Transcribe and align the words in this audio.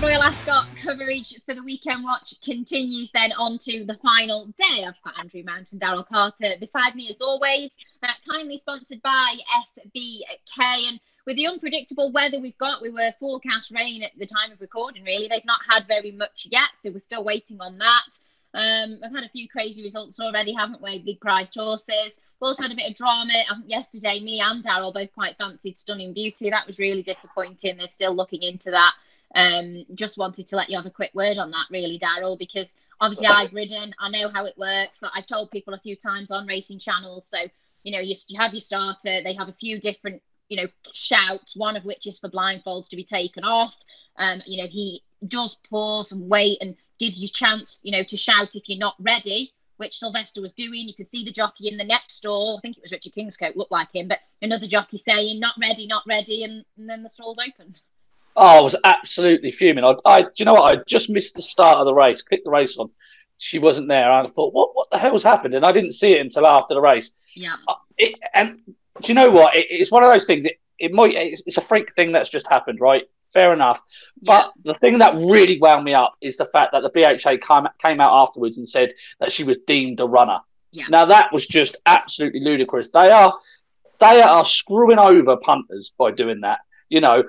Royal 0.00 0.22
Ascot 0.22 0.66
coverage 0.82 1.34
for 1.46 1.54
the 1.54 1.62
weekend 1.62 2.04
watch 2.04 2.34
continues 2.44 3.10
then 3.14 3.32
on 3.32 3.58
to 3.60 3.86
the 3.86 3.98
final 4.02 4.46
day. 4.58 4.84
I've 4.86 5.00
got 5.00 5.18
Andrew 5.18 5.42
Mount 5.42 5.72
and 5.72 5.80
Daryl 5.80 6.06
Carter 6.06 6.52
beside 6.60 6.94
me 6.94 7.08
as 7.08 7.16
always, 7.18 7.70
uh, 8.02 8.08
kindly 8.30 8.58
sponsored 8.58 9.00
by 9.00 9.36
SBK. 9.88 10.88
And 10.88 11.00
with 11.26 11.36
the 11.36 11.46
unpredictable 11.46 12.12
weather 12.12 12.38
we've 12.38 12.58
got, 12.58 12.82
we 12.82 12.90
were 12.90 13.10
forecast 13.18 13.70
rain 13.70 14.02
at 14.02 14.10
the 14.18 14.26
time 14.26 14.52
of 14.52 14.60
recording, 14.60 15.02
really. 15.02 15.28
They've 15.28 15.44
not 15.46 15.60
had 15.66 15.88
very 15.88 16.12
much 16.12 16.46
yet, 16.50 16.68
so 16.82 16.90
we're 16.90 16.98
still 16.98 17.24
waiting 17.24 17.58
on 17.60 17.78
that. 17.78 18.18
Um, 18.52 19.00
I've 19.02 19.14
had 19.14 19.24
a 19.24 19.30
few 19.30 19.48
crazy 19.48 19.82
results 19.82 20.20
already, 20.20 20.52
haven't 20.52 20.82
we? 20.82 20.98
Big 20.98 21.20
priced 21.20 21.54
horses. 21.54 22.20
We've 22.38 22.48
also 22.48 22.64
had 22.64 22.72
a 22.72 22.76
bit 22.76 22.90
of 22.90 22.96
drama. 22.96 23.32
Yesterday, 23.66 24.20
me 24.20 24.40
and 24.40 24.62
Daryl 24.62 24.92
both 24.92 25.12
quite 25.14 25.38
fancied 25.38 25.78
Stunning 25.78 26.12
Beauty. 26.12 26.50
That 26.50 26.66
was 26.66 26.78
really 26.78 27.02
disappointing. 27.02 27.78
They're 27.78 27.88
still 27.88 28.14
looking 28.14 28.42
into 28.42 28.70
that. 28.72 28.92
Um, 29.36 29.84
just 29.94 30.16
wanted 30.16 30.48
to 30.48 30.56
let 30.56 30.70
you 30.70 30.76
have 30.78 30.86
a 30.86 30.90
quick 30.90 31.10
word 31.14 31.36
on 31.36 31.50
that, 31.50 31.66
really, 31.70 31.98
Daryl, 31.98 32.38
because 32.38 32.74
obviously 33.02 33.26
I've 33.26 33.52
ridden. 33.52 33.94
I 34.00 34.08
know 34.08 34.30
how 34.30 34.46
it 34.46 34.56
works. 34.56 35.00
I've 35.14 35.26
told 35.26 35.50
people 35.50 35.74
a 35.74 35.78
few 35.78 35.94
times 35.94 36.30
on 36.30 36.46
racing 36.46 36.78
channels. 36.78 37.28
So, 37.30 37.38
you 37.82 37.92
know, 37.92 38.00
you, 38.00 38.14
you 38.28 38.40
have 38.40 38.54
your 38.54 38.62
starter. 38.62 39.22
They 39.22 39.34
have 39.34 39.50
a 39.50 39.56
few 39.60 39.78
different, 39.78 40.22
you 40.48 40.56
know, 40.56 40.68
shouts. 40.94 41.54
One 41.54 41.76
of 41.76 41.84
which 41.84 42.06
is 42.06 42.18
for 42.18 42.30
blindfolds 42.30 42.88
to 42.88 42.96
be 42.96 43.04
taken 43.04 43.44
off. 43.44 43.74
Um, 44.16 44.40
you 44.46 44.62
know, 44.62 44.68
he 44.68 45.02
does 45.28 45.56
pause 45.68 46.12
and 46.12 46.30
wait 46.30 46.56
and 46.62 46.74
gives 46.98 47.18
you 47.18 47.28
chance, 47.28 47.78
you 47.82 47.92
know, 47.92 48.04
to 48.04 48.16
shout 48.16 48.56
if 48.56 48.62
you're 48.70 48.78
not 48.78 48.96
ready, 48.98 49.52
which 49.76 49.98
Sylvester 49.98 50.40
was 50.40 50.54
doing. 50.54 50.88
You 50.88 50.94
could 50.94 51.10
see 51.10 51.26
the 51.26 51.32
jockey 51.32 51.68
in 51.68 51.76
the 51.76 51.84
next 51.84 52.14
stall. 52.14 52.56
I 52.56 52.62
think 52.62 52.78
it 52.78 52.82
was 52.82 52.92
Richard 52.92 53.12
Kingscote, 53.12 53.56
looked 53.56 53.70
like 53.70 53.94
him, 53.94 54.08
but 54.08 54.20
another 54.40 54.66
jockey 54.66 54.96
saying, 54.96 55.40
not 55.40 55.56
ready, 55.60 55.86
not 55.86 56.04
ready, 56.08 56.42
and, 56.44 56.64
and 56.78 56.88
then 56.88 57.02
the 57.02 57.10
stalls 57.10 57.38
opened. 57.38 57.82
Oh, 58.36 58.58
I 58.58 58.60
was 58.60 58.76
absolutely 58.84 59.50
fuming. 59.50 59.84
I, 59.84 59.94
I, 60.04 60.22
do 60.22 60.30
you 60.36 60.44
know 60.44 60.54
what? 60.54 60.78
I 60.78 60.82
just 60.86 61.08
missed 61.08 61.36
the 61.36 61.42
start 61.42 61.78
of 61.78 61.86
the 61.86 61.94
race. 61.94 62.22
Clicked 62.22 62.44
the 62.44 62.50
race 62.50 62.76
on. 62.76 62.90
She 63.38 63.58
wasn't 63.58 63.88
there. 63.88 64.10
I 64.10 64.26
thought, 64.26 64.52
what, 64.52 64.74
what 64.74 64.90
the 64.90 64.98
hell's 64.98 65.22
happened? 65.22 65.54
And 65.54 65.64
I 65.64 65.72
didn't 65.72 65.92
see 65.92 66.12
it 66.12 66.20
until 66.20 66.46
after 66.46 66.74
the 66.74 66.80
race. 66.80 67.12
Yeah. 67.34 67.56
Uh, 67.66 67.74
it, 67.96 68.18
and 68.34 68.60
do 68.66 69.08
you 69.08 69.14
know 69.14 69.30
what? 69.30 69.56
It, 69.56 69.66
it's 69.70 69.90
one 69.90 70.02
of 70.02 70.10
those 70.10 70.26
things. 70.26 70.44
It, 70.44 70.60
it 70.78 70.92
might. 70.92 71.14
It's, 71.14 71.42
it's, 71.46 71.56
a 71.56 71.62
freak 71.62 71.92
thing 71.92 72.12
that's 72.12 72.28
just 72.28 72.46
happened, 72.46 72.80
right? 72.80 73.04
Fair 73.32 73.52
enough. 73.52 73.82
But 74.22 74.52
yeah. 74.56 74.72
the 74.72 74.74
thing 74.74 74.98
that 74.98 75.14
really 75.14 75.58
wound 75.58 75.84
me 75.84 75.94
up 75.94 76.12
is 76.20 76.36
the 76.36 76.44
fact 76.44 76.72
that 76.72 76.82
the 76.82 76.90
BHA 76.90 77.38
came, 77.46 77.68
came 77.78 78.00
out 78.00 78.12
afterwards 78.12 78.58
and 78.58 78.68
said 78.68 78.92
that 79.20 79.32
she 79.32 79.44
was 79.44 79.58
deemed 79.66 80.00
a 80.00 80.06
runner. 80.06 80.40
Yeah. 80.72 80.86
Now 80.88 81.06
that 81.06 81.32
was 81.32 81.46
just 81.46 81.76
absolutely 81.86 82.40
ludicrous. 82.40 82.90
They 82.90 83.10
are 83.10 83.34
they 83.98 84.20
are 84.20 84.44
screwing 84.44 84.98
over 84.98 85.36
punters 85.38 85.92
by 85.96 86.10
doing 86.10 86.40
that. 86.40 86.60
You 86.88 87.00
know, 87.00 87.24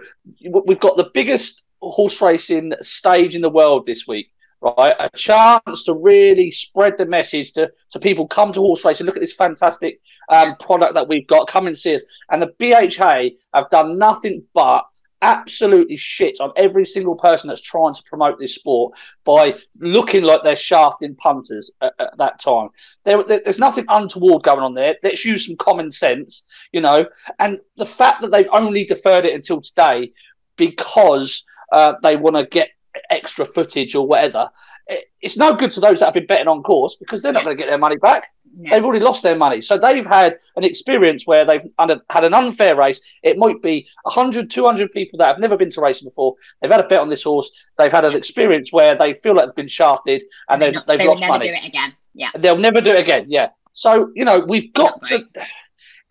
we've 0.66 0.80
got 0.80 0.98
the 0.98 1.12
biggest 1.14 1.66
horse 1.82 2.22
racing 2.22 2.74
stage 2.82 3.36
in 3.36 3.42
the 3.42 3.50
world 3.50 3.86
this 3.86 4.08
week, 4.08 4.32
right? 4.62 4.96
A 5.00 5.10
chance 5.16 5.84
to 5.86 5.94
really 5.94 6.52
spread 6.52 6.98
the 6.98 7.06
message 7.06 7.54
to, 7.54 7.72
to 7.92 8.00
people 8.00 8.28
come 8.28 8.54
to 8.54 8.60
horse 8.60 8.86
racing. 8.86 9.06
Look 9.06 9.16
at 9.16 9.22
this 9.22 9.34
fantastic 9.34 10.00
um, 10.30 10.56
product 10.58 10.94
that 10.94 11.08
we've 11.08 11.28
got. 11.28 11.48
Come 11.48 11.68
and 11.68 11.78
see 11.78 11.96
us. 11.96 12.04
And 12.30 12.42
the 12.42 12.54
BHA 12.60 13.38
have 13.54 13.70
done 13.70 13.98
nothing 13.98 14.44
but 14.54 14.86
absolutely 15.22 15.98
shit 15.98 16.40
on 16.40 16.52
every 16.56 16.86
single 16.86 17.16
person 17.16 17.48
that's 17.48 17.62
trying 17.62 17.94
to 17.94 18.04
promote 18.04 18.40
this 18.40 18.56
sport 18.56 18.96
by 19.24 19.56
looking 19.80 20.24
like 20.24 20.44
they're 20.44 20.56
shafting 20.56 21.16
punters 21.16 21.72
at, 21.82 21.94
at 22.00 22.18
that 22.18 22.40
time. 22.40 22.70
There, 23.04 23.24
there, 23.24 23.42
there's 23.44 23.60
nothing 23.60 23.86
untoward 23.90 24.44
going 24.44 24.60
on 24.60 24.74
there. 24.74 24.96
Let's 25.04 25.26
use 25.26 25.46
some 25.46 25.56
common 25.58 25.92
sense, 25.92 26.46
you 26.72 26.82
know. 26.82 27.06
And 27.40 27.60
the 27.76 27.86
fact 27.86 28.22
that 28.22 28.32
they've 28.32 28.50
only 28.52 28.86
deferred 28.86 29.26
it 29.26 29.34
until 29.34 29.62
today 29.62 30.14
because 30.56 31.44
uh, 31.72 31.94
they 32.02 32.16
want 32.16 32.36
to 32.36 32.46
get 32.46 32.70
extra 33.10 33.46
footage 33.46 33.96
or 33.96 34.08
whatever, 34.08 34.50
it, 34.88 35.06
it's 35.22 35.38
no 35.38 35.56
good 35.56 35.72
to 35.72 35.80
those 35.80 36.00
that 36.00 36.06
have 36.06 36.14
been 36.14 36.26
betting 36.26 36.48
on 36.48 36.64
course 36.64 36.96
because 36.96 37.22
they're 37.22 37.34
not 37.34 37.44
going 37.44 37.56
to 37.56 37.62
get 37.62 37.70
their 37.70 37.78
money 37.78 37.98
back. 37.98 38.32
Yeah. 38.60 38.72
They've 38.72 38.84
already 38.84 39.04
lost 39.04 39.22
their 39.22 39.36
money. 39.36 39.62
So 39.62 39.78
they've 39.78 40.06
had 40.06 40.38
an 40.56 40.64
experience 40.64 41.28
where 41.28 41.46
they've 41.46 41.64
under, 41.78 42.02
had 42.10 42.24
an 42.24 42.34
unfair 42.34 42.76
race. 42.76 43.02
It 43.22 43.38
might 43.38 43.62
be 43.62 43.88
100, 44.04 44.50
200 44.50 44.92
people 44.92 45.20
that 45.20 45.28
have 45.28 45.40
never 45.40 45.58
been 45.58 45.70
to 45.72 45.82
racing 45.82 46.08
before. 46.08 46.36
They've 46.62 46.72
had 46.72 46.80
a 46.80 46.88
bet 46.88 47.00
on 47.00 47.10
this 47.10 47.24
horse. 47.24 47.52
They've 47.78 47.92
had 47.92 48.06
an 48.06 48.14
yeah. 48.14 48.18
experience 48.18 48.74
where 48.74 48.96
they 48.96 49.14
feel 49.14 49.36
like 49.36 49.48
they've 49.48 49.56
been 49.56 49.68
shafted 49.68 50.24
and 50.50 50.62
they've, 50.62 50.74
they've 50.88 50.98
they 50.98 51.08
lost 51.08 51.22
never 51.22 51.34
money. 51.34 51.48
do 51.50 51.54
it 51.54 51.66
again. 51.66 51.94
Yeah. 52.14 52.32
They'll 52.36 52.58
never 52.58 52.82
do 52.82 52.92
it 52.92 53.00
again. 53.00 53.26
Yeah. 53.28 53.50
So, 53.74 54.12
you 54.16 54.26
know, 54.26 54.40
we've 54.40 54.74
got 54.74 55.04
to. 55.06 55.24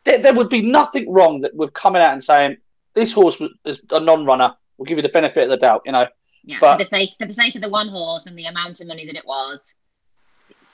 There, 0.05 0.19
there, 0.19 0.34
would 0.34 0.49
be 0.49 0.62
nothing 0.62 1.12
wrong 1.12 1.41
that 1.41 1.53
with 1.53 1.72
coming 1.72 2.00
out 2.00 2.12
and 2.12 2.22
saying 2.22 2.59
this 2.94 3.12
horse 3.12 3.43
is 3.65 3.81
a 3.91 3.99
non-runner. 3.99 4.55
We'll 4.78 4.87
give 4.87 4.99
you 4.99 5.03
the 5.03 5.09
benefit 5.09 5.44
of 5.44 5.50
the 5.50 5.56
doubt. 5.56 5.83
You 5.84 5.93
know. 5.93 6.06
Yeah. 6.47 6.59
But, 6.61 6.79
for 6.79 6.84
the 6.84 6.89
sake 6.89 7.11
for 7.19 7.27
the 7.27 7.34
sake 7.34 7.55
of 7.55 7.62
the 7.62 7.69
one 7.69 7.89
horse 7.89 8.27
and 8.27 8.39
the 8.39 8.47
amount 8.47 8.81
of 8.81 8.87
money 8.87 9.05
that 9.07 9.17
it 9.17 9.27
was. 9.27 9.75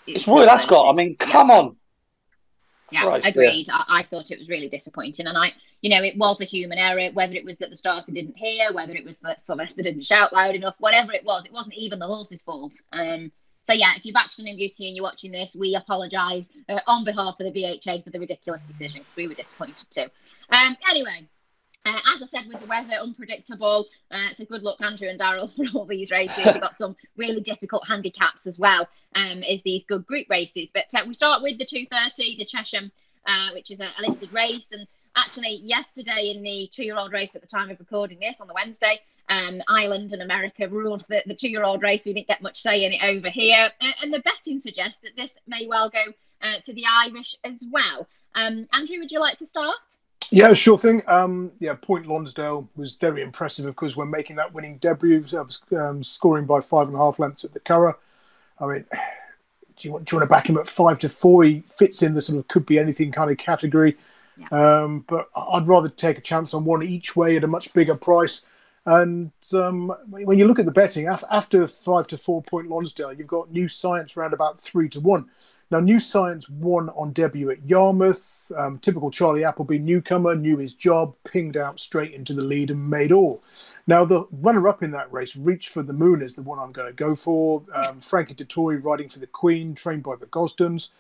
It's, 0.07 0.17
it's 0.17 0.29
Royal 0.29 0.49
Ascot. 0.49 0.89
I 0.89 0.93
mean, 0.93 1.17
come 1.17 1.49
yeah. 1.49 1.57
on 1.57 1.77
yeah, 2.93 3.03
Christ, 3.05 3.27
agreed. 3.27 3.69
Yeah. 3.69 3.83
I, 3.89 4.01
I, 4.01 4.03
thought 4.03 4.31
it 4.31 4.39
was 4.39 4.49
really 4.49 4.69
disappointing, 4.69 5.27
and 5.27 5.37
I, 5.37 5.53
you 5.81 5.91
know, 5.91 6.03
it 6.03 6.17
was 6.17 6.41
a 6.41 6.45
human 6.45 6.79
error. 6.79 7.11
Whether 7.13 7.35
it 7.35 7.45
was 7.45 7.57
that 7.59 7.71
the 7.71 7.77
starter 7.77 8.13
didn't 8.13 8.37
hear, 8.37 8.73
whether 8.73 8.95
it 8.95 9.05
was 9.05 9.19
that 9.21 9.41
Sylvester 9.41 9.83
didn't 9.83 10.05
shout 10.05 10.33
loud 10.33 10.55
enough, 10.55 10.75
whatever 10.79 11.13
it 11.13 11.25
was, 11.25 11.47
it 11.47 11.53
wasn't 11.53 11.77
even 11.77 11.99
the 11.99 12.07
horse's 12.07 12.43
fault. 12.43 12.81
Um, 12.93 13.33
so 13.65 13.73
yeah, 13.73 13.93
if 13.97 14.05
you're 14.05 14.13
back 14.13 14.33
Stunning 14.33 14.57
Beauty 14.57 14.89
and 14.89 14.97
you're 14.97 15.05
watching 15.05 15.33
this, 15.33 15.57
we 15.59 15.75
apologise 15.75 16.51
uh, 16.69 16.81
on 16.87 17.05
behalf 17.05 17.37
of 17.41 17.53
the 17.53 17.79
BHA 17.81 18.03
for 18.03 18.11
the 18.11 18.21
ridiculous 18.21 18.65
decision 18.65 19.01
because 19.01 19.17
we 19.17 19.29
were 19.29 19.35
disappointed 19.35 19.87
too. 19.91 20.07
Um, 20.51 20.77
anyway, 20.91 21.29
uh, 21.85 21.99
as 22.15 22.23
I 22.23 22.27
said, 22.27 22.47
with 22.47 22.61
the 22.61 22.67
weather 22.67 22.95
unpredictable, 22.95 23.87
uh, 24.11 24.33
so 24.37 24.45
good 24.45 24.63
luck, 24.63 24.81
Andrew 24.81 25.09
and 25.09 25.19
Daryl, 25.19 25.51
for 25.73 25.79
all 25.79 25.85
these 25.85 26.11
races. 26.11 26.45
We've 26.45 26.61
got 26.61 26.77
some 26.77 26.97
really 27.17 27.41
difficult 27.41 27.87
handicaps 27.87 28.47
as 28.47 28.59
well 28.59 28.89
um, 29.15 29.43
as 29.43 29.63
these 29.63 29.85
good 29.85 30.07
group 30.07 30.29
races. 30.31 30.71
But 30.73 30.87
uh, 30.95 31.05
we 31.07 31.15
start 31.15 31.43
with 31.43 31.59
the 31.59 31.65
230, 31.65 32.39
the 32.39 32.45
Chesham, 32.45 32.93
uh, 33.27 33.49
which 33.55 33.71
is 33.71 33.81
a, 33.81 33.91
a, 33.99 34.03
listed 34.07 34.33
race. 34.33 34.71
And 34.73 34.87
actually, 35.17 35.59
yesterday 35.63 36.33
in 36.35 36.43
the 36.43 36.69
two-year-old 36.73 37.13
race 37.13 37.35
at 37.35 37.43
the 37.43 37.49
time 37.49 37.71
of 37.71 37.81
recording 37.81 38.21
this 38.21 38.41
on 38.41 38.47
the 38.47 38.55
Wednesday, 38.55 39.01
um, 39.29 39.61
Ireland 39.69 40.13
and 40.13 40.23
America 40.23 40.69
ruled 40.69 41.05
the, 41.09 41.23
the 41.27 41.35
two-year-old 41.35 41.83
race. 41.83 42.05
We 42.07 42.15
didn't 42.15 42.29
get 42.29 42.43
much 42.43 42.63
say 42.63 42.85
in 42.85 42.93
it 42.93 43.03
over 43.03 43.29
here. 43.29 43.71
and 44.03 44.13
the 44.13 44.21
betting 44.21 44.61
suggests 44.61 44.99
that 45.03 45.17
this 45.17 45.37
may 45.49 45.67
well 45.67 45.91
go 45.91 46.05
uh, 46.43 46.61
to 46.65 46.73
the 46.75 46.85
Irish 46.87 47.35
as 47.43 47.63
well. 47.71 48.07
Um, 48.35 48.69
Andrew, 48.73 48.99
would 48.99 49.11
you 49.11 49.21
like 49.21 49.39
to 49.39 49.47
start? 49.47 49.77
Yeah, 50.33 50.55
sure 50.55 50.79
thing. 50.79 51.03
Um, 51.07 51.53
yeah, 51.59 51.75
Point 51.75 52.07
Lonsdale 52.07 52.67
was 52.75 52.95
very 52.95 53.23
impressive, 53.23 53.67
of 53.67 53.77
course, 53.77 53.97
when 53.97 54.11
making 54.11 54.37
that 54.37 54.55
winning 54.55 54.79
debut, 54.79 55.27
um, 55.77 56.03
scoring 56.03 56.47
by 56.47 56.61
five 56.61 56.87
and 56.87 56.97
a 56.97 56.99
half 56.99 57.19
lengths 57.19 57.45
at 57.45 57.53
the 57.53 57.61
Curragh. 57.61 57.97
I 58.59 58.67
mean, 58.67 58.85
do 58.91 59.89
you, 59.89 59.93
want, 59.93 60.07
do 60.07 60.15
you 60.15 60.19
want 60.19 60.29
to 60.29 60.33
back 60.33 60.49
him 60.49 60.57
at 60.57 60.69
five 60.69 60.99
to 61.01 61.11
four? 61.11 61.45
He 61.45 61.61
fits 61.67 62.03
in 62.03 62.15
the 62.15 62.23
sort 62.23 62.39
of 62.39 62.49
could 62.49 62.65
be 62.65 62.79
anything 62.79 63.13
kind 63.13 63.31
of 63.31 63.37
category. 63.37 63.99
Yeah. 64.39 64.47
Um, 64.85 65.05
but 65.07 65.29
I'd 65.37 65.69
rather 65.69 65.91
take 65.91 66.17
a 66.17 66.23
chance 66.23 66.55
on 66.55 66.65
one 66.65 66.83
each 66.83 67.15
way 67.15 67.37
at 67.37 67.45
a 67.45 67.49
much 67.49 67.71
bigger 67.75 67.95
price. 67.95 68.41
And 68.87 69.31
um, 69.53 69.95
when 70.09 70.39
you 70.39 70.47
look 70.47 70.59
at 70.59 70.65
the 70.65 70.73
betting, 70.73 71.09
after 71.09 71.67
five 71.67 72.07
to 72.07 72.17
four 72.17 72.43
Point 72.43 72.69
Lonsdale, 72.69 73.13
you've 73.13 73.27
got 73.27 73.53
New 73.53 73.69
Science 73.69 74.17
around 74.17 74.33
about 74.33 74.59
three 74.59 74.89
to 74.89 75.01
one. 75.01 75.29
Now, 75.73 75.81
New 75.81 76.01
Science 76.01 76.51
won 76.51 76.91
on 76.91 77.13
debut 77.13 77.51
at 77.51 77.67
Yarmouth. 77.67 78.53
Um, 78.59 78.79
typical 78.79 79.11
Charlie 79.11 79.43
Appleby 79.43 79.79
newcomer, 79.79 80.35
knew 80.35 80.59
his 80.59 80.75
job, 80.75 81.15
pinged 81.25 81.57
out 81.57 81.81
straight 81.81 82.13
into 82.13 82.35
the 82.35 82.43
lead 82.43 82.71
and 82.71 82.91
made 82.91 83.11
all. 83.11 83.43
Now, 83.87 84.05
the 84.05 84.27
runner 84.31 84.69
up 84.69 84.83
in 84.83 84.91
that 84.91 85.11
race, 85.11 85.35
Reach 85.35 85.71
for 85.71 85.83
the 85.83 85.95
Moon, 85.95 86.21
is 86.21 86.35
the 86.35 86.43
one 86.43 86.59
I'm 86.59 86.73
going 86.73 86.89
to 86.89 86.93
go 86.93 87.17
for. 87.17 87.63
Um, 87.75 88.03
Frankie 88.03 88.35
Dettori 88.35 88.85
riding 88.85 89.09
for 89.09 89.19
the 89.19 89.27
Queen, 89.27 89.75
trained 89.75 90.03
by 90.03 90.15
the 90.15 90.27
Gosdens. 90.27 90.91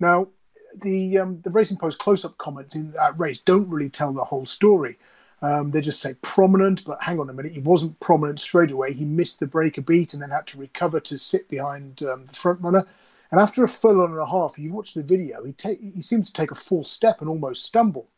Now, 0.00 0.26
the, 0.74 1.18
um, 1.18 1.40
the 1.44 1.50
Racing 1.50 1.76
Post 1.76 2.00
close 2.00 2.24
up 2.24 2.36
comments 2.36 2.74
in 2.74 2.90
that 2.92 3.16
race 3.16 3.38
don't 3.38 3.68
really 3.68 3.90
tell 3.90 4.12
the 4.12 4.24
whole 4.24 4.44
story. 4.44 4.98
Um, 5.40 5.70
they 5.70 5.80
just 5.80 6.00
say 6.00 6.14
prominent, 6.22 6.84
but 6.84 7.00
hang 7.00 7.20
on 7.20 7.30
a 7.30 7.32
minute, 7.32 7.52
he 7.52 7.60
wasn't 7.60 8.00
prominent 8.00 8.40
straight 8.40 8.72
away. 8.72 8.92
He 8.92 9.04
missed 9.04 9.38
the 9.38 9.46
break 9.46 9.78
a 9.78 9.82
beat 9.82 10.14
and 10.14 10.20
then 10.20 10.30
had 10.30 10.48
to 10.48 10.58
recover 10.58 10.98
to 10.98 11.16
sit 11.16 11.48
behind 11.48 12.02
um, 12.02 12.26
the 12.26 12.34
front 12.34 12.60
runner. 12.60 12.84
And 13.30 13.40
after 13.40 13.64
a 13.64 13.68
furlong 13.68 14.12
and 14.12 14.20
a 14.20 14.26
half, 14.26 14.58
you 14.58 14.72
watch 14.72 14.94
the 14.94 15.02
video, 15.02 15.44
he, 15.44 15.52
ta- 15.52 15.70
he 15.80 16.00
seems 16.00 16.28
to 16.28 16.32
take 16.32 16.50
a 16.50 16.56
false 16.56 16.90
step 16.90 17.20
and 17.20 17.28
almost 17.28 17.64
stumble. 17.64 18.08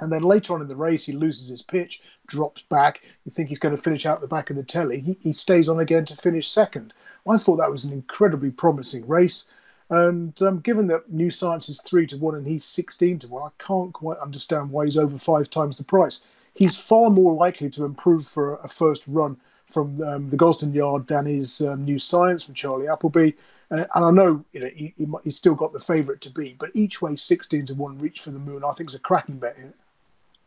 And 0.00 0.12
then 0.12 0.22
later 0.22 0.54
on 0.54 0.60
in 0.60 0.68
the 0.68 0.76
race, 0.76 1.06
he 1.06 1.12
loses 1.12 1.48
his 1.48 1.62
pitch, 1.62 2.02
drops 2.26 2.62
back. 2.62 3.00
You 3.24 3.30
think 3.30 3.48
he's 3.48 3.58
going 3.58 3.74
to 3.74 3.82
finish 3.82 4.04
out 4.04 4.20
the 4.20 4.28
back 4.28 4.50
of 4.50 4.56
the 4.56 4.62
telly. 4.62 5.00
He, 5.00 5.16
he 5.22 5.32
stays 5.32 5.68
on 5.68 5.80
again 5.80 6.04
to 6.06 6.16
finish 6.16 6.48
second. 6.48 6.92
I 7.28 7.38
thought 7.38 7.56
that 7.56 7.70
was 7.70 7.84
an 7.84 7.92
incredibly 7.92 8.50
promising 8.50 9.06
race. 9.08 9.44
And 9.88 10.40
um, 10.42 10.60
given 10.60 10.88
that 10.88 11.10
New 11.10 11.30
Science 11.30 11.68
is 11.68 11.80
3 11.80 12.06
to 12.08 12.18
1 12.18 12.34
and 12.34 12.46
he's 12.46 12.64
16 12.64 13.20
to 13.20 13.28
1, 13.28 13.42
I 13.42 13.62
can't 13.62 13.92
quite 13.92 14.18
understand 14.18 14.70
why 14.70 14.84
he's 14.84 14.98
over 14.98 15.16
five 15.16 15.48
times 15.48 15.78
the 15.78 15.84
price. 15.84 16.20
He's 16.54 16.76
far 16.76 17.10
more 17.10 17.34
likely 17.34 17.70
to 17.70 17.84
improve 17.84 18.26
for 18.26 18.56
a 18.56 18.68
first 18.68 19.04
run 19.06 19.38
from 19.66 20.00
um, 20.02 20.28
the 20.28 20.36
Gosden 20.36 20.74
Yard 20.74 21.06
than 21.06 21.26
his 21.26 21.60
um, 21.60 21.84
New 21.84 21.98
Science 21.98 22.44
from 22.44 22.54
Charlie 22.54 22.88
Appleby. 22.88 23.32
Uh, 23.70 23.84
and 23.94 24.04
I 24.04 24.10
know 24.10 24.44
you 24.52 24.60
know 24.60 24.70
he, 24.74 24.94
he, 24.96 25.06
he's 25.24 25.36
still 25.36 25.54
got 25.54 25.72
the 25.72 25.80
favourite 25.80 26.20
to 26.22 26.30
be, 26.30 26.54
but 26.58 26.70
each 26.74 27.02
way 27.02 27.16
sixteen 27.16 27.66
to 27.66 27.74
one 27.74 27.98
reach 27.98 28.20
for 28.20 28.30
the 28.30 28.38
moon, 28.38 28.62
I 28.64 28.72
think 28.72 28.90
is 28.90 28.94
a 28.94 29.00
cracking 29.00 29.38
bet 29.38 29.56
here. 29.56 29.74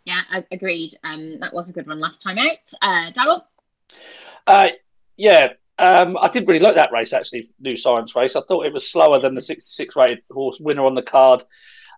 Yeah, 0.06 0.22
agreed. 0.52 0.98
Um, 1.04 1.40
that 1.40 1.54
was 1.54 1.70
a 1.70 1.74
good 1.74 1.88
one 1.88 2.00
last 2.00 2.22
time 2.22 2.38
out. 2.38 2.58
Uh, 2.82 3.12
Daryl. 3.12 3.44
Uh, 4.48 4.70
Yeah, 5.18 5.54
um, 5.78 6.18
I 6.18 6.30
didn't 6.30 6.48
really 6.48 6.62
like 6.62 6.76
that 6.76 6.94
race 6.94 7.12
actually, 7.12 7.46
New 7.60 7.76
Science 7.76 8.16
race. 8.16 8.38
I 8.38 8.42
thought 8.42 8.66
it 8.66 8.74
was 8.74 8.90
slower 8.90 9.20
than 9.20 9.36
the 9.36 9.42
66 9.42 9.96
rated 9.98 10.24
horse 10.32 10.60
winner 10.60 10.86
on 10.86 10.96
the 10.96 11.02
card. 11.02 11.44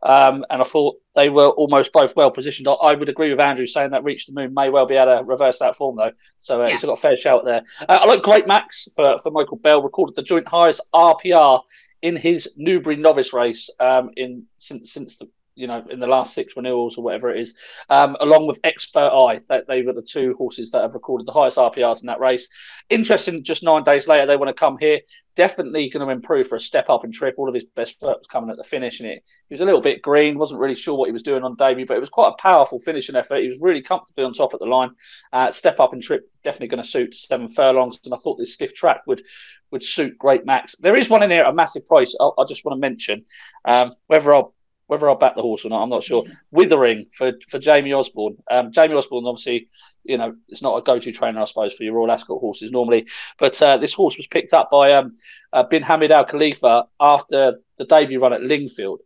Um, 0.04 0.44
and 0.50 0.62
I 0.62 0.66
thought 0.66 0.98
they 1.16 1.30
were 1.30 1.50
almost 1.50 1.94
both 1.94 2.16
well 2.16 2.32
positioned. 2.32 2.68
I, 2.68 2.72
I, 2.72 2.96
would 2.96 3.10
agree 3.10 3.30
with 3.30 3.40
Andrew 3.40 3.68
saying 3.68 3.92
that 3.92 4.04
Reach 4.04 4.26
the 4.26 4.34
Moon 4.34 4.54
may 4.54 4.70
well 4.70 4.88
be 4.88 4.96
able 4.96 5.18
to 5.18 5.24
reverse 5.24 5.60
that 5.60 5.76
form, 5.76 5.98
though. 5.98 6.12
So 6.40 6.62
uh, 6.62 6.68
yeah. 6.68 6.74
it's 6.74 6.84
got 6.84 6.94
a 6.94 6.98
fair 6.98 7.16
shout 7.16 7.46
there. 7.46 7.64
Uh, 7.88 8.00
I 8.02 8.06
like 8.06 8.24
Great 8.24 8.48
Max 8.48 8.88
for, 8.96 9.18
for 9.20 9.32
Michael 9.32 9.58
Bell, 9.58 9.82
recorded 9.82 10.16
the 10.16 10.24
joint 10.24 10.48
highest 10.48 10.82
RPR 10.94 11.62
in 12.02 12.16
his 12.16 12.52
Newbury 12.58 12.96
novice 12.96 13.32
race 13.32 13.70
um, 13.80 14.10
in 14.18 14.44
since 14.58 14.92
since 14.92 15.18
the 15.18 15.30
you 15.56 15.68
know, 15.68 15.86
in 15.90 16.00
the 16.00 16.08
last 16.08 16.34
six 16.34 16.56
renewals 16.56 16.98
or 16.98 17.04
whatever 17.04 17.30
it 17.30 17.40
is, 17.40 17.56
um, 17.90 18.16
along 18.20 18.48
with 18.48 18.60
Expert 18.64 19.10
Eye. 19.10 19.40
That 19.48 19.68
they 19.68 19.82
were 19.82 19.94
the 19.94 20.02
two 20.02 20.36
horses 20.38 20.72
that 20.72 20.82
have 20.82 20.94
recorded 20.94 21.28
the 21.28 21.34
highest 21.34 21.58
RPRs 21.58 22.02
in 22.02 22.08
that 22.08 22.20
race. 22.20 22.48
Interesting, 22.90 23.44
just 23.44 23.64
nine 23.64 23.84
days 23.84 24.08
later, 24.08 24.26
they 24.26 24.38
want 24.38 24.50
to 24.50 24.54
come 24.54 24.78
here. 24.78 25.00
Definitely 25.36 25.90
going 25.90 26.06
to 26.06 26.12
improve 26.12 26.48
for 26.48 26.56
a 26.56 26.60
step 26.60 26.90
up 26.90 27.04
and 27.04 27.14
trip. 27.14 27.36
All 27.38 27.48
of 27.48 27.56
his 27.56 27.66
best 27.76 28.02
work 28.02 28.20
was 28.20 28.28
coming 28.28 28.50
at 28.50 28.58
the 28.58 28.64
finish, 28.64 29.00
and 29.00 29.10
it 29.10 29.24
he 29.50 29.54
was 29.54 29.62
a 29.62 29.66
little 29.66 29.82
bit 29.82 30.02
green. 30.02 30.38
wasn't 30.38 30.60
really 30.60 30.76
sure 30.76 30.96
what 30.96 31.08
he 31.08 31.14
was 31.14 31.24
doing 31.24 31.44
on 31.44 31.56
debut, 31.56 31.86
but 31.86 31.98
it 31.98 32.02
was 32.02 32.10
quite 32.10 32.30
a 32.30 32.42
powerful 32.42 32.80
finishing 32.80 33.16
effort. 33.16 33.42
He 33.42 33.48
was 33.48 33.60
really 33.62 33.82
comfortably 33.82 34.24
on 34.24 34.34
top 34.34 34.54
at 34.54 34.60
the 34.60 34.66
line. 34.66 34.92
Uh, 35.34 35.52
step 35.52 35.80
up 35.80 35.94
and 35.94 36.02
trip 36.02 36.30
definitely 36.44 36.68
going 36.68 36.84
to 36.84 36.90
suit 36.90 37.14
seven 37.14 37.48
furlongs, 37.48 38.00
and 38.06 38.14
I 38.14 38.18
thought 38.18 38.38
this 38.38 38.54
stiff 38.54 38.74
track 38.74 39.02
would 39.08 39.24
would 39.72 39.84
suit 39.84 40.18
Great 40.18 40.46
Max. 40.46 40.76
There 40.78 40.98
is 40.98 41.10
one 41.10 41.24
in 41.24 41.32
here 41.32 41.44
at 41.44 41.50
a 41.50 41.54
massive 41.54 41.86
price. 41.86 42.16
I, 42.20 42.30
I 42.38 42.44
just 42.46 42.66
want 42.66 42.76
to 42.76 42.82
mention 42.82 43.26
um, 43.66 43.94
whether 44.08 44.34
I'll 44.34 44.54
whether 44.92 45.08
I'll 45.08 45.16
back 45.16 45.38
the 45.38 45.42
horse 45.42 45.64
or 45.64 45.70
not, 45.70 45.82
I'm 45.82 45.90
not 45.90 46.04
sure. 46.04 46.26
Withering 46.52 47.06
for 47.18 47.32
for 47.48 47.60
Jamie 47.60 47.94
Osborne. 47.94 48.36
Um, 48.52 48.74
Jamie 48.74 48.94
Osborne, 48.94 49.26
obviously, 49.26 49.70
you 50.04 50.18
know, 50.18 50.36
it's 50.50 50.62
not 50.62 50.76
a 50.76 50.82
go-to 50.82 51.14
trainer, 51.14 51.40
I 51.40 51.46
suppose, 51.46 51.74
for 51.74 51.84
your 51.84 51.94
Royal 51.94 52.12
Ascot 52.12 52.42
horses 52.42 52.74
normally. 52.74 53.08
But 53.40 53.62
uh, 53.62 53.78
this 53.78 53.94
horse 53.94 54.18
was 54.18 54.28
picked 54.28 54.54
up 54.54 54.70
by 54.70 54.92
um, 54.92 55.16
uh, 55.54 55.64
Bin 55.64 55.82
Hamid 55.82 56.12
Al 56.12 56.26
Khalifa 56.26 56.88
after 57.00 57.60
the 57.78 57.86
debut 57.86 58.20
run 58.20 58.34
at 58.34 58.42
Lingfield. 58.42 58.98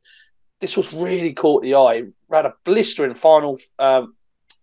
This 0.59 0.75
was 0.75 0.91
really 0.91 1.33
caught 1.33 1.61
the 1.61 1.75
eye. 1.75 2.05
Ran 2.29 2.47
a 2.47 2.53
blistering 2.63 3.13
final 3.13 3.59
um, 3.77 4.15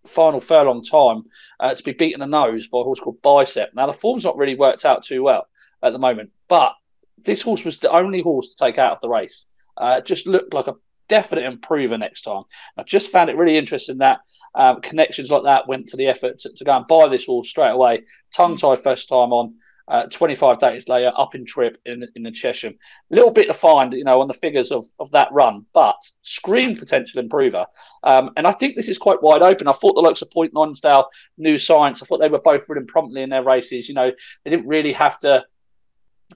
final 0.05 0.41
furlong 0.41 0.83
time 0.83 1.23
uh, 1.61 1.73
to 1.73 1.83
be 1.83 1.93
beaten 1.93 2.19
the 2.19 2.25
nose 2.25 2.67
by 2.67 2.81
a 2.81 2.83
horse 2.83 2.99
called 2.99 3.21
Bicep. 3.21 3.73
Now 3.73 3.87
the 3.87 3.93
form's 3.93 4.25
not 4.25 4.35
really 4.35 4.55
worked 4.55 4.83
out 4.83 5.05
too 5.05 5.23
well 5.23 5.47
at 5.81 5.93
the 5.93 5.99
moment, 5.99 6.31
but 6.49 6.73
this 7.17 7.41
horse 7.41 7.63
was 7.63 7.77
the 7.77 7.91
only 7.91 8.21
horse 8.21 8.53
to 8.53 8.65
take 8.65 8.77
out 8.77 8.91
of 8.91 8.99
the 8.99 9.07
race. 9.07 9.47
Uh, 9.77 10.01
just 10.01 10.27
looked 10.27 10.53
like 10.53 10.67
a 10.67 10.75
definite 11.07 11.45
improver 11.45 11.97
next 11.97 12.23
time. 12.23 12.43
I 12.77 12.83
just 12.83 13.11
found 13.11 13.29
it 13.29 13.37
really 13.37 13.57
interesting 13.57 13.97
that 13.99 14.21
um, 14.55 14.81
connections 14.81 15.31
like 15.31 15.43
that 15.43 15.67
went 15.67 15.87
to 15.89 15.97
the 15.97 16.07
effort 16.07 16.39
to, 16.39 16.53
to, 16.53 16.63
go 16.63 16.77
and 16.77 16.87
buy 16.87 17.07
this 17.07 17.25
horse 17.25 17.49
straight 17.49 17.71
away. 17.71 18.03
Tongue 18.35 18.57
tie 18.57 18.75
first 18.75 19.09
time 19.09 19.31
on. 19.33 19.55
Uh, 19.85 20.05
25 20.07 20.59
days 20.59 20.87
later, 20.87 21.11
up 21.17 21.35
in 21.35 21.45
trip 21.45 21.77
in 21.85 22.07
in 22.15 22.23
the 22.23 22.31
Chesham. 22.31 22.73
A 23.11 23.15
little 23.15 23.29
bit 23.29 23.47
to 23.47 23.53
find, 23.53 23.91
you 23.91 24.05
know, 24.05 24.21
on 24.21 24.29
the 24.29 24.33
figures 24.33 24.71
of, 24.71 24.85
of 24.97 25.11
that 25.11 25.27
run, 25.33 25.65
but 25.73 25.97
screen 26.21 26.77
potential 26.77 27.19
improver. 27.19 27.65
Um, 28.01 28.31
and 28.37 28.47
I 28.47 28.53
think 28.53 28.77
this 28.77 28.87
is 28.87 28.97
quite 28.97 29.21
wide 29.21 29.41
open. 29.41 29.67
I 29.67 29.73
thought 29.73 29.95
the 29.95 30.01
likes 30.01 30.21
of 30.21 30.31
Point 30.31 30.53
Lonsdale, 30.53 31.09
New 31.37 31.57
Science, 31.57 32.01
I 32.01 32.05
thought 32.05 32.19
they 32.19 32.29
were 32.29 32.39
both 32.39 32.69
running 32.69 32.87
promptly 32.87 33.23
in 33.23 33.29
their 33.29 33.43
races. 33.43 33.89
You 33.89 33.95
know, 33.95 34.09
they 34.45 34.49
didn't 34.49 34.67
really 34.67 34.93
have 34.93 35.19
to 35.19 35.45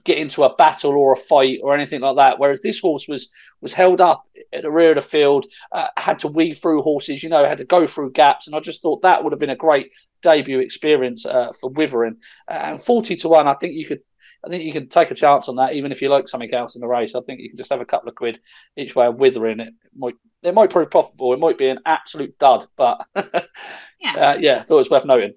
get 0.04 0.18
into 0.18 0.44
a 0.44 0.54
battle 0.54 0.92
or 0.92 1.12
a 1.12 1.16
fight 1.16 1.60
or 1.62 1.74
anything 1.74 2.00
like 2.00 2.16
that. 2.16 2.38
Whereas 2.38 2.60
this 2.60 2.80
horse 2.80 3.06
was 3.08 3.28
was 3.60 3.72
held 3.72 4.00
up 4.00 4.24
at 4.52 4.62
the 4.62 4.70
rear 4.70 4.90
of 4.90 4.96
the 4.96 5.02
field, 5.02 5.46
uh, 5.72 5.88
had 5.96 6.20
to 6.20 6.28
weave 6.28 6.58
through 6.58 6.82
horses, 6.82 7.22
you 7.22 7.28
know, 7.28 7.46
had 7.46 7.58
to 7.58 7.64
go 7.64 7.86
through 7.86 8.12
gaps, 8.12 8.46
and 8.46 8.56
I 8.56 8.60
just 8.60 8.82
thought 8.82 9.02
that 9.02 9.22
would 9.22 9.32
have 9.32 9.40
been 9.40 9.50
a 9.50 9.56
great 9.56 9.90
debut 10.22 10.60
experience 10.60 11.26
uh, 11.26 11.52
for 11.60 11.70
Withering. 11.70 12.16
Uh, 12.48 12.54
and 12.54 12.82
forty 12.82 13.16
to 13.16 13.28
one, 13.28 13.48
I 13.48 13.54
think 13.54 13.74
you 13.74 13.86
could. 13.86 14.00
I 14.46 14.48
think 14.48 14.62
you 14.62 14.72
can 14.72 14.88
take 14.88 15.10
a 15.10 15.16
chance 15.16 15.48
on 15.48 15.56
that, 15.56 15.72
even 15.72 15.90
if 15.90 16.00
you 16.00 16.08
like 16.08 16.28
something 16.28 16.54
else 16.54 16.76
in 16.76 16.80
the 16.80 16.86
race. 16.86 17.16
I 17.16 17.20
think 17.22 17.40
you 17.40 17.48
can 17.48 17.58
just 17.58 17.70
have 17.70 17.80
a 17.80 17.84
couple 17.84 18.08
of 18.08 18.14
quid 18.14 18.38
each 18.76 18.94
way 18.94 19.06
of 19.06 19.16
Withering. 19.16 19.58
It 19.58 19.74
might 19.96 20.14
it 20.42 20.54
might 20.54 20.70
prove 20.70 20.90
profitable. 20.90 21.32
It 21.32 21.40
might 21.40 21.58
be 21.58 21.68
an 21.68 21.80
absolute 21.84 22.38
dud, 22.38 22.66
but 22.76 23.04
yeah, 24.00 24.14
uh, 24.16 24.38
yeah, 24.38 24.62
thought 24.62 24.76
it 24.76 24.78
was 24.78 24.90
worth 24.90 25.04
noting. 25.04 25.34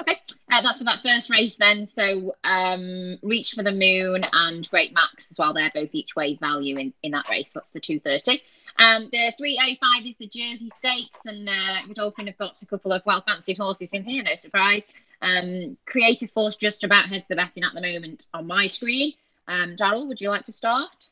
Okay, 0.00 0.16
uh, 0.50 0.62
that's 0.62 0.78
for 0.78 0.84
that 0.84 1.02
first 1.02 1.28
race 1.28 1.56
then. 1.56 1.86
So 1.86 2.32
um, 2.42 3.18
Reach 3.22 3.52
for 3.52 3.62
the 3.62 3.72
Moon 3.72 4.22
and 4.32 4.68
Great 4.70 4.94
Max 4.94 5.30
as 5.30 5.38
well. 5.38 5.52
They're 5.52 5.70
both 5.74 5.90
each 5.92 6.16
way 6.16 6.36
value 6.36 6.76
in, 6.76 6.94
in 7.02 7.12
that 7.12 7.28
race. 7.28 7.52
That's 7.52 7.68
the 7.68 7.80
230. 7.80 8.42
Um, 8.78 9.08
the 9.12 9.32
305 9.36 10.06
is 10.06 10.16
the 10.16 10.26
Jersey 10.26 10.70
Stakes, 10.74 11.20
and 11.26 11.48
uh, 11.48 11.86
Godolphin 11.86 12.28
have 12.28 12.38
got 12.38 12.62
a 12.62 12.66
couple 12.66 12.92
of 12.92 13.02
well 13.04 13.20
fancied 13.20 13.58
horses 13.58 13.90
in 13.92 14.04
here, 14.04 14.22
no 14.22 14.36
surprise. 14.36 14.84
Um, 15.20 15.76
Creative 15.84 16.30
Force 16.30 16.56
just 16.56 16.82
about 16.82 17.06
heads 17.06 17.26
the 17.28 17.36
betting 17.36 17.64
at 17.64 17.74
the 17.74 17.82
moment 17.82 18.26
on 18.32 18.46
my 18.46 18.68
screen. 18.68 19.12
Um, 19.48 19.76
Daryl, 19.76 20.08
would 20.08 20.20
you 20.20 20.30
like 20.30 20.44
to 20.44 20.52
start? 20.52 21.08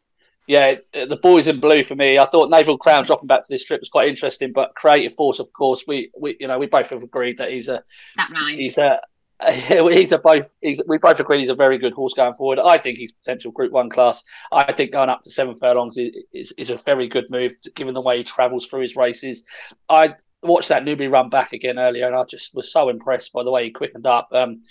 Yeah, 0.49 0.77
the 0.95 1.19
boys 1.23 1.47
in 1.47 1.61
blue 1.61 1.85
for 1.85 1.95
me. 1.95 2.19
I 2.19 2.25
thought 2.25 2.51
Naval 2.51 2.79
Crown 2.79 3.05
dropping 3.05 3.27
back 3.27 3.43
to 3.43 3.53
this 3.53 3.67
trip 3.67 3.83
was 3.83 3.91
quite 3.91 4.09
interesting, 4.09 4.53
but 4.53 4.75
Creative 4.75 5.15
Force, 5.15 5.41
of 5.41 5.53
course, 5.53 5.85
we, 5.87 6.11
we 6.19 6.39
you 6.41 6.49
know 6.49 6.59
we 6.59 6.67
both 6.67 6.89
have 6.89 7.03
agreed 7.03 7.37
that 7.37 7.53
he's 7.53 7.69
a 7.69 7.85
that 8.17 8.31
he's 8.57 8.79
a 8.79 8.99
he's 9.51 10.11
a 10.11 10.19
both 10.19 10.53
he's 10.63 10.83
we 10.89 10.97
both 10.97 11.21
agree 11.21 11.41
he's 11.41 11.51
a 11.51 11.55
very 11.55 11.77
good 11.77 11.93
horse 11.93 12.15
going 12.15 12.33
forward. 12.33 12.59
I 12.59 12.79
think 12.79 12.97
he's 12.97 13.13
potential 13.13 13.53
Group 13.53 13.73
One 13.73 13.91
class. 13.91 14.25
I 14.51 14.73
think 14.73 14.91
going 14.91 15.11
up 15.11 15.21
to 15.23 15.31
seven 15.31 15.55
furlongs 15.55 15.99
is, 15.99 16.17
is, 16.33 16.53
is 16.57 16.71
a 16.71 16.79
very 16.79 17.09
good 17.09 17.27
move 17.31 17.55
given 17.75 17.93
the 17.93 18.01
way 18.01 18.17
he 18.17 18.25
travels 18.25 18.67
through 18.67 18.81
his 18.81 18.97
races. 18.97 19.47
I 19.91 20.15
watched 20.43 20.71
that 20.71 20.85
newbie 20.85 21.13
run 21.13 21.29
back 21.29 21.53
again 21.53 21.79
earlier, 21.79 22.07
and 22.07 22.17
I 22.17 22.25
just 22.25 22.55
was 22.55 22.73
so 22.73 22.89
impressed 22.89 23.35
by 23.35 23.45
the 23.45 23.51
way 23.51 23.65
he 23.65 23.71
quickened 23.71 24.07
up. 24.07 24.31
Um, 24.33 24.63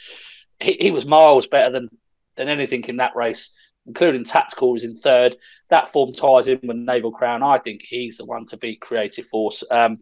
he, 0.59 0.75
he 0.81 0.89
was 0.89 1.05
miles 1.05 1.45
better 1.45 1.69
than 1.69 1.89
than 2.35 2.49
anything 2.49 2.83
in 2.85 2.97
that 2.97 3.15
race 3.15 3.51
including 3.87 4.23
Tactical, 4.23 4.75
is 4.75 4.83
in 4.83 4.97
third. 4.97 5.37
That 5.69 5.89
form 5.89 6.13
ties 6.13 6.47
in 6.47 6.59
with 6.63 6.77
Naval 6.77 7.11
Crown. 7.11 7.41
I 7.41 7.57
think 7.57 7.81
he's 7.83 8.17
the 8.17 8.25
one 8.25 8.45
to 8.47 8.57
beat 8.57 8.81
Creative 8.81 9.25
Force. 9.25 9.63
Um, 9.71 9.97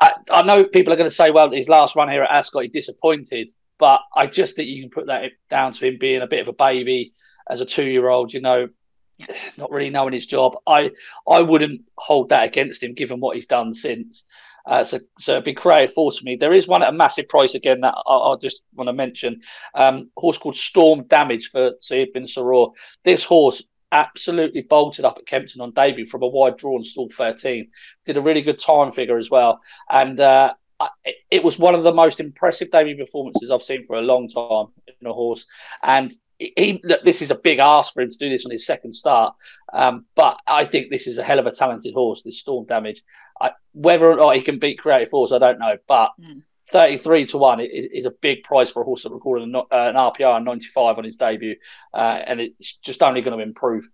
I, 0.00 0.12
I, 0.30 0.42
know 0.42 0.64
people 0.64 0.92
are 0.92 0.96
going 0.96 1.10
to 1.10 1.14
say, 1.14 1.30
well, 1.30 1.50
his 1.50 1.68
last 1.68 1.96
run 1.96 2.08
here 2.08 2.22
at 2.22 2.30
Ascot, 2.30 2.62
he 2.62 2.68
disappointed, 2.68 3.50
but 3.78 4.00
I 4.14 4.26
just 4.26 4.54
think 4.54 4.68
you 4.68 4.80
can 4.80 4.90
put 4.90 5.06
that 5.06 5.32
down 5.50 5.72
to 5.72 5.86
him 5.86 5.96
being 5.98 6.22
a 6.22 6.26
bit 6.26 6.40
of 6.40 6.48
a 6.48 6.52
baby 6.52 7.12
as 7.48 7.60
a 7.60 7.66
two-year-old. 7.66 8.32
You 8.32 8.40
know, 8.40 8.68
not 9.56 9.70
really 9.70 9.90
knowing 9.90 10.12
his 10.12 10.26
job. 10.26 10.56
I 10.66 10.92
I 11.28 11.40
wouldn't 11.42 11.82
hold 11.96 12.28
that 12.28 12.44
against 12.44 12.82
him, 12.82 12.94
given 12.94 13.20
what 13.20 13.36
he's 13.36 13.46
done 13.46 13.74
since. 13.74 14.24
Uh, 14.66 14.82
so, 14.82 14.98
so 15.18 15.38
a 15.38 15.42
big 15.42 15.56
creative 15.56 15.92
force 15.92 16.18
for 16.18 16.24
me. 16.24 16.36
There 16.36 16.52
is 16.52 16.66
one 16.66 16.82
at 16.82 16.88
a 16.88 16.92
massive 16.92 17.28
price 17.28 17.54
again 17.54 17.80
that 17.82 17.94
I, 18.06 18.16
will 18.16 18.38
just 18.38 18.62
want 18.74 18.88
to 18.88 18.92
mention. 18.92 19.40
Um, 19.74 20.10
horse 20.16 20.38
called 20.38 20.56
Storm 20.56 21.04
Damage 21.04 21.50
for 21.50 21.72
bin 21.90 22.24
Suroor. 22.24 22.72
This 23.04 23.22
horse 23.22 23.62
absolutely 23.92 24.62
bolted 24.62 25.04
up 25.04 25.16
at 25.18 25.26
Kempton 25.26 25.60
on 25.60 25.70
debut 25.72 26.06
from 26.06 26.22
a 26.22 26.26
wide 26.26 26.56
draw 26.56 26.76
and 26.76 26.86
stall 26.86 27.08
13. 27.08 27.70
Did 28.04 28.16
a 28.16 28.22
really 28.22 28.42
good 28.42 28.58
time 28.58 28.90
figure 28.90 29.16
as 29.16 29.30
well. 29.30 29.60
And 29.88 30.18
uh, 30.20 30.54
it, 31.04 31.16
it 31.30 31.44
was 31.44 31.58
one 31.58 31.74
of 31.74 31.84
the 31.84 31.92
most 31.92 32.20
impressive 32.20 32.70
debut 32.70 32.96
performances 32.96 33.50
I've 33.50 33.62
seen 33.62 33.84
for 33.84 33.96
a 33.96 34.02
long 34.02 34.28
time 34.28 34.66
in 35.00 35.06
a 35.06 35.12
horse. 35.12 35.46
And 35.82 36.12
he 36.38 36.80
look, 36.84 37.02
this 37.02 37.22
is 37.22 37.30
a 37.30 37.34
big 37.34 37.58
ask 37.58 37.94
for 37.94 38.02
him 38.02 38.10
to 38.10 38.18
do 38.18 38.28
this 38.28 38.44
on 38.44 38.52
his 38.52 38.66
second 38.66 38.92
start. 38.92 39.34
Um, 39.72 40.06
but 40.14 40.40
I 40.46 40.64
think 40.64 40.90
this 40.90 41.06
is 41.06 41.18
a 41.18 41.22
hell 41.22 41.38
of 41.38 41.46
a 41.46 41.50
talented 41.50 41.94
horse. 41.94 42.22
This 42.22 42.38
Storm 42.38 42.66
Damage, 42.66 43.02
I, 43.40 43.50
whether 43.72 44.10
or 44.10 44.16
not 44.16 44.36
he 44.36 44.42
can 44.42 44.58
beat 44.58 44.78
Creative 44.78 45.08
Force, 45.08 45.32
I 45.32 45.38
don't 45.38 45.58
know. 45.58 45.76
But 45.88 46.12
mm. 46.20 46.42
thirty-three 46.70 47.26
to 47.26 47.38
one 47.38 47.60
is, 47.60 47.86
is, 47.92 48.06
a 48.06 48.10
big 48.10 48.44
price 48.44 48.70
for 48.70 48.82
a 48.82 48.84
horse 48.84 49.02
that 49.02 49.12
recorded 49.12 49.48
an, 49.48 49.56
uh, 49.56 49.62
an 49.70 49.94
RPR 49.94 50.42
ninety-five 50.42 50.98
on 50.98 51.04
his 51.04 51.16
debut, 51.16 51.56
uh, 51.92 52.22
and 52.26 52.40
it's 52.40 52.76
just 52.76 53.02
only 53.02 53.22
going 53.22 53.36
to 53.36 53.42
improve. 53.42 53.88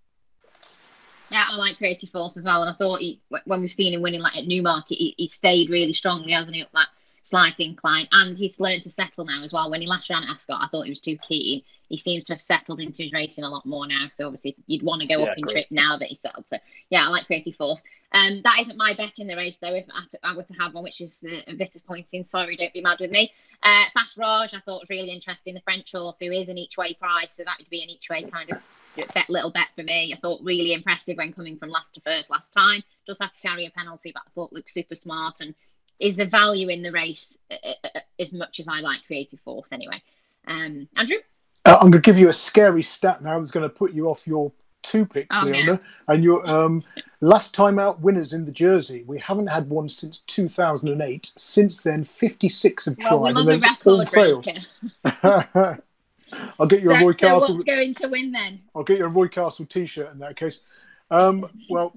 Yeah, 1.31 1.47
I 1.51 1.57
like 1.57 1.79
Creative 1.79 2.11
Force 2.11 2.37
as 2.37 2.45
well, 2.45 2.63
and 2.63 2.71
I 2.71 2.75
thought 2.75 3.01
he, 3.01 3.23
when 3.47 3.63
we've 3.63 3.73
seen 3.73 3.95
him 3.95 4.03
winning 4.03 4.21
like 4.21 4.37
at 4.37 4.47
Newmarket, 4.47 4.99
he, 4.99 5.15
he 5.17 5.27
stayed 5.27 5.71
really 5.71 5.95
strongly, 5.95 6.33
hasn't 6.33 6.55
he, 6.55 6.63
up 6.63 6.69
that 6.75 6.89
slight 7.33 7.61
incline, 7.61 8.07
and 8.13 8.37
he's 8.37 8.61
learned 8.61 8.83
to 8.83 8.91
settle 8.91 9.25
now 9.25 9.43
as 9.43 9.55
well. 9.55 9.71
When 9.71 9.81
he 9.81 9.87
last 9.87 10.11
ran 10.11 10.23
at 10.23 10.29
Ascot, 10.29 10.61
I 10.63 10.69
thought 10.69 10.85
he 10.85 10.91
was 10.91 11.01
too 11.01 11.17
keen 11.27 11.63
he 11.93 11.99
seems 11.99 12.25
to 12.25 12.33
have 12.33 12.41
settled 12.41 12.81
into 12.81 13.03
his 13.03 13.13
racing 13.13 13.45
a 13.45 13.51
lot 13.51 13.67
more 13.67 13.87
now. 13.87 14.07
So 14.09 14.25
obviously 14.25 14.57
you'd 14.67 14.83
want 14.83 15.03
to 15.03 15.07
go 15.07 15.19
yeah, 15.19 15.31
up 15.31 15.37
in 15.37 15.47
trip 15.47 15.67
now 15.71 15.99
that 15.99 16.09
he's 16.09 16.21
settled. 16.21 16.49
So 16.49 16.57
yeah, 16.89 17.05
I 17.05 17.09
like 17.09 17.27
Creative 17.27 17.55
Force. 17.55 17.85
Um, 18.13 18.41
that 18.45 18.61
isn't 18.63 18.79
my 18.79 18.95
bet 18.95 19.19
in 19.19 19.27
the 19.27 19.37
race 19.37 19.59
though. 19.59 19.75
If 19.75 19.85
I, 19.95 20.07
to, 20.11 20.19
I 20.23 20.35
were 20.35 20.43
to 20.43 20.55
have 20.55 20.73
one, 20.73 20.85
which 20.85 21.03
is 21.03 21.23
a 21.47 21.53
bit 21.53 21.71
disappointing. 21.71 22.25
Sorry, 22.25 22.57
don't 22.57 22.73
be 22.73 22.81
mad 22.81 22.97
with 22.99 23.11
me. 23.11 23.31
Uh, 23.63 23.85
Fast 23.93 24.17
Raj, 24.17 24.55
I 24.55 24.61
thought 24.61 24.81
was 24.81 24.89
really 24.89 25.11
interesting. 25.11 25.53
The 25.53 25.61
French 25.61 25.93
horse 25.93 26.17
who 26.19 26.33
is 26.33 26.49
an 26.49 26.57
each 26.57 26.79
way 26.79 26.95
prize, 26.95 27.35
so 27.35 27.45
that 27.45 27.57
would 27.59 27.69
be 27.69 27.83
an 27.83 27.91
each 27.91 28.09
way 28.09 28.23
kind 28.23 28.51
of 28.51 28.59
bet, 29.13 29.29
little 29.29 29.51
bet 29.51 29.69
for 29.77 29.83
me. 29.83 30.15
I 30.17 30.19
thought 30.19 30.41
really 30.43 30.73
impressive 30.73 31.19
when 31.19 31.35
coming 31.35 31.59
from 31.59 31.69
last 31.69 31.95
to 31.97 32.01
first 32.01 32.31
last 32.31 32.53
time. 32.53 32.83
Does 33.07 33.19
have 33.19 33.35
to 33.35 33.43
carry 33.43 33.67
a 33.67 33.71
penalty, 33.71 34.13
but 34.15 34.23
I 34.27 34.31
thought 34.35 34.55
looked 34.55 34.73
super 34.73 34.95
smart 34.95 35.43
and 35.43 35.55
is 36.03 36.17
the 36.17 36.27
value 36.27 36.69
in 36.69 36.83
the 36.83 36.93
race 36.93 37.39
uh, 37.51 37.55
uh, 37.65 37.89
uh 37.95 38.01
as 38.19 38.33
much 38.33 38.61
as 38.61 38.69
I 38.69 38.81
like 38.81 39.07
Creative 39.07 39.41
Force 39.41 39.73
anyway. 39.73 40.03
Um, 40.47 40.89
Andrew. 40.97 41.19
Uh, 41.65 41.79
I'm 41.81 41.91
going 41.91 42.03
to 42.03 42.07
give 42.07 42.19
you 42.19 42.29
a 42.29 42.33
scary 42.33 42.83
stat 42.83 43.23
now 43.23 43.39
that's 43.39 43.53
going 43.53 43.63
to 43.63 43.75
put 43.75 43.93
you 43.93 44.09
off 44.09 44.27
your 44.27 44.53
two 44.83 45.07
picks, 45.07 45.37
oh, 45.37 45.47
Leona. 45.47 45.81
And 46.09 46.25
your 46.25 46.45
um, 46.49 46.83
last 47.21 47.55
time 47.55 47.79
out 47.79 48.01
winners 48.01 48.33
in 48.33 48.45
the 48.45 48.53
jersey. 48.53 49.05
We 49.07 49.21
haven't 49.21 49.47
had 49.47 49.71
one 49.71 49.89
since 49.89 50.19
2008. 50.27 51.33
Since 51.37 51.83
then, 51.83 52.03
56 52.03 52.85
have 52.85 52.99
well, 52.99 53.21
tried 53.21 53.37
and 53.37 53.49
they've 53.49 53.71
all 53.87 54.05
failed. 54.05 54.49
I'll 56.59 56.67
get 56.67 56.83
you 56.83 56.89
so, 56.89 56.97
a 56.97 57.05
Roy 57.05 57.13
so 57.13 57.19
Castle. 57.19 57.55
what's 57.55 57.65
going 57.65 57.95
to 57.95 58.09
win 58.09 58.33
then? 58.33 58.61
I'll 58.75 58.83
get 58.83 58.99
you 58.99 59.05
a 59.05 59.09
Roy 59.09 59.29
Castle 59.29 59.67
T-shirt 59.67 60.13
in 60.13 60.19
that 60.21 60.37
case. 60.37 60.61
Um, 61.11 61.49
well, 61.69 61.95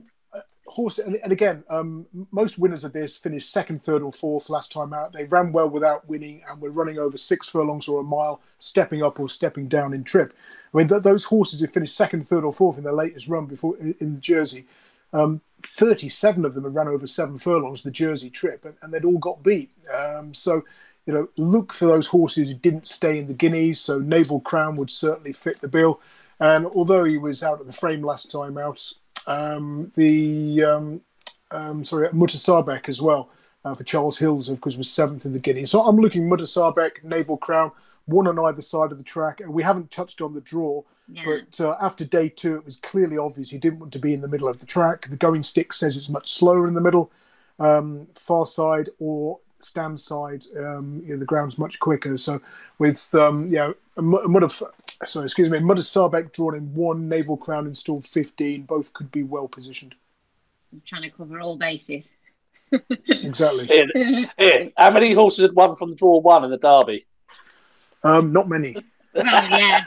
horse, 0.67 0.99
and, 0.99 1.15
and 1.23 1.31
again, 1.31 1.63
um, 1.69 2.05
most 2.31 2.57
winners 2.57 2.83
of 2.83 2.93
this 2.93 3.17
finished 3.17 3.51
second, 3.51 3.81
third, 3.81 4.01
or 4.01 4.11
fourth 4.11 4.49
last 4.49 4.71
time 4.71 4.93
out. 4.93 5.13
They 5.13 5.25
ran 5.25 5.51
well 5.51 5.69
without 5.69 6.07
winning, 6.07 6.43
and 6.49 6.61
were 6.61 6.71
running 6.71 6.99
over 6.99 7.17
six 7.17 7.47
furlongs 7.47 7.87
or 7.87 8.01
a 8.01 8.03
mile, 8.03 8.41
stepping 8.59 9.03
up 9.03 9.19
or 9.19 9.29
stepping 9.29 9.67
down 9.67 9.93
in 9.93 10.03
trip. 10.03 10.33
I 10.73 10.77
mean, 10.77 10.87
th- 10.87 11.03
those 11.03 11.25
horses 11.25 11.59
who 11.59 11.67
finished 11.67 11.95
second, 11.95 12.27
third, 12.27 12.43
or 12.43 12.53
fourth 12.53 12.77
in 12.77 12.83
their 12.83 12.93
latest 12.93 13.27
run 13.27 13.45
before 13.45 13.77
in, 13.77 13.95
in 13.99 14.15
the 14.15 14.21
Jersey, 14.21 14.65
um, 15.13 15.41
37 15.61 16.45
of 16.45 16.53
them 16.53 16.63
had 16.63 16.75
ran 16.75 16.87
over 16.87 17.07
seven 17.07 17.37
furlongs 17.37 17.83
the 17.83 17.91
Jersey 17.91 18.29
trip, 18.29 18.65
and, 18.65 18.75
and 18.81 18.93
they'd 18.93 19.05
all 19.05 19.17
got 19.17 19.43
beat. 19.43 19.71
Um, 19.95 20.33
so 20.33 20.63
you 21.05 21.13
know, 21.13 21.29
look 21.37 21.71
for 21.71 21.85
those 21.85 22.07
horses 22.07 22.49
who 22.49 22.55
didn't 22.55 22.87
stay 22.87 23.19
in 23.19 23.27
the 23.27 23.33
Guineas. 23.33 23.79
So 23.79 23.99
Naval 23.99 24.39
Crown 24.39 24.75
would 24.75 24.89
certainly 24.89 25.33
fit 25.33 25.61
the 25.61 25.67
bill. 25.67 26.01
And 26.39 26.65
although 26.65 27.03
he 27.03 27.17
was 27.17 27.43
out 27.43 27.61
of 27.61 27.67
the 27.67 27.73
frame 27.73 28.01
last 28.01 28.31
time 28.31 28.57
out, 28.57 28.91
um, 29.27 29.91
the 29.95 30.63
um, 30.63 31.01
um, 31.51 31.83
sorry 31.85 32.09
Mutasaabeq 32.09 32.89
as 32.89 33.01
well 33.01 33.29
uh, 33.63 33.73
for 33.73 33.83
Charles 33.83 34.17
Hills, 34.17 34.49
of 34.49 34.61
course, 34.61 34.77
was 34.77 34.89
seventh 34.89 35.25
in 35.25 35.33
the 35.33 35.39
Guinea. 35.39 35.65
So 35.65 35.81
I'm 35.81 35.97
looking 35.97 36.29
Mutasaabeq, 36.29 37.03
Naval 37.03 37.37
Crown, 37.37 37.71
one 38.05 38.27
on 38.27 38.37
either 38.39 38.61
side 38.61 38.91
of 38.91 38.97
the 38.97 39.03
track. 39.03 39.39
And 39.41 39.51
we 39.53 39.63
haven't 39.63 39.89
touched 39.91 40.21
on 40.21 40.33
the 40.33 40.41
draw, 40.41 40.83
Yeah. 41.09 41.23
but 41.25 41.59
uh, 41.61 41.75
after 41.81 42.05
day 42.05 42.29
two, 42.29 42.55
it 42.55 42.65
was 42.65 42.75
clearly 42.77 43.17
obvious 43.17 43.49
he 43.49 43.57
didn't 43.57 43.79
want 43.79 43.93
to 43.93 43.99
be 43.99 44.13
in 44.13 44.21
the 44.21 44.27
middle 44.27 44.47
of 44.47 44.59
the 44.59 44.65
track. 44.65 45.09
The 45.09 45.17
going 45.17 45.43
stick 45.43 45.73
says 45.73 45.97
it's 45.97 46.09
much 46.09 46.31
slower 46.31 46.67
in 46.67 46.73
the 46.75 46.81
middle, 46.81 47.11
um, 47.59 48.07
far 48.15 48.45
side 48.45 48.89
or 48.99 49.39
stand 49.59 49.99
side. 49.99 50.45
Um, 50.57 51.01
you 51.03 51.13
know, 51.13 51.19
the 51.19 51.25
ground's 51.25 51.57
much 51.57 51.79
quicker. 51.79 52.17
So 52.17 52.39
with 52.77 53.13
um, 53.15 53.47
you 53.47 53.55
know, 53.55 53.73
a 53.97 54.01
Mu- 54.01 54.17
a 54.17 54.27
Mudder, 54.99 55.09
sorry, 55.09 55.25
excuse 55.25 55.49
me, 55.49 55.59
Mudder 55.59 55.81
Sarbeck 55.81 56.31
drawn 56.31 56.55
in 56.55 56.73
one, 56.73 57.09
Naval 57.09 57.37
Crown 57.37 57.67
installed 57.67 58.05
fifteen. 58.05 58.63
Both 58.63 58.93
could 58.93 59.11
be 59.11 59.23
well 59.23 59.47
positioned. 59.47 59.95
I'm 60.71 60.81
trying 60.85 61.03
to 61.03 61.09
cover 61.09 61.39
all 61.39 61.57
bases. 61.57 62.15
Exactly. 63.07 63.65
Here, 63.65 64.29
here. 64.37 64.71
How 64.75 64.91
many 64.91 65.13
horses 65.13 65.43
had 65.43 65.53
won 65.53 65.75
from 65.75 65.91
the 65.91 65.95
draw 65.95 66.19
one 66.19 66.43
in 66.43 66.49
the 66.49 66.57
Derby? 66.57 67.05
Um, 68.03 68.33
not 68.33 68.49
many. 68.49 68.75
Well, 69.13 69.23
yeah. 69.23 69.83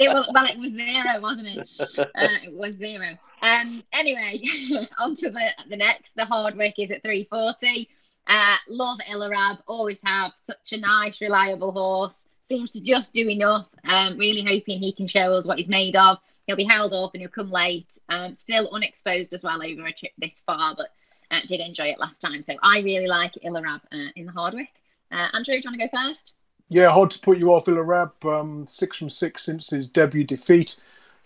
It 0.00 0.08
was, 0.08 0.30
well, 0.32 0.46
it 0.46 0.58
was 0.58 0.72
zero, 0.72 1.20
wasn't 1.20 1.48
it? 1.48 1.68
Uh, 1.98 2.04
it 2.14 2.58
was 2.58 2.74
zero. 2.74 3.18
Um. 3.42 3.82
Anyway, 3.92 4.42
on 4.98 5.16
to 5.16 5.30
the 5.30 5.50
the 5.68 5.76
next. 5.76 6.14
The 6.14 6.22
Hardwicke 6.22 6.78
is 6.78 6.90
at 6.90 7.02
340. 7.02 7.88
Uh, 8.26 8.56
love 8.68 8.98
Illarab. 9.10 9.58
Always 9.66 10.00
have 10.04 10.32
such 10.46 10.72
a 10.72 10.78
nice, 10.78 11.20
reliable 11.20 11.72
horse. 11.72 12.24
Seems 12.48 12.70
to 12.72 12.80
just 12.80 13.12
do 13.12 13.28
enough. 13.28 13.68
Um. 13.84 14.18
Really 14.18 14.42
hoping 14.42 14.80
he 14.80 14.94
can 14.94 15.08
show 15.08 15.32
us 15.32 15.46
what 15.46 15.58
he's 15.58 15.68
made 15.68 15.96
of. 15.96 16.18
He'll 16.46 16.56
be 16.56 16.64
held 16.64 16.92
up 16.92 17.12
and 17.14 17.20
he'll 17.20 17.30
come 17.30 17.50
late. 17.50 17.88
Um. 18.08 18.36
Still 18.36 18.70
unexposed 18.72 19.32
as 19.32 19.42
well 19.42 19.62
over 19.62 19.86
a 19.86 19.92
trip 19.92 20.12
this 20.18 20.42
far, 20.46 20.74
but 20.76 20.88
uh, 21.32 21.40
did 21.48 21.60
enjoy 21.60 21.86
it 21.86 21.98
last 21.98 22.20
time. 22.20 22.42
So 22.42 22.54
I 22.62 22.80
really 22.80 23.08
like 23.08 23.32
Illarab 23.44 23.80
uh, 23.92 24.10
in 24.14 24.26
the 24.26 24.32
Hardwicke. 24.32 24.68
Uh, 25.10 25.28
Andrew, 25.32 25.54
do 25.54 25.60
you 25.60 25.62
want 25.64 25.80
to 25.80 25.88
go 25.88 26.04
first? 26.08 26.34
Yeah, 26.68 26.90
hard 26.90 27.10
to 27.10 27.18
put 27.18 27.38
you 27.38 27.52
off 27.52 27.66
Illarab. 27.66 28.24
Um, 28.24 28.66
six 28.66 28.96
from 28.96 29.08
six 29.08 29.44
since 29.44 29.70
his 29.70 29.88
debut 29.88 30.24
defeat. 30.24 30.76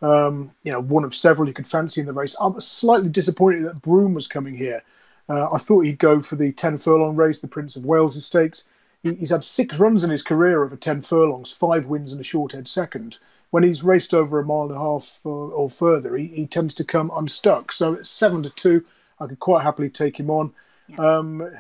Um, 0.02 0.52
you 0.62 0.73
know, 0.73 0.80
one 0.80 1.04
of 1.04 1.14
several 1.14 1.49
you 1.49 1.54
could 1.54 1.66
fancy 1.66 2.00
in 2.00 2.06
the 2.06 2.12
race. 2.12 2.37
I'm 2.40 2.61
slightly 2.61 3.08
disappointed 3.08 3.64
that 3.64 3.82
Broome 3.82 4.14
was 4.14 4.28
coming 4.28 4.56
here. 4.56 4.82
Uh, 5.28 5.49
I 5.52 5.58
thought 5.58 5.80
he'd 5.80 5.99
go 5.99 6.20
for 6.20 6.37
the 6.37 6.52
10 6.52 6.78
furlong 6.78 7.16
race, 7.16 7.40
the 7.40 7.49
Prince 7.49 7.76
of 7.76 7.85
Wales 7.85 8.23
Stakes. 8.25 8.64
He, 9.10 9.14
he's 9.16 9.30
had 9.30 9.44
six 9.44 9.78
runs 9.78 10.04
in 10.04 10.10
his 10.10 10.22
career 10.22 10.64
over 10.64 10.76
10 10.76 11.02
furlongs, 11.02 11.52
five 11.52 11.86
wins 11.86 12.12
and 12.12 12.20
a 12.20 12.25
short 12.25 12.52
head 12.52 12.68
second. 12.68 13.18
When 13.50 13.62
he's 13.62 13.84
raced 13.84 14.12
over 14.12 14.38
a 14.38 14.44
mile 14.44 14.62
and 14.62 14.72
a 14.72 14.78
half 14.78 15.20
or, 15.25 15.50
or 15.52 15.70
further, 15.70 16.16
he, 16.16 16.26
he 16.26 16.46
tends 16.46 16.75
to 16.75 16.84
come 16.84 17.10
unstuck. 17.14 17.72
So 17.72 17.94
it's 17.94 18.10
seven 18.10 18.42
to 18.42 18.50
two. 18.50 18.84
I 19.20 19.26
could 19.26 19.40
quite 19.40 19.62
happily 19.62 19.88
take 19.88 20.18
him 20.18 20.30
on. 20.30 20.52
Yeah. 20.88 20.96
Um, 20.96 21.50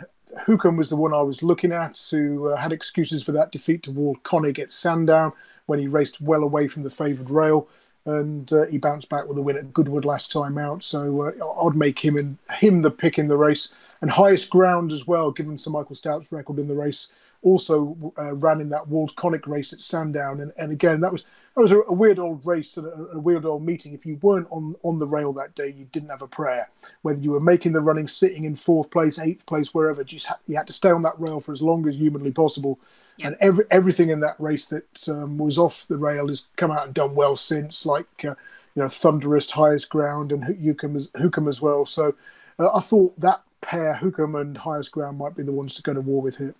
Hukum 0.46 0.76
was 0.76 0.90
the 0.90 0.96
one 0.96 1.14
I 1.14 1.22
was 1.22 1.42
looking 1.42 1.72
at, 1.72 2.04
who 2.10 2.48
uh, 2.48 2.56
had 2.56 2.72
excuses 2.72 3.22
for 3.22 3.32
that 3.32 3.52
defeat 3.52 3.82
to 3.84 3.90
Waldkonig 3.90 4.58
at 4.58 4.72
Sandown 4.72 5.30
when 5.66 5.78
he 5.78 5.88
raced 5.88 6.20
well 6.20 6.42
away 6.42 6.68
from 6.68 6.82
the 6.82 6.90
favoured 6.90 7.30
rail, 7.30 7.68
and 8.04 8.52
uh, 8.52 8.66
he 8.66 8.78
bounced 8.78 9.08
back 9.08 9.26
with 9.26 9.38
a 9.38 9.42
win 9.42 9.56
at 9.56 9.72
Goodwood 9.72 10.04
last 10.04 10.32
time 10.32 10.58
out. 10.58 10.82
So 10.82 11.22
uh, 11.22 11.66
I'd 11.66 11.76
make 11.76 12.04
him 12.04 12.16
in, 12.16 12.38
him 12.58 12.82
the 12.82 12.90
pick 12.90 13.18
in 13.18 13.28
the 13.28 13.36
race, 13.36 13.72
and 14.06 14.12
highest 14.12 14.50
ground 14.50 14.92
as 14.92 15.04
well, 15.04 15.32
given 15.32 15.58
Sir 15.58 15.70
Michael 15.70 15.96
Stoute's 15.96 16.30
record 16.30 16.60
in 16.60 16.68
the 16.68 16.74
race. 16.74 17.08
Also 17.42 18.12
uh, 18.16 18.34
ran 18.34 18.60
in 18.60 18.68
that 18.68 18.88
Waldkonig 18.88 19.48
race 19.48 19.72
at 19.72 19.80
Sandown, 19.80 20.40
and, 20.40 20.52
and 20.56 20.70
again 20.70 21.00
that 21.00 21.10
was 21.10 21.24
that 21.54 21.60
was 21.60 21.72
a, 21.72 21.80
a 21.80 21.92
weird 21.92 22.20
old 22.20 22.46
race 22.46 22.76
and 22.76 22.86
a, 22.86 23.16
a 23.16 23.18
weird 23.18 23.44
old 23.44 23.66
meeting. 23.66 23.94
If 23.94 24.06
you 24.06 24.16
weren't 24.22 24.46
on 24.50 24.76
on 24.84 25.00
the 25.00 25.08
rail 25.08 25.32
that 25.32 25.56
day, 25.56 25.74
you 25.76 25.86
didn't 25.90 26.10
have 26.10 26.22
a 26.22 26.28
prayer. 26.28 26.70
Whether 27.02 27.20
you 27.20 27.32
were 27.32 27.40
making 27.40 27.72
the 27.72 27.80
running, 27.80 28.06
sitting 28.06 28.44
in 28.44 28.54
fourth 28.54 28.92
place, 28.92 29.18
eighth 29.18 29.44
place, 29.44 29.74
wherever, 29.74 30.04
just 30.04 30.26
ha- 30.26 30.38
you 30.46 30.56
had 30.56 30.68
to 30.68 30.72
stay 30.72 30.90
on 30.90 31.02
that 31.02 31.18
rail 31.18 31.40
for 31.40 31.50
as 31.50 31.60
long 31.60 31.88
as 31.88 31.96
humanly 31.96 32.30
possible. 32.30 32.78
And 33.20 33.36
every 33.40 33.64
everything 33.72 34.10
in 34.10 34.20
that 34.20 34.36
race 34.38 34.66
that 34.66 35.08
um, 35.08 35.36
was 35.36 35.58
off 35.58 35.84
the 35.88 35.96
rail 35.96 36.28
has 36.28 36.46
come 36.56 36.70
out 36.70 36.86
and 36.86 36.94
done 36.94 37.16
well 37.16 37.36
since, 37.36 37.84
like 37.84 38.24
uh, 38.24 38.36
you 38.76 38.82
know 38.82 38.88
Thunderous, 38.88 39.50
highest 39.50 39.90
ground, 39.90 40.30
and 40.30 40.44
Hukum 40.44 40.94
as, 40.94 41.08
Hukum 41.08 41.48
as 41.48 41.60
well. 41.60 41.84
So 41.84 42.14
uh, 42.58 42.70
I 42.72 42.80
thought 42.80 43.18
that 43.20 43.42
pair, 43.60 43.94
Hukum 43.94 44.40
and 44.40 44.56
highest 44.56 44.92
ground, 44.92 45.18
might 45.18 45.34
be 45.34 45.42
the 45.42 45.52
ones 45.52 45.74
to 45.74 45.82
go 45.82 45.94
to 45.94 46.00
war 46.00 46.22
with 46.22 46.38
here. 46.38 46.54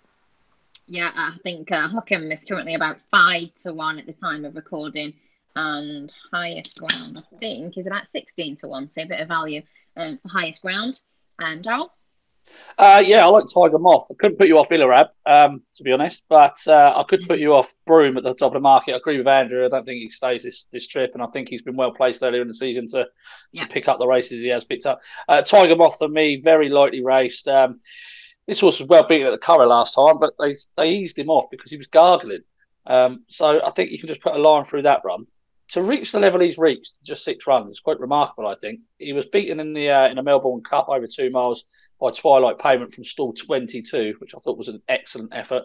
Yeah, 0.85 1.11
I 1.15 1.35
think 1.43 1.71
uh, 1.71 1.89
Hukum 1.89 2.31
is 2.31 2.43
currently 2.43 2.73
about 2.73 2.97
five 3.11 3.53
to 3.63 3.73
one 3.73 3.99
at 3.99 4.05
the 4.05 4.13
time 4.13 4.45
of 4.45 4.55
recording, 4.55 5.13
and 5.55 6.11
highest 6.31 6.77
ground 6.77 7.17
I 7.17 7.37
think 7.37 7.77
is 7.77 7.87
about 7.87 8.07
sixteen 8.07 8.55
to 8.57 8.67
one, 8.67 8.87
so 8.89 9.01
a 9.01 9.05
bit 9.05 9.19
of 9.19 9.27
value 9.27 9.61
um, 9.95 10.17
for 10.21 10.29
highest 10.29 10.61
ground. 10.61 11.01
And 11.39 11.63
Daryl, 11.63 11.89
Uh, 12.77 13.03
yeah, 13.05 13.25
I 13.25 13.29
like 13.29 13.45
Tiger 13.51 13.79
Moth. 13.79 14.07
I 14.11 14.13
couldn't 14.19 14.37
put 14.37 14.47
you 14.47 14.57
off 14.59 14.69
Illarab, 14.69 15.07
um, 15.25 15.61
to 15.75 15.83
be 15.83 15.91
honest, 15.91 16.25
but 16.29 16.55
uh, 16.67 16.93
I 16.95 17.03
could 17.09 17.27
put 17.27 17.39
you 17.39 17.53
off 17.55 17.73
Broome 17.87 18.17
at 18.17 18.23
the 18.23 18.35
top 18.35 18.49
of 18.49 18.53
the 18.53 18.59
market. 18.59 18.93
I 18.93 18.97
agree 18.97 19.17
with 19.17 19.27
Andrew. 19.27 19.65
I 19.65 19.69
don't 19.69 19.83
think 19.83 19.99
he 19.99 20.09
stays 20.09 20.43
this, 20.43 20.65
this 20.65 20.87
trip, 20.87 21.11
and 21.13 21.23
I 21.23 21.27
think 21.27 21.49
he's 21.49 21.63
been 21.63 21.75
well 21.75 21.91
placed 21.91 22.21
earlier 22.21 22.41
in 22.41 22.47
the 22.47 22.53
season 22.53 22.87
to, 22.89 23.03
to 23.03 23.09
Yeah. 23.51 23.65
pick 23.65 23.87
up 23.87 23.97
the 23.97 24.07
races 24.07 24.41
he 24.41 24.49
has 24.49 24.63
picked 24.63 24.85
up. 24.85 24.99
Uh, 25.27 25.41
Tiger 25.41 25.75
Moth, 25.75 25.97
for 25.97 26.07
me, 26.07 26.39
very 26.39 26.69
lightly 26.69 27.03
raced. 27.03 27.47
Um, 27.47 27.79
this 28.47 28.59
horse 28.59 28.79
was 28.79 28.87
well 28.87 29.07
beaten 29.07 29.27
at 29.27 29.31
the 29.31 29.39
Curragh 29.45 29.67
last 29.67 29.95
time, 29.95 30.17
but 30.19 30.33
they 30.39 30.55
they 30.77 30.91
eased 30.91 31.17
him 31.17 31.29
off 31.29 31.49
because 31.49 31.71
he 31.71 31.77
was 31.77 31.87
gargling. 31.87 32.43
Um, 32.85 33.25
so 33.27 33.61
I 33.65 33.71
think 33.71 33.91
you 33.91 33.99
can 33.99 34.07
just 34.07 34.21
put 34.21 34.35
a 34.35 34.39
line 34.39 34.63
through 34.63 34.83
that 34.83 35.01
run. 35.03 35.25
To 35.71 35.81
reach 35.81 36.11
the 36.11 36.19
level 36.19 36.39
he's 36.39 36.57
reached, 36.57 37.03
just 37.03 37.25
six 37.25 37.45
runs, 37.45 37.71
is 37.71 37.79
quite 37.81 37.99
remarkable. 37.99 38.47
I 38.47 38.55
think 38.55 38.79
he 38.99 39.11
was 39.11 39.25
beaten 39.25 39.59
in 39.59 39.73
the 39.73 39.89
uh, 39.89 40.07
in 40.07 40.15
the 40.15 40.23
Melbourne 40.23 40.63
Cup 40.63 40.87
over 40.87 41.07
two 41.07 41.29
miles 41.29 41.65
by 41.99 42.11
Twilight 42.11 42.59
Payment 42.59 42.93
from 42.93 43.03
stall 43.03 43.33
22, 43.33 44.15
which 44.19 44.33
I 44.33 44.39
thought 44.39 44.57
was 44.57 44.69
an 44.69 44.81
excellent 44.87 45.33
effort. 45.33 45.63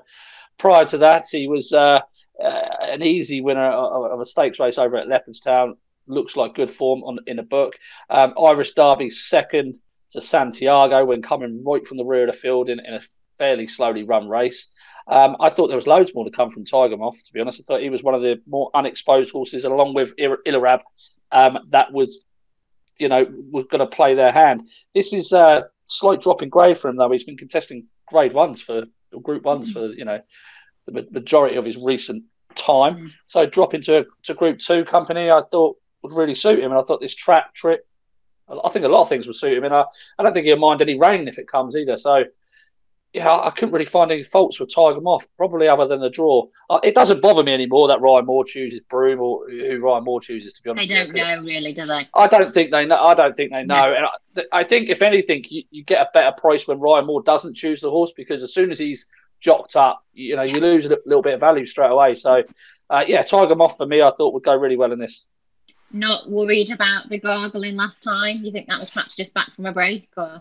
Prior 0.59 0.85
to 0.87 0.99
that, 0.99 1.27
he 1.31 1.47
was 1.47 1.73
uh, 1.73 2.01
uh, 2.43 2.69
an 2.81 3.03
easy 3.03 3.41
winner 3.41 3.71
of, 3.71 4.13
of 4.13 4.21
a 4.21 4.27
stakes 4.27 4.59
race 4.59 4.79
over 4.79 4.97
at 4.97 5.07
Leopardstown. 5.07 5.75
Looks 6.09 6.37
like 6.37 6.55
good 6.55 6.71
form 6.71 7.05
on 7.05 7.19
in 7.27 7.39
a 7.39 7.45
book. 7.45 7.75
Um, 8.11 8.35
Irish 8.37 8.73
Derby 8.73 9.09
second 9.11 9.79
to 10.11 10.21
Santiago 10.21 11.05
when 11.05 11.23
coming 11.23 11.63
right 11.65 11.87
from 11.87 11.97
the 11.97 12.05
rear 12.05 12.29
of 12.29 12.35
the 12.35 12.39
field 12.39 12.69
in, 12.69 12.81
in 12.81 12.95
a 12.95 13.01
fairly 13.39 13.67
slowly 13.67 14.03
run 14.03 14.29
race. 14.29 14.69
Um, 15.07 15.37
I 15.41 15.51
thought 15.51 15.69
there 15.69 15.77
was 15.77 15.87
loads 15.87 16.15
more 16.15 16.25
to 16.25 16.31
come 16.31 16.51
from 16.51 16.65
Tiger 16.65 16.97
Moth, 16.97 17.25
to 17.25 17.33
be 17.33 17.41
honest. 17.41 17.61
I 17.61 17.65
thought 17.65 17.81
he 17.83 17.91
was 17.91 18.03
one 18.03 18.15
of 18.15 18.23
the 18.23 18.41
more 18.47 18.71
unexposed 18.75 19.31
horses, 19.31 19.65
along 19.65 19.95
with 19.95 20.15
Illarab, 20.17 20.81
um, 21.33 21.59
that 21.71 21.93
was, 21.93 22.25
you 22.99 23.09
know, 23.09 23.27
was 23.51 23.67
going 23.71 23.81
to 23.81 23.87
play 23.87 24.15
their 24.15 24.33
hand. 24.33 24.69
This 24.95 25.13
is 25.13 25.33
a 25.33 25.67
slight 25.87 26.21
drop 26.21 26.43
in 26.43 26.49
grade 26.49 26.79
for 26.79 26.89
him, 26.89 26.97
though. 26.97 27.11
He's 27.11 27.25
been 27.25 27.37
contesting 27.37 27.87
grade 28.07 28.33
ones 28.33 28.61
for 28.61 28.85
or 29.13 29.21
group 29.21 29.43
ones 29.45 29.71
for, 29.71 29.87
you 29.89 30.05
know, 30.05 30.21
the 30.87 31.07
majority 31.11 31.57
of 31.57 31.65
his 31.65 31.77
recent 31.77 32.25
time. 32.55 32.97
Mm. 32.97 33.11
So 33.27 33.47
drop 33.47 33.75
into 33.75 34.07
to 34.25 34.35
group 34.35 34.59
two 34.59 34.85
company, 34.85 35.31
I 35.31 35.43
thought 35.51 35.77
would 36.03 36.13
really 36.13 36.35
suit 36.35 36.59
him. 36.59 36.71
And 36.71 36.81
I 36.81 36.83
thought 36.83 37.01
this 37.01 37.15
trap 37.15 37.55
trip, 37.55 37.87
I 38.49 38.69
think 38.71 38.85
a 38.85 38.89
lot 38.89 39.03
of 39.03 39.09
things 39.09 39.27
would 39.27 39.37
suit 39.37 39.57
him. 39.57 39.65
And 39.65 39.75
I, 39.75 39.85
I 40.19 40.23
don't 40.23 40.33
think 40.33 40.47
he'll 40.47 40.57
mind 40.57 40.83
any 40.83 40.99
rain 40.99 41.29
if 41.29 41.39
it 41.39 41.49
comes 41.49 41.77
either. 41.77 41.97
So, 41.97 42.25
yeah, 43.13 43.31
I 43.31 43.51
couldn't 43.51 43.73
really 43.73 43.85
find 43.85 44.11
any 44.11 44.23
faults 44.23 44.59
with 44.59 44.75
Tiger 44.75 45.01
Moth, 45.01 45.29
probably 45.37 45.69
other 45.69 45.87
than 45.87 46.01
the 46.01 46.09
draw. 46.09 46.47
Uh, 46.71 46.81
it 46.83 46.95
doesn't 46.95 47.21
bother 47.21 47.43
me 47.43 47.53
anymore 47.53 47.89
that 47.89 48.01
Ryan 48.01 48.25
Moore 48.25 48.45
chooses 48.45 48.81
Broome 48.89 49.21
or 49.21 49.49
who 49.51 49.81
Ryan 49.81 50.05
Moore 50.05 50.21
chooses. 50.21 50.55
To 50.55 50.63
be 50.63 50.71
honest, 50.71 50.89
they 50.89 50.95
don't 50.95 51.15
know 51.15 51.43
really, 51.43 51.75
do 51.75 51.85
they? 51.85 52.09
I 52.15 52.27
don't 52.27 52.55
think 52.55 52.71
they 52.71 52.87
know. 52.87 52.97
I 52.97 53.13
don't 53.13 53.37
think 53.37 53.53
they 53.53 53.65
know. 53.65 53.93
And 53.93 54.07
I, 54.07 54.61
I 54.61 54.65
think 54.65 54.89
if 54.89 55.03
anything, 55.03 55.45
you, 55.51 55.63
you 55.71 55.85
get 55.85 56.01
a 56.01 56.11
better 56.15 56.35
price 56.41 56.67
when 56.67 56.81
Ryan 56.81 57.05
Moore 57.05 57.23
doesn't 57.23 57.55
choose 57.55 57.83
the 57.83 57.91
horse 57.91 58.13
because 58.17 58.43
as 58.43 58.55
soon 58.55 58.71
as 58.71 58.79
he's 58.79 59.07
jocked 59.41 59.77
up, 59.77 60.03
you 60.15 60.35
know, 60.35 60.43
you 60.43 60.59
lose 60.59 60.87
a 60.87 60.99
little 61.05 61.23
bit 61.23 61.35
of 61.35 61.41
value 61.41 61.67
straight 61.67 61.91
away. 61.91 62.15
So, 62.15 62.43
uh, 62.89 63.05
yeah, 63.07 63.21
Tiger 63.21 63.57
Moth 63.57 63.77
for 63.77 63.87
me, 63.87 64.01
I 64.01 64.11
thought 64.11 64.33
would 64.33 64.45
go 64.45 64.57
really 64.57 64.77
well 64.77 64.93
in 64.93 64.99
this. 64.99 65.27
Not 65.93 66.31
worried 66.31 66.73
about 66.73 67.11
the 67.11 67.19
gargling 67.19 67.77
last 67.77 68.03
time. 68.03 68.43
You 68.43 68.53
think 68.53 68.69
that 68.69 68.81
was 68.81 68.89
perhaps 68.89 69.17
just 69.17 69.35
back 69.35 69.55
from 69.55 69.67
a 69.67 69.73
break, 69.73 70.09
or 70.17 70.41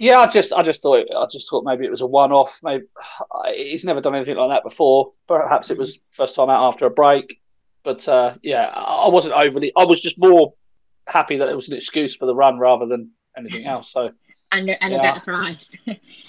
Yeah, 0.00 0.20
I 0.20 0.26
just, 0.28 0.54
I 0.54 0.62
just 0.62 0.82
thought, 0.82 1.06
I 1.14 1.26
just 1.30 1.50
thought 1.50 1.62
maybe 1.62 1.84
it 1.84 1.90
was 1.90 2.00
a 2.00 2.06
one-off. 2.06 2.58
Maybe 2.62 2.86
he's 3.54 3.84
never 3.84 4.00
done 4.00 4.14
anything 4.14 4.36
like 4.36 4.48
that 4.50 4.62
before. 4.64 5.12
Perhaps 5.28 5.70
it 5.70 5.76
was 5.76 6.00
first 6.10 6.34
time 6.34 6.48
out 6.48 6.66
after 6.66 6.86
a 6.86 6.90
break. 6.90 7.38
but 7.82 8.08
uh, 8.08 8.34
yeah, 8.42 8.68
I 8.74 9.08
wasn't 9.08 9.34
overly. 9.34 9.72
I 9.76 9.84
was 9.84 10.00
just 10.00 10.18
more 10.18 10.54
happy 11.06 11.36
that 11.36 11.50
it 11.50 11.54
was 11.54 11.68
an 11.68 11.76
excuse 11.76 12.16
for 12.16 12.24
the 12.24 12.34
run 12.34 12.58
rather 12.58 12.86
than 12.86 13.10
anything 13.36 13.66
else. 13.74 13.92
So 13.92 14.10
and, 14.52 14.70
and 14.80 14.92
yeah. 14.92 14.98
a 14.98 15.02
better 15.02 15.20
price. 15.20 15.68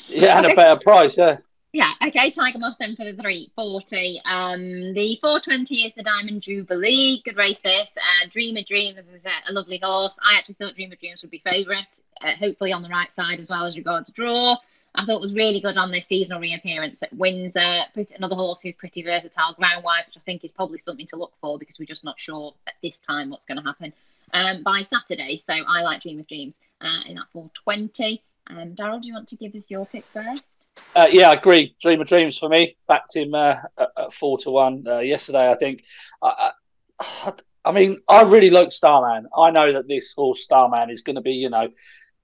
yeah, 0.07 0.37
and 0.37 0.45
a 0.47 0.55
better 0.61 0.79
price. 0.81 1.17
Yeah. 1.17 1.37
Yeah, 1.73 1.91
okay, 2.05 2.31
Tiger 2.31 2.59
Mustang 2.59 2.97
for 2.97 3.05
the 3.05 3.13
340. 3.13 4.21
Um, 4.25 4.93
the 4.93 5.17
420 5.21 5.75
is 5.83 5.93
the 5.95 6.03
Diamond 6.03 6.41
Jubilee. 6.41 7.21
Good 7.23 7.37
race 7.37 7.59
this. 7.59 7.89
Uh, 7.95 8.27
Dream 8.29 8.57
of 8.57 8.65
Dreams 8.65 8.99
is 8.99 9.25
a, 9.25 9.49
a 9.49 9.53
lovely 9.53 9.79
horse. 9.81 10.19
I 10.21 10.37
actually 10.37 10.55
thought 10.55 10.75
Dream 10.75 10.91
of 10.91 10.99
Dreams 10.99 11.21
would 11.21 11.31
be 11.31 11.41
favourite, 11.45 11.87
uh, 12.19 12.33
hopefully 12.37 12.73
on 12.73 12.81
the 12.81 12.89
right 12.89 13.13
side 13.15 13.39
as 13.39 13.49
well 13.49 13.63
as 13.65 13.77
regards 13.77 14.11
draw. 14.11 14.57
I 14.95 15.05
thought 15.05 15.21
was 15.21 15.33
really 15.33 15.61
good 15.61 15.77
on 15.77 15.91
this 15.91 16.07
seasonal 16.07 16.41
reappearance 16.41 17.03
at 17.03 17.13
Windsor. 17.13 17.83
Pretty, 17.93 18.15
another 18.15 18.35
horse 18.35 18.59
who's 18.59 18.75
pretty 18.75 19.01
versatile 19.03 19.53
ground 19.53 19.85
wise, 19.85 20.07
which 20.07 20.17
I 20.17 20.21
think 20.25 20.43
is 20.43 20.51
probably 20.51 20.79
something 20.79 21.07
to 21.07 21.15
look 21.15 21.31
for 21.39 21.57
because 21.57 21.79
we're 21.79 21.85
just 21.85 22.03
not 22.03 22.19
sure 22.19 22.53
at 22.67 22.73
this 22.83 22.99
time 22.99 23.29
what's 23.29 23.45
going 23.45 23.59
to 23.59 23.63
happen 23.63 23.93
um, 24.33 24.61
by 24.63 24.81
Saturday. 24.81 25.37
So 25.37 25.53
I 25.53 25.83
like 25.83 26.01
Dream 26.01 26.19
of 26.19 26.27
Dreams 26.27 26.55
uh, 26.81 27.03
in 27.07 27.15
that 27.15 27.31
420. 27.31 28.21
Um, 28.47 28.75
Daryl, 28.75 29.01
do 29.01 29.07
you 29.07 29.13
want 29.13 29.29
to 29.29 29.37
give 29.37 29.55
us 29.55 29.67
your 29.69 29.85
pick 29.85 30.03
first? 30.13 30.43
Uh, 30.95 31.07
yeah, 31.11 31.29
I 31.29 31.35
agree. 31.35 31.75
Dream 31.81 32.01
of 32.01 32.07
Dreams 32.07 32.37
for 32.37 32.49
me. 32.49 32.77
Backed 32.87 33.15
him 33.15 33.33
uh, 33.33 33.55
at, 33.77 34.13
four 34.13 34.37
to 34.39 34.51
one 34.51 34.83
uh, 34.87 34.99
yesterday. 34.99 35.49
I 35.49 35.55
think. 35.55 35.83
I, 36.21 36.51
I, 36.99 37.33
I, 37.65 37.71
mean, 37.71 37.99
I 38.07 38.23
really 38.23 38.49
like 38.49 38.71
Starman. 38.71 39.27
I 39.37 39.51
know 39.51 39.73
that 39.73 39.87
this 39.87 40.13
horse 40.13 40.43
Starman 40.43 40.89
is 40.89 41.01
going 41.01 41.15
to 41.15 41.21
be, 41.21 41.33
you 41.33 41.49
know, 41.49 41.69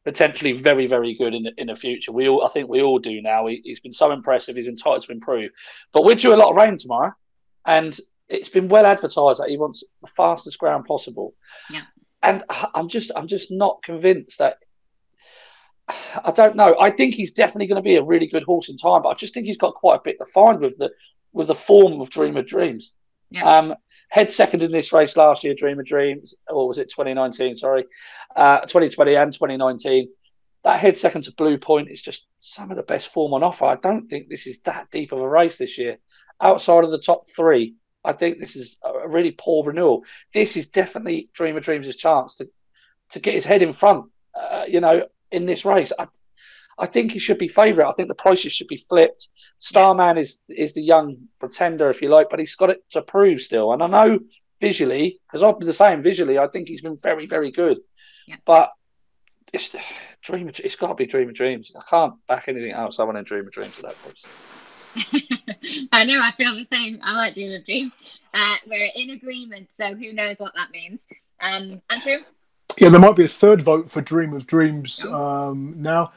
potentially 0.03 0.53
very, 0.53 0.87
very 0.87 1.13
good 1.15 1.33
in 1.33 1.43
the, 1.43 1.53
in 1.57 1.67
the 1.67 1.75
future. 1.75 2.11
We 2.11 2.29
all, 2.29 2.45
I 2.45 2.49
think, 2.49 2.69
we 2.69 2.81
all 2.81 2.99
do 2.99 3.21
now. 3.21 3.47
He, 3.47 3.61
has 3.67 3.79
been 3.79 3.91
so 3.91 4.11
impressive. 4.11 4.55
He's 4.55 4.67
entitled 4.67 5.03
to 5.03 5.11
improve. 5.11 5.51
But 5.91 6.03
we're 6.03 6.15
due 6.15 6.33
a 6.33 6.35
lot 6.35 6.49
of 6.49 6.55
rain 6.55 6.77
tomorrow, 6.77 7.13
and 7.65 7.97
it's 8.29 8.49
been 8.49 8.69
well 8.69 8.85
advertised 8.85 9.41
that 9.41 9.49
he 9.49 9.57
wants 9.57 9.83
the 10.01 10.07
fastest 10.07 10.59
ground 10.59 10.85
possible. 10.85 11.33
Yeah. 11.69 11.83
And 12.23 12.43
I'm 12.49 12.87
just, 12.87 13.11
I'm 13.15 13.27
just 13.27 13.51
not 13.51 13.83
convinced 13.83 14.39
that 14.39 14.57
I 15.87 16.31
don't 16.31 16.55
know. 16.55 16.75
I 16.79 16.89
think 16.89 17.13
he's 17.13 17.33
definitely 17.33 17.67
going 17.67 17.81
to 17.81 17.87
be 17.87 17.95
a 17.95 18.03
really 18.03 18.27
good 18.27 18.43
horse 18.43 18.69
in 18.69 18.77
time, 18.77 19.01
but 19.01 19.09
I 19.09 19.13
just 19.13 19.33
think 19.33 19.45
he's 19.45 19.57
got 19.57 19.73
quite 19.73 19.99
a 19.99 20.03
bit 20.03 20.17
to 20.19 20.25
find 20.25 20.59
with 20.59 20.77
the 20.77 20.91
with 21.33 21.47
the 21.47 21.55
form 21.55 22.01
of 22.01 22.09
Dream 22.09 22.35
of 22.37 22.47
Dreams. 22.47 22.93
Yeah. 23.29 23.43
Um, 23.43 23.75
head 24.09 24.31
second 24.31 24.61
in 24.63 24.71
this 24.71 24.93
race 24.93 25.15
last 25.17 25.43
year, 25.43 25.53
Dream 25.53 25.79
of 25.79 25.85
Dreams, 25.85 26.35
or 26.47 26.67
was 26.67 26.79
it 26.79 26.89
2019? 26.89 27.55
Sorry, 27.55 27.85
uh, 28.35 28.61
2020 28.61 29.15
and 29.15 29.33
2019. 29.33 30.09
That 30.63 30.79
head 30.79 30.97
second 30.97 31.23
to 31.23 31.33
Blue 31.33 31.57
Point 31.57 31.89
is 31.89 32.01
just 32.01 32.27
some 32.37 32.71
of 32.71 32.77
the 32.77 32.83
best 32.83 33.09
form 33.09 33.33
on 33.33 33.43
offer. 33.43 33.65
I 33.65 33.75
don't 33.75 34.07
think 34.07 34.27
this 34.27 34.47
is 34.47 34.59
that 34.61 34.89
deep 34.91 35.11
of 35.11 35.19
a 35.19 35.29
race 35.29 35.57
this 35.57 35.77
year. 35.77 35.97
Outside 36.41 36.83
of 36.83 36.91
the 36.91 36.99
top 36.99 37.23
three, 37.33 37.75
I 38.03 38.13
think 38.13 38.39
this 38.39 38.55
is 38.55 38.77
a 38.83 39.07
really 39.07 39.31
poor 39.31 39.63
renewal. 39.63 40.03
This 40.33 40.57
is 40.57 40.69
definitely 40.69 41.29
Dream 41.33 41.55
of 41.57 41.63
Dreams' 41.63 41.95
chance 41.95 42.35
to 42.35 42.49
to 43.11 43.19
get 43.19 43.35
his 43.35 43.45
head 43.45 43.61
in 43.61 43.71
front. 43.71 44.05
Uh, 44.35 44.65
you 44.67 44.81
know, 44.81 45.05
in 45.31 45.45
this 45.45 45.65
race. 45.65 45.91
I, 45.97 46.07
I 46.79 46.85
think 46.85 47.11
he 47.11 47.19
should 47.19 47.39
be 47.39 47.47
favourite. 47.47 47.89
I 47.89 47.93
think 47.93 48.07
the 48.07 48.15
prices 48.15 48.53
should 48.53 48.67
be 48.67 48.77
flipped. 48.77 49.29
Starman 49.57 50.17
is 50.17 50.43
is 50.47 50.73
the 50.73 50.83
young 50.83 51.17
pretender, 51.39 51.89
if 51.89 52.01
you 52.01 52.09
like, 52.09 52.29
but 52.29 52.39
he's 52.39 52.55
got 52.55 52.69
it 52.69 52.83
to 52.91 53.01
prove 53.01 53.41
still. 53.41 53.73
And 53.73 53.81
I 53.81 53.87
know 53.87 54.19
visually, 54.61 55.19
because 55.27 55.43
I've 55.43 55.59
been 55.59 55.67
the 55.67 55.73
same 55.73 56.03
visually, 56.03 56.37
I 56.37 56.47
think 56.47 56.67
he's 56.67 56.81
been 56.81 56.97
very, 56.97 57.25
very 57.25 57.51
good. 57.51 57.79
Yeah. 58.27 58.35
But 58.45 58.71
it's 59.53 59.75
dream. 60.21 60.49
It's 60.49 60.75
got 60.75 60.89
to 60.89 60.95
be 60.95 61.05
Dream 61.05 61.29
of 61.29 61.35
Dreams. 61.35 61.71
I 61.75 61.81
can't 61.89 62.13
back 62.27 62.47
anything 62.47 62.73
else. 62.73 62.99
I 62.99 63.03
want 63.03 63.17
to 63.17 63.23
Dream 63.23 63.47
of 63.47 63.51
Dreams 63.51 63.73
for 63.73 63.83
that 63.83 63.95
price. 64.01 64.23
I 65.91 66.03
know. 66.03 66.19
I 66.19 66.31
feel 66.37 66.55
the 66.55 66.67
same. 66.71 66.99
I 67.01 67.15
like 67.15 67.33
Dream 67.33 67.53
of 67.53 67.65
Dreams. 67.65 67.93
Uh, 68.33 68.55
we're 68.67 68.89
in 68.95 69.11
agreement, 69.11 69.69
so 69.79 69.95
who 69.95 70.13
knows 70.13 70.35
what 70.39 70.53
that 70.55 70.71
means. 70.71 70.99
Um, 71.39 71.81
Andrew. 71.89 72.17
Yeah, 72.75 72.89
there 72.89 72.99
might 72.99 73.15
be 73.15 73.25
a 73.25 73.29
third 73.29 73.61
vote 73.61 73.89
for 73.89 74.01
Dream 74.01 74.33
of 74.33 74.45
Dreams 74.45 75.03
um, 75.05 75.73
now. 75.77 76.11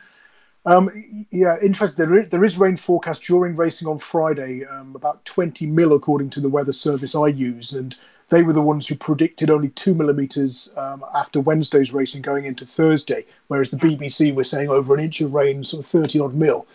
Um, 0.67 1.27
yeah, 1.31 1.57
interesting. 1.63 2.07
There 2.07 2.19
is, 2.19 2.29
there 2.29 2.45
is 2.45 2.59
rain 2.59 2.77
forecast 2.77 3.23
during 3.23 3.57
racing 3.57 3.89
on 3.89 3.99
Friday, 3.99 4.67
um, 4.67 4.95
about 4.95 5.25
20 5.25 5.67
mil 5.67 5.95
according 5.95 6.29
to 6.31 6.41
the 6.41 6.51
weather 6.51 6.73
service 6.73 7.15
I 7.15 7.29
use, 7.29 7.73
and 7.73 7.97
they 8.29 8.43
were 8.43 8.53
the 8.53 8.61
ones 8.61 8.87
who 8.87 8.95
predicted 8.95 9.49
only 9.49 9.71
two 9.71 9.95
millimeters 9.95 10.73
um, 10.77 11.03
after 11.15 11.41
Wednesday's 11.41 11.95
racing 11.95 12.21
going 12.21 12.45
into 12.45 12.67
Thursday, 12.67 13.25
whereas 13.49 13.71
the 13.71 13.79
BBC 13.79 14.35
were 14.35 14.45
saying 14.45 14.69
over 14.69 14.93
an 14.93 15.01
inch 15.01 15.23
of 15.23 15.33
rain, 15.33 15.65
sort 15.65 15.83
of 15.83 15.91
30 15.91 16.21
odd 16.21 16.35
mil. 16.35 16.67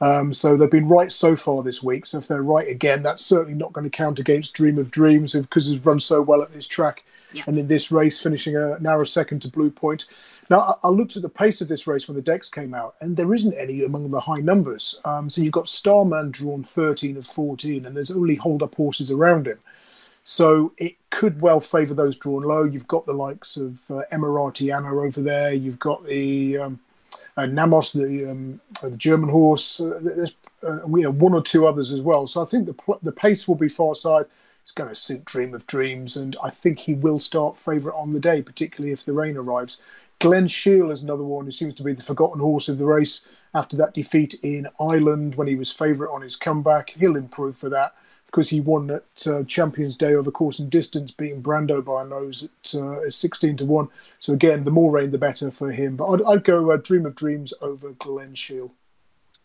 Um, 0.00 0.32
so 0.32 0.56
they've 0.56 0.70
been 0.70 0.88
right 0.88 1.12
so 1.12 1.36
far 1.36 1.62
this 1.62 1.82
week. 1.82 2.06
So 2.06 2.18
if 2.18 2.26
they're 2.28 2.42
right 2.42 2.66
again, 2.66 3.02
that's 3.02 3.24
certainly 3.24 3.54
not 3.54 3.74
going 3.74 3.84
to 3.84 3.90
count 3.90 4.18
against 4.18 4.54
Dream 4.54 4.78
of 4.78 4.90
Dreams 4.90 5.34
because 5.34 5.70
it's 5.70 5.84
run 5.84 6.00
so 6.00 6.22
well 6.22 6.42
at 6.42 6.52
this 6.52 6.66
track 6.66 7.04
yeah. 7.34 7.44
and 7.46 7.58
in 7.58 7.66
this 7.66 7.90
race 7.90 8.20
finishing 8.20 8.56
a 8.56 8.78
narrow 8.80 9.04
second 9.04 9.40
to 9.40 9.48
Blue 9.48 9.70
Point. 9.70 10.06
Now, 10.50 10.76
I, 10.82 10.88
looked 10.88 11.16
at 11.16 11.22
the 11.22 11.28
pace 11.28 11.60
of 11.60 11.68
this 11.68 11.86
race 11.86 12.06
when 12.06 12.16
the 12.16 12.22
decks 12.22 12.50
came 12.50 12.74
out, 12.74 12.96
and 13.00 13.16
there 13.16 13.32
isn't 13.32 13.54
any 13.54 13.84
among 13.84 14.10
the 14.10 14.20
high 14.20 14.40
numbers. 14.40 14.98
Um, 15.04 15.30
so 15.30 15.40
you've 15.40 15.52
got 15.52 15.68
Starman 15.68 16.30
drawn 16.30 16.62
13 16.62 17.16
of 17.16 17.26
14, 17.26 17.86
and 17.86 17.96
there's 17.96 18.10
only 18.10 18.34
hold 18.34 18.62
up 18.62 18.74
horses 18.74 19.10
around 19.10 19.46
him. 19.46 19.58
So 20.22 20.72
it 20.78 20.96
could 21.10 21.40
well 21.42 21.60
favour 21.60 21.94
those 21.94 22.18
drawn 22.18 22.42
low. 22.42 22.64
You've 22.64 22.88
got 22.88 23.06
the 23.06 23.12
likes 23.12 23.56
of 23.56 23.78
uh, 23.90 24.02
Emaraaty 24.12 24.74
Ana 24.74 24.98
over 24.98 25.20
there. 25.20 25.52
You've 25.52 25.78
got 25.78 26.04
the 26.06 26.58
um, 26.58 26.80
uh, 27.36 27.42
Namos, 27.42 27.92
the 27.92 28.30
um, 28.30 28.60
uh, 28.82 28.88
the 28.88 28.96
German 28.96 29.28
horse. 29.28 29.80
Uh, 29.80 30.00
there's 30.02 30.34
uh, 30.62 30.86
you 30.88 31.02
know 31.02 31.12
one 31.12 31.34
or 31.34 31.42
two 31.42 31.66
others 31.66 31.92
as 31.92 32.00
well. 32.00 32.26
So 32.26 32.42
I 32.42 32.46
think 32.46 32.66
the 32.66 32.98
the 33.02 33.12
pace 33.12 33.46
will 33.46 33.54
be 33.54 33.68
far 33.68 33.94
side. 33.94 34.24
It's 34.64 34.72
going 34.72 34.88
to 34.88 34.94
suit 34.94 35.26
Dream 35.26 35.54
of 35.54 35.66
Dreams, 35.66 36.16
and 36.16 36.38
I 36.42 36.48
think 36.48 36.78
he 36.78 36.94
will 36.94 37.20
start 37.20 37.58
favourite 37.58 37.94
on 37.98 38.14
the 38.14 38.18
day, 38.18 38.40
particularly 38.40 38.92
if 38.92 39.04
the 39.04 39.12
rain 39.12 39.36
arrives. 39.36 39.76
Glen 40.20 40.48
Shiel 40.48 40.90
is 40.90 41.02
another 41.02 41.22
one 41.22 41.44
who 41.44 41.50
seems 41.50 41.74
to 41.74 41.82
be 41.82 41.92
the 41.92 42.02
forgotten 42.02 42.40
horse 42.40 42.70
of 42.70 42.78
the 42.78 42.86
race 42.86 43.20
after 43.52 43.76
that 43.76 43.92
defeat 43.92 44.36
in 44.42 44.66
Ireland 44.80 45.34
when 45.34 45.48
he 45.48 45.54
was 45.54 45.70
favourite 45.70 46.10
on 46.10 46.22
his 46.22 46.34
comeback. 46.34 46.90
He'll 46.98 47.14
improve 47.14 47.58
for 47.58 47.68
that 47.68 47.94
because 48.24 48.48
he 48.48 48.62
won 48.62 48.90
at 48.90 49.26
uh, 49.26 49.42
Champions 49.44 49.98
Day 49.98 50.14
over 50.14 50.30
course 50.30 50.58
and 50.58 50.70
distance, 50.70 51.10
beating 51.10 51.42
Brando 51.42 51.84
by 51.84 52.00
a 52.00 52.06
nose 52.06 52.44
at 52.44 52.74
uh, 52.74 53.10
16 53.10 53.58
to 53.58 53.66
1. 53.66 53.88
So, 54.18 54.32
again, 54.32 54.64
the 54.64 54.70
more 54.70 54.90
rain, 54.90 55.10
the 55.10 55.18
better 55.18 55.50
for 55.50 55.72
him. 55.72 55.96
But 55.96 56.06
I'd, 56.06 56.22
I'd 56.22 56.44
go 56.44 56.70
uh, 56.70 56.78
Dream 56.78 57.04
of 57.04 57.14
Dreams 57.14 57.52
over 57.60 57.90
Glen 57.90 58.34
Shiel. 58.34 58.72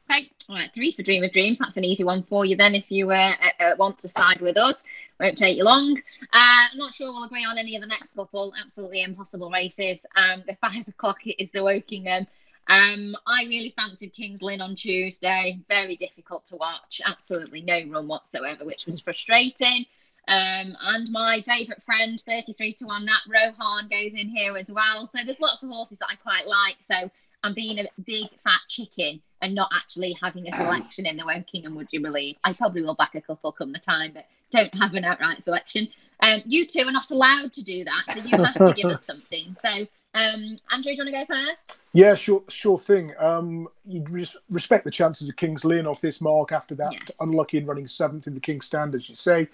Okay, 0.10 0.32
all 0.48 0.56
right, 0.56 0.72
three 0.74 0.92
for 0.92 1.04
Dream 1.04 1.24
of 1.24 1.32
Dreams. 1.32 1.60
That's 1.60 1.78
an 1.78 1.84
easy 1.84 2.04
one 2.04 2.24
for 2.24 2.44
you 2.44 2.56
then 2.56 2.74
if 2.74 2.90
you 2.90 3.12
uh, 3.12 3.34
uh, 3.60 3.76
want 3.78 4.00
to 4.00 4.10
side 4.10 4.42
with 4.42 4.58
us. 4.58 4.82
Won't 5.20 5.38
take 5.38 5.58
you 5.58 5.66
long. 5.66 6.02
Uh, 6.32 6.66
not 6.76 6.94
sure 6.94 7.12
we'll 7.12 7.26
agree 7.26 7.44
on 7.44 7.58
any 7.58 7.76
of 7.76 7.82
the 7.82 7.88
next 7.88 8.16
couple. 8.16 8.54
Absolutely 8.62 9.02
impossible 9.04 9.52
races. 9.52 10.00
Um, 10.16 10.44
the 10.48 10.56
five 10.56 10.88
o'clock 10.88 11.18
is 11.26 11.50
the 11.52 11.60
Wokingham. 11.60 12.26
Um, 12.68 13.16
I 13.26 13.44
really 13.46 13.74
fancied 13.76 14.14
Kings 14.14 14.42
Lynn 14.42 14.62
on 14.62 14.76
Tuesday. 14.76 15.60
Very 15.68 15.98
difficult 15.98 16.46
to 16.48 16.56
watch. 16.56 17.02
Absolutely 17.06 17.62
no 17.62 17.82
run 17.90 18.08
whatsoever, 18.08 18.64
which 18.64 18.86
was 18.86 19.00
frustrating. 19.00 19.86
Um, 20.28 20.78
and 20.82 21.12
my 21.12 21.42
favourite 21.42 21.84
friend, 21.84 22.22
33 22.22 22.74
to 22.74 22.86
1, 22.86 23.06
that 23.06 23.22
Rohaan, 23.28 23.90
goes 23.90 24.14
in 24.14 24.30
here 24.30 24.56
as 24.56 24.72
well. 24.72 25.10
So 25.14 25.24
there's 25.26 25.40
lots 25.40 25.64
of 25.64 25.70
horses 25.70 25.98
that 26.00 26.10
I 26.12 26.16
quite 26.16 26.48
like. 26.48 26.78
So 26.80 27.10
I'm 27.44 27.54
being 27.54 27.80
a 27.80 27.88
big 28.06 28.30
fat 28.44 28.60
chicken 28.68 29.22
and 29.42 29.56
not 29.56 29.70
actually 29.74 30.18
having 30.22 30.48
a 30.52 30.56
selection 30.56 31.06
in 31.06 31.18
the 31.18 31.24
Wokingham, 31.24 31.76
would 31.76 31.88
you 31.92 32.02
believe? 32.02 32.36
I 32.44 32.54
probably 32.54 32.82
will 32.82 32.96
back 32.96 33.16
a 33.16 33.22
couple 33.22 33.52
come 33.52 33.72
the 33.72 33.80
time, 33.80 34.12
but 34.14 34.26
don't 34.52 34.74
have 34.76 34.94
an 34.94 35.06
outright 35.06 35.44
selection. 35.44 35.88
Um, 36.22 36.42
you 36.46 36.68
two 36.68 36.82
are 36.82 36.92
not 36.92 37.12
allowed 37.12 37.54
to 37.54 37.64
do 37.64 37.86
that, 37.86 38.04
so 38.14 38.24
you 38.24 38.44
have 38.44 38.56
to 38.56 38.74
give 38.76 38.92
us 38.92 39.00
something. 39.08 39.56
So, 39.62 39.70
um, 40.14 40.58
Andrew, 40.72 40.92
do 40.92 40.92
you 40.92 40.98
want 40.98 41.08
to 41.08 41.12
go 41.12 41.26
first? 41.26 41.74
Yeah, 41.94 42.16
sure, 42.16 42.44
sure 42.50 42.78
thing. 42.78 43.14
Um, 43.18 43.70
you'd 43.86 44.10
res- 44.10 44.36
respect 44.50 44.84
the 44.84 44.92
chances 44.92 45.30
of 45.30 45.38
Kings 45.38 45.64
Lynn 45.64 45.88
off 45.88 46.02
this 46.02 46.20
mark 46.20 46.52
after 46.52 46.76
that 46.76 46.92
yeah. 46.92 47.00
unlucky 47.22 47.58
in 47.58 47.66
running 47.66 47.88
seventh 47.88 48.28
in 48.28 48.34
the 48.34 48.42
King's 48.42 48.66
Stand, 48.66 48.96
as 48.96 49.08
you 49.08 49.16
say. 49.16 49.48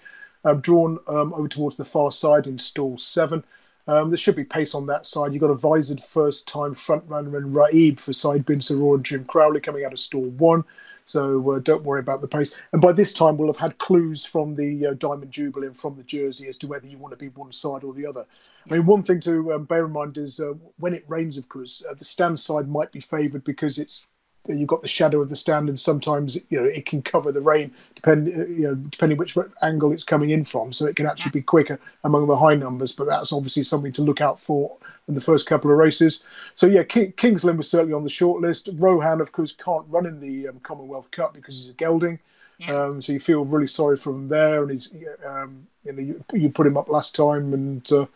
Um, 0.44 0.60
drawn 0.60 0.98
um, 1.06 1.32
over 1.34 1.48
towards 1.48 1.76
the 1.76 1.84
far 1.84 2.10
side 2.10 2.46
in 2.46 2.58
stall 2.58 2.98
seven. 2.98 3.44
Um, 3.88 4.10
there 4.10 4.16
should 4.16 4.36
be 4.36 4.44
pace 4.44 4.74
on 4.74 4.86
that 4.86 5.06
side. 5.06 5.32
You've 5.32 5.40
got 5.40 5.50
a 5.50 5.54
visored 5.54 6.02
first 6.02 6.48
time 6.48 6.74
front 6.74 7.04
runner 7.06 7.36
in 7.38 7.52
Raaeb 7.52 8.00
for 8.00 8.12
Saeed 8.12 8.44
Bin 8.44 8.58
Suroor 8.58 8.96
and 8.96 9.04
Jim 9.04 9.24
Crowley 9.24 9.60
coming 9.60 9.84
out 9.84 9.92
of 9.92 10.00
stall 10.00 10.24
one. 10.24 10.64
So 11.06 11.52
uh, 11.52 11.58
don't 11.60 11.84
worry 11.84 12.00
about 12.00 12.20
the 12.20 12.26
pace. 12.26 12.52
And 12.72 12.82
by 12.82 12.90
this 12.90 13.12
time, 13.12 13.36
we'll 13.36 13.46
have 13.46 13.56
had 13.56 13.78
clues 13.78 14.24
from 14.24 14.56
the 14.56 14.88
uh, 14.88 14.94
Diamond 14.94 15.30
Jubilee 15.30 15.68
and 15.68 15.78
from 15.78 15.94
the 15.94 16.02
jersey 16.02 16.48
as 16.48 16.56
to 16.58 16.66
whether 16.66 16.88
you 16.88 16.98
want 16.98 17.12
to 17.12 17.16
be 17.16 17.28
one 17.28 17.52
side 17.52 17.84
or 17.84 17.94
the 17.94 18.06
other. 18.06 18.26
I 18.68 18.74
mean, 18.74 18.86
one 18.86 19.04
thing 19.04 19.20
to 19.20 19.52
um, 19.52 19.64
bear 19.66 19.86
in 19.86 19.92
mind 19.92 20.18
is 20.18 20.40
uh, 20.40 20.54
when 20.78 20.94
it 20.94 21.04
rains, 21.06 21.38
of 21.38 21.48
course, 21.48 21.80
uh, 21.88 21.94
the 21.94 22.04
stand 22.04 22.40
side 22.40 22.68
might 22.68 22.90
be 22.90 22.98
favoured 22.98 23.44
because 23.44 23.78
it's 23.78 24.06
you've 24.48 24.68
got 24.68 24.82
the 24.82 24.88
shadow 24.88 25.20
of 25.20 25.28
the 25.28 25.36
stand, 25.36 25.68
and 25.68 25.78
sometimes 25.78 26.36
you 26.48 26.60
know 26.60 26.64
it 26.64 26.86
can 26.86 27.02
cover 27.02 27.32
the 27.32 27.40
rain, 27.40 27.72
depend 27.94 28.26
you 28.26 28.68
know 28.68 28.74
depending 28.74 29.18
which 29.18 29.36
angle 29.62 29.92
it's 29.92 30.04
coming 30.04 30.30
in 30.30 30.44
from. 30.44 30.72
So 30.72 30.86
it 30.86 30.96
can 30.96 31.06
actually 31.06 31.32
be 31.32 31.42
quicker 31.42 31.78
among 32.04 32.26
the 32.26 32.36
high 32.36 32.54
numbers, 32.54 32.92
but 32.92 33.06
that's 33.06 33.32
obviously 33.32 33.62
something 33.62 33.92
to 33.92 34.02
look 34.02 34.20
out 34.20 34.40
for 34.40 34.76
in 35.08 35.14
the 35.14 35.20
first 35.20 35.46
couple 35.46 35.70
of 35.70 35.76
races. 35.76 36.22
So 36.54 36.66
yeah, 36.66 36.82
King, 36.82 37.12
Kings 37.12 37.44
Lynn 37.44 37.56
was 37.56 37.70
certainly 37.70 37.94
on 37.94 38.04
the 38.04 38.10
short 38.10 38.42
list. 38.42 38.74
Rohaan, 38.76 39.20
of 39.20 39.32
course, 39.32 39.52
can't 39.52 39.86
run 39.88 40.06
in 40.06 40.20
the 40.20 40.48
um, 40.48 40.60
Commonwealth 40.60 41.10
Cup 41.10 41.34
because 41.34 41.56
he's 41.56 41.68
a 41.68 41.74
gelding. 41.74 42.18
Yeah. 42.58 42.84
Um, 42.84 43.02
so 43.02 43.12
you 43.12 43.20
feel 43.20 43.44
really 43.44 43.66
sorry 43.66 43.96
for 43.96 44.10
him 44.10 44.28
there, 44.28 44.62
and 44.62 44.70
he's 44.70 44.90
um, 45.26 45.66
you 45.84 45.92
know 45.92 46.02
you, 46.02 46.24
you, 46.32 46.48
put 46.48 46.66
him 46.66 46.76
up 46.76 46.88
last 46.88 47.14
time, 47.14 47.52
and 47.52 47.92
uh, 47.92 48.06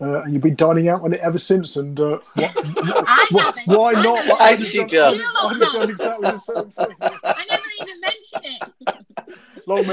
uh, 0.00 0.22
and 0.22 0.32
you've 0.32 0.42
been 0.42 0.56
dining 0.56 0.88
out 0.88 1.02
on 1.02 1.12
it 1.12 1.20
ever 1.20 1.38
since. 1.38 1.76
And 1.76 1.98
uh, 1.98 2.18
what, 2.34 2.54
what, 3.30 3.56
why 3.66 3.92
not? 3.92 4.40
Have 4.40 4.62
you 4.62 4.86
done, 4.86 5.18
I've 5.40 5.60
done 5.60 5.90
exactly 5.90 6.30
the 6.30 6.38
same 6.38 6.70
thing. 6.70 6.96
I 7.00 7.44
never 7.48 7.62
even 7.82 8.00
mentioned 8.00 8.44
it. 8.44 9.32
Long 9.66 9.84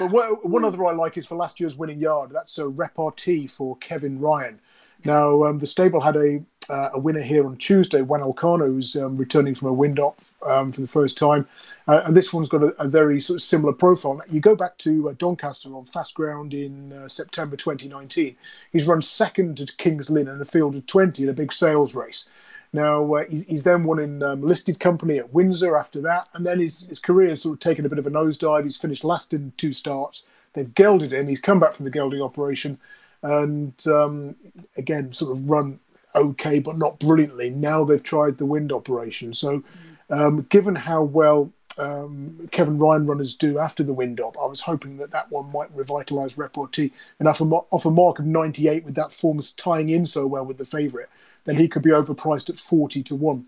But 0.00 0.44
one 0.44 0.64
other 0.64 0.84
I 0.86 0.92
like 0.92 1.16
is 1.16 1.26
for 1.26 1.36
last 1.36 1.60
year's 1.60 1.76
winning 1.76 2.00
yard. 2.00 2.30
That's 2.32 2.58
a 2.58 2.66
repartee 2.66 3.46
for 3.46 3.76
Kevin 3.76 4.18
Ryan. 4.18 4.60
Now 5.04 5.44
um, 5.44 5.58
the 5.58 5.66
stable 5.66 6.00
had 6.00 6.16
a 6.16 6.42
uh, 6.68 6.90
a 6.92 6.98
winner 6.98 7.22
here 7.22 7.46
on 7.46 7.56
Tuesday, 7.56 8.02
Juan 8.02 8.20
Elcano, 8.20 8.66
who's 8.66 8.96
um, 8.96 9.16
returning 9.16 9.54
from 9.54 9.68
a 9.68 9.72
wind 9.72 9.98
up 9.98 10.20
um, 10.46 10.72
for 10.72 10.80
the 10.80 10.88
first 10.88 11.16
time. 11.16 11.46
Uh, 11.86 12.02
and 12.04 12.16
this 12.16 12.32
one's 12.32 12.48
got 12.48 12.62
a, 12.62 12.74
a, 12.82 12.88
very 12.88 13.20
sort 13.20 13.36
of 13.36 13.42
similar 13.42 13.72
profile. 13.72 14.20
You 14.30 14.40
go 14.40 14.56
back 14.56 14.78
to 14.78 15.10
uh, 15.10 15.14
Doncaster 15.18 15.74
on 15.74 15.84
fast 15.84 16.14
ground 16.14 16.54
in 16.54 16.92
uh, 16.92 17.08
September 17.08 17.56
2019. 17.56 18.36
He's 18.72 18.86
run 18.86 19.02
second 19.02 19.58
to 19.58 19.66
Kings 19.76 20.10
Lynn 20.10 20.28
in 20.28 20.40
a 20.40 20.44
field 20.44 20.74
of 20.76 20.86
20 20.86 21.22
in 21.22 21.28
a 21.28 21.34
big 21.34 21.52
sales 21.52 21.94
race. 21.94 22.28
Now, 22.72 23.14
uh, 23.14 23.24
he's, 23.28 23.44
he's, 23.44 23.62
then 23.62 23.84
won 23.84 24.00
in 24.00 24.22
um, 24.22 24.42
listed 24.42 24.80
company 24.80 25.18
at 25.18 25.32
Windsor 25.32 25.76
after 25.76 26.00
that. 26.02 26.28
And 26.34 26.44
then 26.44 26.58
his, 26.58 26.88
his 26.88 26.98
career 26.98 27.28
has 27.28 27.42
sort 27.42 27.54
of 27.54 27.60
taken 27.60 27.86
a 27.86 27.88
bit 27.88 27.98
of 27.98 28.06
a 28.06 28.10
nosedive. 28.10 28.64
He's 28.64 28.76
finished 28.76 29.04
last 29.04 29.32
in 29.32 29.52
two 29.56 29.72
starts. 29.72 30.26
They've 30.54 30.74
gelded 30.74 31.12
him. 31.12 31.28
He's 31.28 31.40
come 31.40 31.60
back 31.60 31.74
from 31.74 31.84
the 31.84 31.90
gelding 31.90 32.22
operation 32.22 32.78
and 33.24 33.72
um, 33.86 34.36
again, 34.76 35.12
sort 35.14 35.32
of 35.32 35.48
run 35.48 35.80
okay, 36.14 36.58
but 36.58 36.76
not 36.76 36.98
brilliantly. 36.98 37.50
Now 37.50 37.84
they've 37.84 38.02
tried 38.02 38.38
the 38.38 38.46
wind 38.46 38.72
operation. 38.72 39.34
So, 39.34 39.62
um, 40.10 40.46
given 40.50 40.74
how 40.74 41.02
well 41.02 41.52
um, 41.78 42.48
Kevin 42.52 42.78
Ryan 42.78 43.06
runners 43.06 43.34
do 43.34 43.58
after 43.58 43.82
the 43.82 43.92
wind 43.92 44.20
up, 44.20 44.36
I 44.40 44.46
was 44.46 44.60
hoping 44.60 44.98
that 44.98 45.10
that 45.10 45.30
one 45.30 45.50
might 45.50 45.74
revitalise 45.76 46.36
Repartee 46.36 46.92
and 47.18 47.28
off 47.28 47.40
a, 47.40 47.44
off 47.44 47.84
a 47.84 47.90
mark 47.90 48.18
of 48.18 48.26
98 48.26 48.84
with 48.84 48.94
that 48.94 49.12
form 49.12 49.40
tying 49.56 49.88
in 49.88 50.06
so 50.06 50.26
well 50.26 50.44
with 50.44 50.58
the 50.58 50.64
favourite, 50.64 51.08
then 51.44 51.56
he 51.56 51.68
could 51.68 51.82
be 51.82 51.90
overpriced 51.90 52.48
at 52.48 52.58
40 52.58 53.02
to 53.04 53.14
1. 53.14 53.46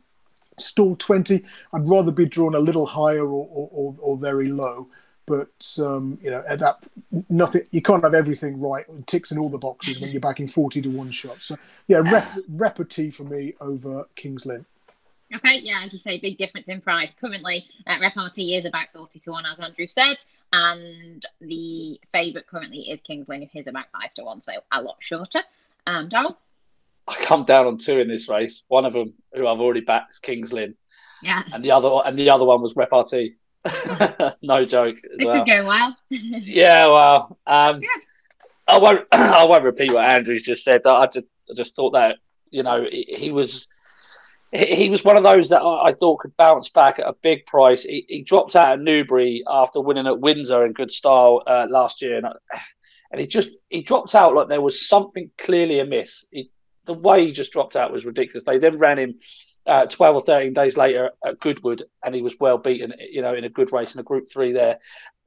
Stall 0.59 0.97
20, 0.97 1.45
I'd 1.73 1.89
rather 1.89 2.11
be 2.11 2.25
drawn 2.25 2.55
a 2.55 2.61
little 2.61 2.87
higher 2.87 3.27
or, 3.27 3.47
or, 3.51 3.69
or, 3.73 3.97
or 4.01 4.17
very 4.17 4.49
low 4.49 4.89
but 5.27 5.79
um, 5.79 6.19
you 6.23 6.31
know 6.31 6.43
at 6.49 6.59
that 6.61 6.79
nothing 7.29 7.63
you 7.71 7.83
can't 7.83 8.03
have 8.03 8.15
everything 8.15 8.61
right 8.61 8.87
ticks 9.07 9.33
in 9.33 9.39
all 9.39 9.49
the 9.49 9.59
boxes 9.59 10.01
when 10.01 10.11
you're 10.11 10.21
backing 10.21 10.49
40 10.49 10.83
to 10.83 10.89
one 10.89 11.11
shot 11.11 11.37
so 11.41 11.57
yeah 11.89 11.99
rep, 11.99 12.27
repartee 12.49 13.11
for 13.11 13.25
me 13.25 13.55
over 13.61 14.07
kings 14.17 14.47
lynn 14.47 14.65
okay 15.35 15.59
yeah 15.59 15.83
as 15.85 15.93
you 15.93 15.99
say 15.99 16.19
big 16.19 16.39
difference 16.39 16.69
in 16.69 16.81
price 16.81 17.15
currently 17.21 17.65
uh, 17.87 17.97
repartee 18.01 18.55
is 18.55 18.65
about 18.65 18.87
40 18.95 19.19
to 19.21 19.31
1 19.33 19.45
as 19.47 19.61
andrew 19.61 19.87
said 19.87 20.17
and 20.53 21.27
the 21.41 22.01
favourite 22.13 22.47
currently 22.47 22.91
is 22.91 23.01
kings 23.01 23.29
lynn 23.29 23.49
is 23.55 23.67
about 23.67 23.87
5 23.93 24.15
to 24.15 24.25
1 24.25 24.41
so 24.43 24.53
a 24.73 24.81
lot 24.81 24.97
shorter 25.01 25.41
um 25.87 26.09
Daryl? 26.09 26.37
I 27.09 27.15
come 27.25 27.45
down 27.45 27.67
on 27.67 27.79
two 27.79 28.01
in 28.01 28.09
this 28.09 28.29
race. 28.29 28.65
One 28.69 28.85
of 28.85 28.93
them, 28.93 29.15
who 29.33 29.47
I've 29.47 29.61
already 29.61 29.81
backed, 29.81 30.15
is 30.15 30.19
Kings 30.19 30.53
Lynn. 30.53 30.75
Yeah. 31.23 31.43
And 31.53 31.65
the 31.65 31.71
other, 31.71 31.89
and 32.05 32.19
the 32.19 32.31
other 32.31 32.45
one 32.45 32.61
was 32.61 32.75
Repartee. 32.77 33.37
no 34.43 34.65
joke. 34.65 34.99
It 35.03 35.27
well. 35.27 35.45
could 35.45 35.51
go 35.51 35.67
well. 35.67 35.97
yeah, 36.11 36.87
well, 36.87 37.39
um, 37.47 37.81
I 38.67 38.79
won't. 38.79 39.07
I 39.13 39.45
won't 39.45 39.65
repeat 39.65 39.93
what 39.93 40.05
Andrew's 40.05 40.43
just 40.43 40.65
said. 40.65 40.87
I 40.87 41.07
just, 41.07 41.27
I 41.51 41.55
just 41.55 41.77
thought 41.77 41.93
that 41.93 42.17
you 42.51 42.63
know 42.63 42.87
he, 42.91 43.31
was. 43.31 43.69
He 44.53 44.89
was 44.89 45.05
one 45.05 45.17
of 45.17 45.25
those 45.25 45.49
that 45.49 45.63
I 45.63 45.93
thought 45.93 46.21
could 46.21 46.37
bounce 46.37 46.69
back 46.69 46.99
at 46.99 47.09
a 47.09 47.15
big 47.21 47.47
price. 47.47 47.83
He, 47.83 48.07
he 48.09 48.23
dropped 48.23 48.57
out 48.57 48.75
of 48.75 48.81
Newbury 48.81 49.43
after 49.47 49.81
winning 49.81 50.07
at 50.07 50.21
Windsor 50.21 50.65
in 50.65 50.73
good 50.73 50.91
style 50.91 51.43
uh, 51.47 51.67
last 51.69 52.01
year, 52.01 52.17
and, 52.17 52.27
and 53.11 53.21
he 53.21 53.27
just 53.27 53.51
he 53.69 53.83
dropped 53.83 54.15
out 54.15 54.35
like 54.35 54.49
there 54.49 54.61
was 54.61 54.89
something 54.89 55.31
clearly 55.37 55.81
amiss. 55.81 56.27
He, 56.31 56.51
the 56.85 56.95
way 56.95 57.27
he 57.27 57.33
just 57.33 57.53
dropped 57.53 57.77
out 57.77 57.93
was 57.93 58.07
ridiculous. 58.07 58.45
They 58.45 58.59
then 58.59 58.79
ran 58.79 58.99
him 58.99 59.19
uh, 59.67 59.87
12 59.87 60.17
or 60.17 60.21
13 60.21 60.53
days 60.53 60.77
later 60.77 61.11
at 61.25 61.41
Goodwood, 61.41 61.83
and 62.05 62.15
he 62.15 62.23
was 62.23 62.39
well 62.39 62.57
beaten, 62.57 62.95
you 63.11 63.21
know, 63.21 63.35
in 63.35 63.45
a 63.45 63.49
good 63.49 63.73
race 63.73 63.95
in 63.95 64.01
a 64.01 64.05
Group 64.05 64.27
3 64.33 64.53
there. 64.53 64.79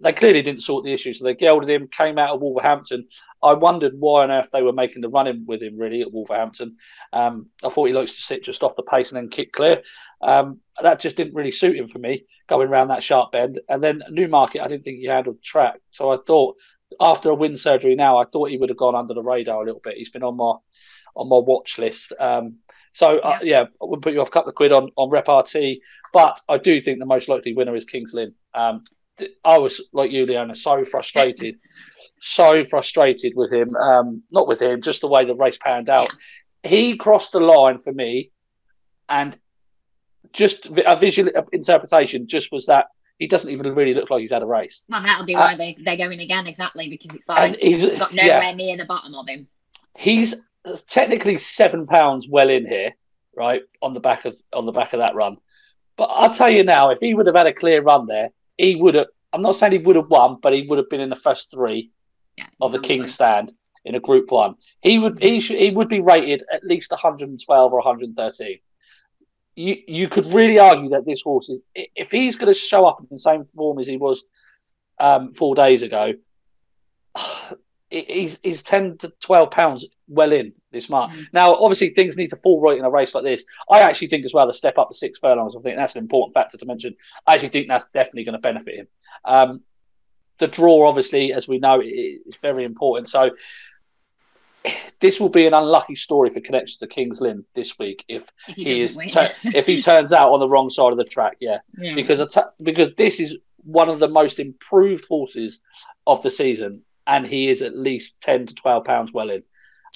They 0.01 0.13
clearly 0.13 0.41
didn't 0.41 0.63
sort 0.63 0.85
the 0.85 0.93
issue, 0.93 1.13
so 1.13 1.25
they 1.25 1.35
gelded 1.35 1.69
him, 1.69 1.89
came 1.89 2.17
out 2.17 2.29
of 2.29 2.41
Wolverhampton. 2.41 3.07
I 3.43 3.53
wondered 3.53 3.93
why 3.99 4.23
on 4.23 4.31
earth 4.31 4.49
they 4.53 4.61
were 4.61 4.71
making 4.71 5.01
the 5.01 5.09
running 5.09 5.43
with 5.45 5.61
him, 5.61 5.77
really, 5.77 6.01
at 6.01 6.13
Wolverhampton. 6.13 6.77
Um, 7.11 7.47
I 7.65 7.69
thought 7.69 7.87
he 7.87 7.93
likes 7.93 8.15
to 8.15 8.21
sit 8.21 8.43
just 8.43 8.63
off 8.63 8.77
the 8.77 8.83
pace 8.83 9.11
and 9.11 9.17
then 9.17 9.29
kick 9.29 9.51
clear. 9.51 9.81
Um, 10.21 10.61
that 10.81 11.01
just 11.01 11.17
didn't 11.17 11.35
really 11.35 11.51
suit 11.51 11.75
him 11.75 11.89
for 11.89 11.99
me, 11.99 12.25
going 12.47 12.69
around 12.69 12.87
that 12.87 13.03
sharp 13.03 13.33
bend. 13.33 13.59
And 13.67 13.83
then 13.83 14.03
Newmarket, 14.09 14.61
I 14.61 14.69
didn't 14.69 14.85
think 14.85 14.99
he 14.99 15.05
handled 15.05 15.43
track. 15.43 15.79
So 15.89 16.11
I 16.11 16.17
thought, 16.25 16.55
after 17.01 17.29
a 17.29 17.35
wind 17.35 17.59
surgery 17.59 17.95
now, 17.95 18.17
I 18.17 18.23
thought 18.25 18.49
he 18.49 18.57
would 18.57 18.69
have 18.69 18.77
gone 18.77 18.95
under 18.95 19.13
the 19.13 19.21
radar 19.21 19.61
a 19.61 19.65
little 19.65 19.81
bit. 19.83 19.97
He's 19.97 20.09
been 20.09 20.23
on 20.23 20.37
my 20.37 20.53
on 21.15 21.29
my 21.29 21.37
watch 21.37 21.77
list. 21.77 22.13
Um, 22.19 22.57
so 22.91 23.19
uh, 23.19 23.39
yeah, 23.43 23.63
I 23.81 23.85
would 23.85 24.01
put 24.01 24.13
you 24.13 24.21
off 24.21 24.29
a 24.29 24.31
couple 24.31 24.49
of 24.49 24.55
quid 24.55 24.71
on 24.71 24.89
on 24.95 25.09
Repartee, 25.09 25.81
but 26.13 26.39
I 26.49 26.57
do 26.57 26.79
think 26.81 26.99
the 26.99 27.05
most 27.05 27.29
likely 27.29 27.53
winner 27.53 27.75
is 27.75 27.85
Kings 27.85 28.13
Lynn. 28.13 28.33
Um, 28.53 28.81
I 29.43 29.57
was 29.57 29.81
like 29.93 30.11
you, 30.11 30.25
Leona, 30.25 30.55
so 30.55 30.83
frustrated, 30.83 31.57
so 32.19 32.63
frustrated 32.63 33.33
with 33.35 33.51
him. 33.51 33.75
Um, 33.75 34.23
not 34.31 34.47
with 34.47 34.61
him, 34.61 34.81
just 34.81 35.01
the 35.01 35.07
way 35.07 35.25
the 35.25 35.35
race 35.35 35.57
panned 35.57 35.89
out. 35.89 36.09
Yeah. 36.63 36.69
He 36.69 36.97
crossed 36.97 37.31
the 37.31 37.39
line 37.39 37.79
for 37.79 37.93
me, 37.93 38.31
and 39.07 39.37
just 40.33 40.67
a 40.85 40.95
visual 40.95 41.31
interpretation 41.51 42.27
just 42.27 42.51
was 42.51 42.65
that 42.67 42.87
he 43.19 43.27
doesn't 43.27 43.51
even 43.51 43.75
really 43.75 43.93
look 43.93 44.09
like 44.09 44.21
he's 44.21 44.31
had 44.31 44.41
a 44.41 44.47
race. 44.47 44.85
Well, 44.89 45.03
that'll 45.03 45.25
be 45.25 45.35
why 45.35 45.53
uh, 45.53 45.57
they 45.57 45.77
they're 45.79 45.97
going 45.97 46.19
again 46.19 46.47
exactly 46.47 46.89
because 46.89 47.17
it's 47.17 47.27
like 47.27 47.57
he's 47.57 47.83
got 47.97 48.13
nowhere 48.13 48.27
yeah. 48.27 48.53
near 48.53 48.77
the 48.77 48.85
bottom 48.85 49.13
of 49.13 49.27
him. 49.27 49.47
He's 49.97 50.47
technically 50.87 51.37
seven 51.37 51.87
pounds 51.87 52.27
well 52.29 52.49
in 52.49 52.67
here, 52.67 52.95
right 53.35 53.61
on 53.81 53.93
the 53.93 53.99
back 53.99 54.25
of 54.25 54.35
on 54.53 54.65
the 54.65 54.71
back 54.71 54.93
of 54.93 54.99
that 54.99 55.15
run. 55.15 55.37
But 55.97 56.05
I'll 56.05 56.33
tell 56.33 56.49
you 56.49 56.63
now, 56.63 56.91
if 56.91 56.99
he 56.99 57.13
would 57.13 57.27
have 57.27 57.35
had 57.35 57.47
a 57.47 57.53
clear 57.53 57.81
run 57.81 58.07
there, 58.07 58.29
he 58.57 58.75
would 58.75 58.95
have. 58.95 59.07
I'm 59.31 59.41
not 59.41 59.55
saying 59.55 59.73
he 59.73 59.77
would 59.79 59.95
have 59.95 60.09
won, 60.09 60.37
but 60.41 60.53
he 60.53 60.65
would 60.67 60.77
have 60.77 60.89
been 60.89 61.01
in 61.01 61.09
the 61.09 61.15
first 61.15 61.51
three 61.51 61.91
yeah, 62.37 62.47
of 62.59 62.71
the 62.71 62.79
King 62.79 63.07
stand 63.07 63.53
in 63.85 63.95
a 63.95 63.99
Group 63.99 64.31
One. 64.31 64.55
He 64.81 64.99
would 64.99 65.21
he 65.21 65.39
should 65.39 65.57
he 65.57 65.71
would 65.71 65.89
be 65.89 66.01
rated 66.01 66.43
at 66.51 66.63
least 66.63 66.91
112 66.91 67.73
or 67.73 67.75
113. 67.77 68.59
You 69.55 69.77
you 69.87 70.07
could 70.07 70.33
really 70.33 70.59
argue 70.59 70.89
that 70.89 71.05
this 71.05 71.21
horse 71.21 71.49
is 71.49 71.61
if 71.75 72.11
he's 72.11 72.35
going 72.35 72.51
to 72.51 72.57
show 72.57 72.85
up 72.85 72.99
in 73.01 73.07
the 73.09 73.17
same 73.17 73.43
form 73.43 73.79
as 73.79 73.87
he 73.87 73.97
was 73.97 74.23
um, 74.99 75.33
four 75.33 75.55
days 75.55 75.83
ago. 75.83 76.13
He's, 77.89 78.39
he's 78.43 78.63
10 78.63 78.97
to 78.99 79.13
12 79.21 79.51
pounds 79.51 79.85
well 80.07 80.31
in 80.31 80.53
this 80.71 80.89
mark. 80.89 81.11
Mm. 81.11 81.27
Now, 81.33 81.55
obviously, 81.55 81.89
things 81.89 82.17
need 82.17 82.29
to 82.29 82.35
fall 82.35 82.61
right 82.61 82.77
in 82.77 82.85
a 82.85 82.89
race 82.89 83.15
like 83.15 83.23
this. 83.23 83.43
I 83.69 83.81
actually 83.81 84.07
think 84.07 84.25
as 84.25 84.33
well 84.33 84.47
the 84.47 84.53
step 84.53 84.77
up 84.77 84.89
to 84.89 84.95
six 84.95 85.19
furlongs. 85.19 85.55
I 85.55 85.61
think 85.61 85.77
that's 85.77 85.95
an 85.95 86.03
important 86.03 86.33
factor 86.33 86.57
to 86.57 86.65
mention. 86.65 86.95
I 87.25 87.35
actually 87.35 87.49
think 87.49 87.67
that's 87.67 87.89
definitely 87.93 88.25
going 88.25 88.33
to 88.33 88.39
benefit 88.39 88.75
him. 88.75 88.87
Um, 89.25 89.61
the 90.37 90.47
draw, 90.47 90.87
obviously, 90.87 91.33
as 91.33 91.47
we 91.47 91.59
know, 91.59 91.81
is 91.83 92.37
very 92.41 92.63
important. 92.63 93.09
So 93.09 93.31
this 94.99 95.19
will 95.19 95.29
be 95.29 95.47
an 95.47 95.53
unlucky 95.53 95.95
story 95.95 96.29
for 96.29 96.41
connections 96.41 96.77
to 96.77 96.87
Kings 96.87 97.21
Lynn 97.21 97.45
this 97.55 97.77
week 97.79 98.03
if, 98.07 98.29
he, 98.47 98.63
he 98.63 98.81
is 98.81 98.97
if 99.43 99.65
he 99.65 99.81
turns 99.81 100.13
out 100.13 100.31
on 100.31 100.39
the 100.39 100.49
wrong 100.49 100.69
side 100.69 100.91
of 100.91 100.97
the 100.97 101.03
track. 101.03 101.37
Yeah, 101.39 101.59
yeah. 101.77 101.95
because 101.95 102.37
because 102.63 102.93
this 102.95 103.19
is 103.19 103.37
one 103.57 103.89
of 103.89 103.99
the 103.99 104.07
most 104.07 104.39
improved 104.39 105.05
horses 105.05 105.61
of 106.07 106.23
the 106.23 106.31
season 106.31 106.81
and 107.09 107.25
he 107.25 107.49
is 107.49 107.61
at 107.61 107.75
least 107.75 108.21
10 108.21 108.45
to 108.45 108.55
12 108.55 108.85
pounds 108.85 109.11
well 109.11 109.29
in. 109.29 109.43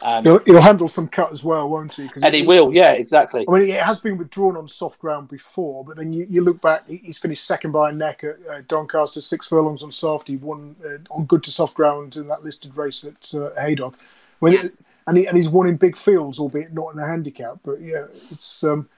Um, 0.01 0.23
he'll, 0.23 0.39
he'll, 0.39 0.61
handle 0.61 0.87
some 0.87 1.07
cut 1.07 1.31
as 1.31 1.43
well, 1.43 1.69
won't 1.69 1.93
he? 1.93 2.09
And 2.23 2.33
he, 2.33 2.41
will, 2.41 2.73
yeah, 2.73 2.93
exactly. 2.93 3.45
I 3.47 3.51
mean, 3.51 3.69
it 3.69 3.79
has 3.79 3.99
been 3.99 4.17
withdrawn 4.17 4.57
on 4.57 4.67
soft 4.67 4.99
ground 4.99 5.27
before, 5.27 5.85
but 5.85 5.97
then 5.97 6.11
you, 6.11 6.25
you 6.27 6.43
look 6.43 6.59
back, 6.61 6.87
he's 6.87 7.19
finished 7.19 7.45
second 7.45 7.71
by 7.71 7.91
a 7.91 7.93
neck 7.93 8.23
at 8.23 8.37
uh, 8.49 8.61
Doncaster, 8.67 9.21
six 9.21 9.47
furlongs 9.47 9.83
on 9.83 9.91
soft. 9.91 10.27
He 10.27 10.37
won 10.37 10.75
uh, 10.83 10.97
on 11.13 11.25
good 11.25 11.43
to 11.43 11.51
soft 11.51 11.75
ground 11.75 12.15
in 12.15 12.27
that 12.27 12.43
listed 12.43 12.75
race 12.75 13.03
at 13.03 13.33
uh, 13.35 13.51
Haydock. 13.61 13.99
I 14.41 14.49
mean, 14.49 14.71
and, 15.05 15.17
he, 15.17 15.27
and 15.27 15.37
he's 15.37 15.47
won 15.47 15.67
in 15.67 15.77
big 15.77 15.95
fields, 15.95 16.39
albeit 16.39 16.73
not 16.73 16.93
in 16.93 16.99
a 16.99 17.05
handicap. 17.05 17.59
But 17.63 17.79
yeah, 17.79 18.07
it's 18.31 18.63
um, 18.63 18.89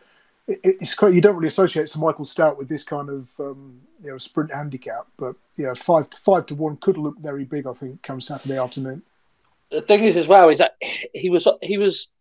it, 0.48 0.60
it's 0.64 0.94
quite, 0.94 1.14
you 1.14 1.22
don't 1.22 1.36
really 1.36 1.48
associate 1.48 1.90
Sir 1.90 2.00
Michael 2.00 2.26
Stoute 2.26 2.58
with 2.58 2.70
this 2.70 2.84
kind 2.84 3.10
of 3.10 3.28
um, 3.40 3.82
you 4.04 4.12
know 4.12 4.18
sprint 4.18 4.54
handicap, 4.54 5.08
but 5.18 5.36
yeah, 5.58 5.74
five 5.74 6.08
five 6.14 6.46
to 6.48 6.56
one 6.56 6.78
could 6.78 6.98
look 6.98 7.18
very 7.20 7.46
big. 7.46 7.68
I 7.68 7.74
think 7.74 8.04
come 8.04 8.22
Saturday 8.22 8.58
afternoon. 8.58 9.02
The 9.72 9.82
thing 9.82 10.04
is, 10.04 10.16
as 10.16 10.28
well, 10.28 10.50
is 10.50 10.60
that 10.60 10.76
he 10.82 11.30
was 11.30 11.48
he 11.62 11.78
was 11.78 12.14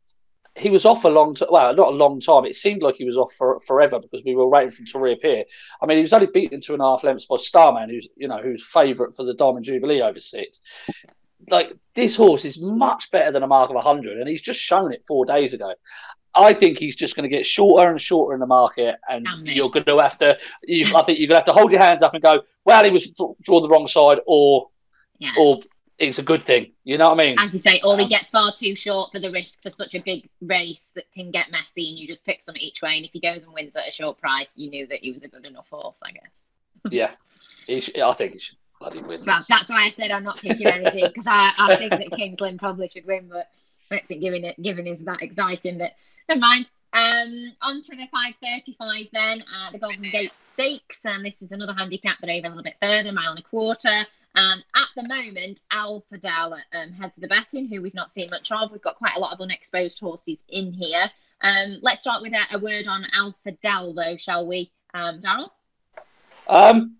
he 0.57 0.71
was 0.71 0.85
off 0.85 1.05
a 1.05 1.09
long 1.09 1.35
time. 1.35 1.49
Well, 1.51 1.75
not 1.75 1.89
a 1.89 1.97
long 1.97 2.21
time. 2.21 2.45
It 2.45 2.55
seemed 2.55 2.83
like 2.83 2.97
he 2.97 3.05
was 3.05 3.17
off 3.17 3.33
for 3.35 3.61
forever 3.61 3.99
because 3.99 4.25
we 4.25 4.35
were 4.35 4.49
waiting 4.49 4.71
for 4.71 4.83
him 4.83 4.87
to 4.87 4.99
reappear. 4.99 5.45
I 5.83 5.87
mean, 5.87 5.99
he 5.99 6.03
was 6.03 6.13
only 6.13 6.29
beaten 6.33 6.61
two 6.61 6.75
and 6.75 6.83
a 6.83 6.87
half 6.87 7.05
lengths 7.05 7.27
by 7.27 7.37
Starman, 7.37 7.91
who's 7.91 8.09
you 8.17 8.29
know 8.29 8.39
who's 8.39 8.65
favourite 8.65 9.15
for 9.15 9.25
the 9.25 9.35
Diamond 9.35 9.65
Jubilee 9.65 10.01
over 10.01 10.21
six. 10.21 10.61
Like 11.51 11.77
this 11.95 12.17
horse 12.17 12.47
is 12.47 12.59
much 12.59 13.11
better 13.11 13.31
than 13.31 13.43
a 13.43 13.47
mark 13.47 13.71
of 13.71 13.83
hundred, 13.83 14.19
and 14.19 14.29
he's 14.29 14.41
just 14.41 14.61
shown 14.61 14.93
it 14.93 15.05
four 15.07 15.27
days 15.27 15.53
ago. 15.53 15.75
I 16.37 16.53
think 16.53 16.79
he's 16.79 16.97
just 16.97 17.17
going 17.17 17.29
to 17.29 17.35
get 17.35 17.47
shorter 17.47 17.89
and 17.91 18.01
shorter 18.01 18.35
in 18.35 18.41
the 18.41 18.47
market, 18.47 18.97
and 19.09 19.27
you're 19.45 19.71
going 19.71 19.85
to 19.85 19.99
have 19.99 20.19
to. 20.19 20.39
You, 20.65 20.97
I 20.97 21.03
think 21.03 21.19
you're 21.19 21.29
going 21.29 21.41
to 21.41 21.41
have 21.41 21.45
to 21.45 21.53
hold 21.53 21.71
your 21.71 21.81
hands 21.81 22.03
up 22.03 22.15
and 22.15 22.23
go, 22.23 22.43
"Well, 22.65 22.85
he 22.85 22.91
was 22.91 23.13
draw 23.43 23.61
the 23.61 23.69
wrong 23.69 23.87
side," 23.87 24.19
or, 24.27 24.69
yeah. 25.19 25.33
or 25.39 25.61
it's 25.99 26.19
a 26.19 26.23
good 26.23 26.43
thing. 26.43 26.73
You 26.83 26.99
know 26.99 27.11
what 27.11 27.21
I 27.21 27.27
mean? 27.27 27.39
As 27.39 27.53
you 27.53 27.61
say, 27.61 27.81
or 27.85 27.97
he 27.97 28.05
um, 28.05 28.09
gets 28.11 28.31
far 28.31 28.53
too 28.57 28.75
short 28.75 29.13
for 29.13 29.21
the 29.21 29.31
risk 29.31 29.63
for 29.63 29.71
such 29.71 29.95
a 29.95 30.01
big 30.01 30.29
race 30.41 30.93
that 30.95 31.11
can 31.13 31.31
get 31.31 31.51
messy, 31.51 31.89
and 31.91 31.99
you 31.99 32.07
just 32.07 32.25
pick 32.25 32.43
some 32.43 32.57
each 32.59 32.83
way. 32.83 32.97
And 32.97 33.05
if 33.05 33.13
he 33.13 33.21
goes 33.21 33.45
and 33.45 33.53
wins 33.53 33.77
at 33.77 33.89
a 33.89 33.93
short 33.93 34.19
price, 34.19 34.53
you 34.57 34.71
knew 34.71 34.87
that 34.89 35.01
he 35.01 35.13
was 35.13 35.23
a 35.23 35.29
good 35.29 35.47
enough 35.47 35.69
horse, 35.71 35.99
I 36.03 36.13
guess. 36.13 36.31
yeah, 36.91 37.81
should, 37.81 37.99
I 37.99 38.13
think 38.13 38.33
he 38.33 38.39
should 38.39 38.57
bloody 38.81 39.01
win. 39.01 39.23
Well, 39.25 39.45
that's 39.49 39.69
why 39.69 39.85
I 39.85 39.91
said 39.91 40.11
I'm 40.11 40.25
not 40.25 40.41
picking 40.41 40.67
anything 40.67 41.07
because 41.07 41.27
I, 41.27 41.53
I 41.59 41.77
think 41.77 41.91
that 41.91 42.11
Kings 42.13 42.41
Lynn 42.41 42.59
probably 42.59 42.89
should 42.89 43.07
win, 43.07 43.29
but 43.31 43.49
it's 43.91 44.07
been 44.09 44.21
giving 44.21 44.45
it 44.45 44.61
giving 44.61 44.87
is 44.87 45.01
that 45.01 45.23
exciting. 45.23 45.79
But 45.79 45.93
never 46.29 46.41
mind. 46.41 46.71
Um, 46.93 47.53
on 47.61 47.83
to 47.83 47.97
the 47.97 48.07
535 48.07 49.07
then, 49.13 49.41
uh, 49.41 49.73
the 49.73 49.81
Golden 49.81 50.11
Gate 50.13 50.33
Stakes, 50.37 51.05
and 51.05 51.25
this 51.25 51.43
is 51.43 51.51
another 51.51 51.75
handicap, 51.75 52.19
but 52.21 52.31
over 52.31 52.47
a 52.47 52.49
little 52.49 52.63
bit 52.63 52.77
further, 52.81 53.11
mile 53.11 53.31
and 53.31 53.41
a 53.41 53.43
quarter. 53.43 53.99
And 54.37 54.65
at 54.75 54.89
the 54.97 55.09
moment, 55.13 55.63
Alfadel 55.73 56.59
um, 56.73 56.93
heads 56.93 57.17
the 57.17 57.27
betting, 57.27 57.69
who 57.69 57.83
we've 57.83 57.95
not 57.95 58.15
seen 58.15 58.29
much 58.31 58.53
of. 58.53 58.71
We've 58.71 58.81
got 58.81 58.97
quite 58.97 59.17
a 59.17 59.21
lot 59.21 59.33
of 59.33 59.41
unexposed 59.41 59.99
horses 59.99 60.39
in 60.49 60.73
here. 60.73 61.07
Um, 61.41 61.79
let's 61.83 62.01
start 62.01 62.23
with 62.23 62.33
a, 62.33 62.57
a 62.57 62.59
word 62.61 62.87
on 62.87 63.07
Al 63.13 63.35
Alfadel, 63.45 63.95
though, 63.95 64.17
shall 64.17 64.47
we, 64.47 64.71
um, 64.93 65.21
Daryl? 65.21 65.51
Um, 66.49 66.97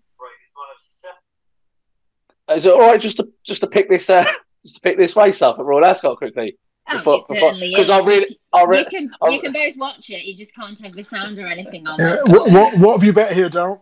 is 2.51 2.65
it 2.65 2.73
all 2.73 2.81
right 2.81 2.99
just 2.99 3.17
to 3.17 3.27
just 3.43 3.61
to 3.61 3.67
pick 3.67 3.89
this 3.89 4.09
uh, 4.09 4.25
just 4.63 4.75
to 4.75 4.81
pick 4.81 4.97
this 4.97 5.15
race 5.15 5.41
up 5.41 5.57
at 5.57 5.65
Royal 5.65 5.85
Ascot 5.85 6.17
quickly? 6.17 6.57
Oh, 6.87 7.25
because 7.27 7.89
I 7.89 7.99
really, 7.99 8.39
I 8.53 8.63
really, 8.63 8.83
you 8.83 8.89
can 8.89 9.09
I, 9.21 9.29
you 9.29 9.41
can 9.41 9.51
both 9.51 9.73
watch 9.77 10.09
it. 10.09 10.23
You 10.23 10.37
just 10.37 10.53
can't 10.53 10.79
have 10.79 10.93
the 10.93 11.03
sound 11.03 11.39
or 11.39 11.47
anything 11.47 11.87
on. 11.87 11.99
Uh, 11.99 12.17
what, 12.27 12.51
what, 12.51 12.77
what 12.77 12.91
have 12.93 13.03
you 13.03 13.11
bet 13.11 13.33
here, 13.33 13.49
Daryl? 13.49 13.81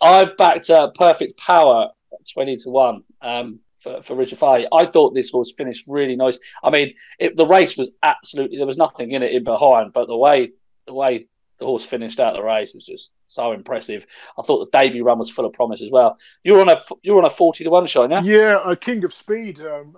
I've 0.00 0.36
backed 0.36 0.70
uh, 0.70 0.90
Perfect 0.90 1.36
Power 1.38 1.90
20 2.32 2.56
to 2.58 2.70
1 2.70 3.04
um, 3.22 3.60
for, 3.78 4.02
for 4.02 4.14
Richard 4.14 4.38
Fahey. 4.38 4.68
I 4.72 4.86
thought 4.86 5.14
this 5.14 5.32
was 5.32 5.52
finished 5.52 5.86
really 5.88 6.14
nice. 6.14 6.38
I 6.62 6.70
mean, 6.70 6.94
it, 7.18 7.36
the 7.36 7.46
race 7.46 7.76
was 7.76 7.90
absolutely, 8.02 8.58
there 8.58 8.66
was 8.66 8.78
nothing 8.78 9.12
in 9.12 9.22
it 9.22 9.32
in 9.32 9.42
behind, 9.42 9.92
but 9.92 10.06
the 10.06 10.16
way 10.16 10.52
the 10.86 10.94
way 10.94 11.26
the 11.58 11.66
horse 11.66 11.84
finished 11.84 12.20
out 12.20 12.34
the 12.34 12.42
race 12.42 12.72
was 12.72 12.86
just 12.86 13.12
so 13.26 13.52
impressive. 13.52 14.06
I 14.38 14.42
thought 14.42 14.64
the 14.64 14.78
debut 14.78 15.02
run 15.02 15.18
was 15.18 15.28
full 15.28 15.44
of 15.44 15.52
promise 15.52 15.82
as 15.82 15.90
well. 15.90 16.16
You're 16.44 16.60
on 16.60 16.68
a 16.68 16.80
you're 17.02 17.18
on 17.18 17.24
a 17.24 17.30
forty 17.30 17.64
to 17.64 17.70
one 17.70 17.86
shot, 17.86 18.10
yeah? 18.10 18.22
Yeah, 18.22 18.60
a 18.64 18.76
King 18.76 19.04
of 19.04 19.12
Speed, 19.12 19.60
um, 19.60 19.96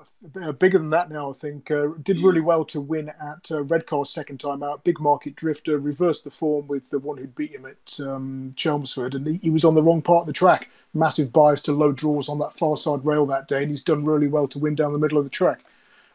bigger 0.59 0.79
than 0.79 0.91
that 0.91 1.11
now. 1.11 1.31
I 1.31 1.35
think 1.35 1.71
uh, 1.71 1.89
did 2.03 2.17
mm. 2.17 2.25
really 2.25 2.41
well 2.41 2.65
to 2.67 2.81
win 2.81 3.11
at 3.11 3.51
uh, 3.51 3.63
Redcar's 3.65 4.11
second 4.11 4.41
time 4.41 4.63
out. 4.63 4.85
Big 4.85 5.01
market 5.01 5.37
drifter, 5.37 5.79
reversed 5.79 6.25
the 6.25 6.31
form 6.31 6.67
with 6.67 6.89
the 6.91 6.99
one 6.99 7.19
who 7.19 7.27
beat 7.27 7.53
him 7.53 7.67
at 7.67 8.01
um, 8.01 8.53
Chelmsford, 8.57 9.15
and 9.15 9.27
he, 9.27 9.41
he, 9.43 9.51
was 9.51 9.65
on 9.65 9.75
the 9.75 9.83
wrong 9.83 10.01
part 10.01 10.23
of 10.23 10.27
the 10.27 10.33
track. 10.33 10.71
Massive 10.95 11.33
bias 11.33 11.61
to 11.63 11.73
low 11.73 11.93
draws 11.93 12.29
on 12.29 12.39
that 12.39 12.55
far 12.55 12.77
side 12.77 13.05
rail 13.05 13.27
that 13.27 13.49
day, 13.49 13.63
and 13.63 13.71
he's 13.71 13.85
done 13.85 14.05
really 14.05 14.29
well 14.29 14.49
to 14.49 14.59
win 14.59 14.75
down 14.75 14.93
the 14.93 14.99
middle 14.99 15.19
of 15.19 15.25
the 15.25 15.31
track. 15.31 15.63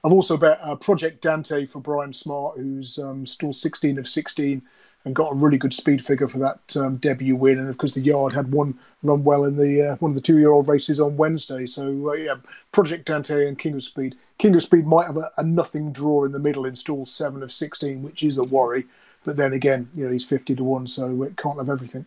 I've 0.04 0.14
also 0.14 0.38
bet 0.38 0.60
uh, 0.62 0.76
Project 0.76 1.22
Dante 1.22 1.66
for 1.66 1.80
Brian 1.80 2.14
Smart, 2.14 2.58
who's 2.58 3.00
um, 3.00 3.26
still 3.26 3.54
16 3.54 3.98
of 3.98 4.08
16 4.08 4.62
and 5.06 5.16
got 5.16 5.32
a 5.32 5.36
really 5.36 5.58
good 5.58 5.74
speed 5.74 6.04
figure 6.04 6.28
for 6.28 6.40
that 6.40 6.76
um, 6.76 6.98
debut 6.98 7.36
win. 7.36 7.60
And 7.60 7.70
of 7.70 7.78
course, 7.78 7.94
the 7.94 8.02
yard 8.02 8.34
had 8.34 8.52
one 8.52 8.78
run 9.04 9.24
well 9.24 9.46
in 9.46 9.56
the 9.56 9.82
uh, 9.82 9.96
one 9.98 10.12
of 10.12 10.16
the 10.16 10.22
two-year-old 10.22 10.68
races 10.68 11.00
on 11.00 11.16
Wednesday. 11.16 11.66
So 11.68 12.10
uh, 12.10 12.14
yeah, 12.14 12.36
Project 12.72 13.06
Dante 13.06 13.48
and 13.48 13.58
King 13.58 13.76
of 13.76 13.84
Speed. 13.84 14.16
King 14.38 14.56
of 14.56 14.64
Speed 14.64 14.86
might 14.86 15.06
have 15.06 15.18
a, 15.18 15.32
a, 15.38 15.44
nothing 15.44 15.92
draw 15.92 16.26
in 16.26 16.32
the 16.32 16.40
middle 16.40 16.66
in 16.66 16.76
stall 16.76 17.06
seven 17.06 17.44
of 17.44 17.52
sixteen, 17.52 18.04
which 18.04 18.24
is 18.24 18.38
a 18.38 18.44
worry. 18.44 18.86
But 19.24 19.38
then 19.38 19.54
again, 19.54 19.90
you 19.94 20.06
know 20.06 20.12
he's 20.12 20.26
fifty 20.26 20.56
to 20.56 20.64
one, 20.64 20.88
so 20.88 21.24
it 21.24 21.38
can't 21.38 21.58
have 21.58 21.70
everything. 21.70 22.06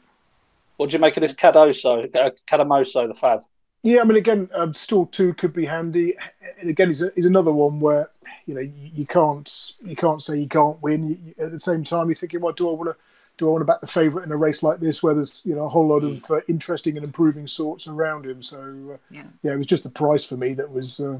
What 0.76 0.90
do 0.90 0.94
you 0.94 1.00
make 1.00 1.16
of 1.16 1.22
this 1.22 1.34
Cadoso, 1.34 2.14
uh, 2.14 2.30
Cadamoso, 2.46 3.08
the 3.08 3.14
Fav? 3.14 3.44
Yeah, 3.82 4.00
I 4.00 4.04
mean, 4.04 4.16
again, 4.16 4.50
um, 4.54 4.74
stall 4.74 5.06
two 5.06 5.34
could 5.34 5.52
be 5.52 5.66
handy. 5.66 6.16
And 6.60 6.70
again, 6.70 6.88
he's, 6.88 7.02
a, 7.02 7.12
he's 7.14 7.26
another 7.26 7.52
one 7.52 7.80
where 7.80 8.10
you 8.46 8.54
know 8.54 8.60
you, 8.60 8.90
you 8.94 9.06
can't 9.06 9.72
you 9.84 9.94
can't 9.94 10.22
say 10.22 10.36
you 10.36 10.48
can't 10.48 10.80
win. 10.82 11.08
You, 11.08 11.44
at 11.44 11.52
the 11.52 11.58
same 11.58 11.84
time, 11.84 12.08
you're 12.08 12.16
thinking, 12.16 12.40
well, 12.40 12.52
do 12.52 12.68
I 12.68 12.72
want 12.72 12.90
to 12.90 12.96
do 13.38 13.48
I 13.48 13.52
want 13.52 13.62
to 13.62 13.66
back 13.66 13.80
the 13.80 13.86
favourite 13.86 14.26
in 14.26 14.32
a 14.32 14.36
race 14.36 14.62
like 14.62 14.80
this 14.80 15.02
where 15.02 15.14
there's 15.14 15.42
you 15.46 15.54
know 15.54 15.66
a 15.66 15.68
whole 15.68 15.86
lot 15.86 16.02
of 16.02 16.14
mm. 16.14 16.38
uh, 16.38 16.40
interesting 16.48 16.96
and 16.96 17.04
improving 17.04 17.46
sorts 17.46 17.86
around 17.86 18.26
him? 18.26 18.42
So 18.42 18.58
uh, 18.94 18.96
yeah. 19.10 19.22
yeah, 19.42 19.52
it 19.52 19.58
was 19.58 19.66
just 19.66 19.84
the 19.84 19.90
price 19.90 20.24
for 20.24 20.36
me 20.36 20.54
that 20.54 20.70
was 20.70 21.00
uh, 21.00 21.18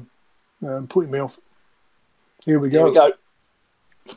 um, 0.67 0.87
putting 0.87 1.11
me 1.11 1.19
off. 1.19 1.39
Here 2.45 2.59
we 2.59 2.69
go. 2.69 2.85
Here 2.85 2.87
we 2.87 2.93
go. 2.93 4.15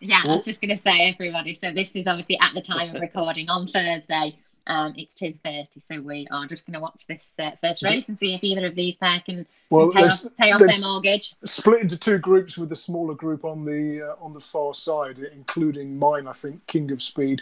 Yeah, 0.00 0.22
I 0.24 0.28
was 0.28 0.44
just 0.44 0.60
going 0.60 0.76
to 0.76 0.82
say, 0.82 1.08
everybody. 1.08 1.54
So 1.54 1.72
this 1.72 1.90
is 1.94 2.06
obviously 2.06 2.38
at 2.40 2.54
the 2.54 2.62
time 2.62 2.94
of 2.94 3.00
recording 3.00 3.48
on 3.48 3.66
Thursday. 3.66 4.38
Um, 4.68 4.92
it's 4.96 5.14
two 5.14 5.34
thirty, 5.42 5.82
so 5.90 6.00
we 6.02 6.28
are 6.30 6.46
just 6.46 6.66
going 6.66 6.74
to 6.74 6.80
watch 6.80 7.06
this 7.08 7.30
uh, 7.38 7.52
first 7.62 7.82
race 7.82 8.08
and 8.08 8.18
see 8.18 8.34
if 8.34 8.44
either 8.44 8.66
of 8.66 8.74
these 8.74 8.98
pair 8.98 9.20
can, 9.24 9.46
well, 9.70 9.90
pay, 9.90 10.04
off, 10.04 10.22
pay 10.38 10.52
off 10.52 10.60
their 10.60 10.80
mortgage. 10.80 11.34
Split 11.44 11.80
into 11.80 11.96
two 11.96 12.18
groups 12.18 12.58
with 12.58 12.68
the 12.68 12.76
smaller 12.76 13.14
group 13.14 13.46
on 13.46 13.64
the 13.64 14.10
uh, 14.10 14.24
on 14.24 14.34
the 14.34 14.40
far 14.40 14.74
side, 14.74 15.18
including 15.32 15.98
mine. 15.98 16.28
I 16.28 16.32
think 16.32 16.66
King 16.66 16.92
of 16.92 17.02
Speed. 17.02 17.40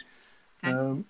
Okay. 0.62 0.72
Um, 0.72 1.04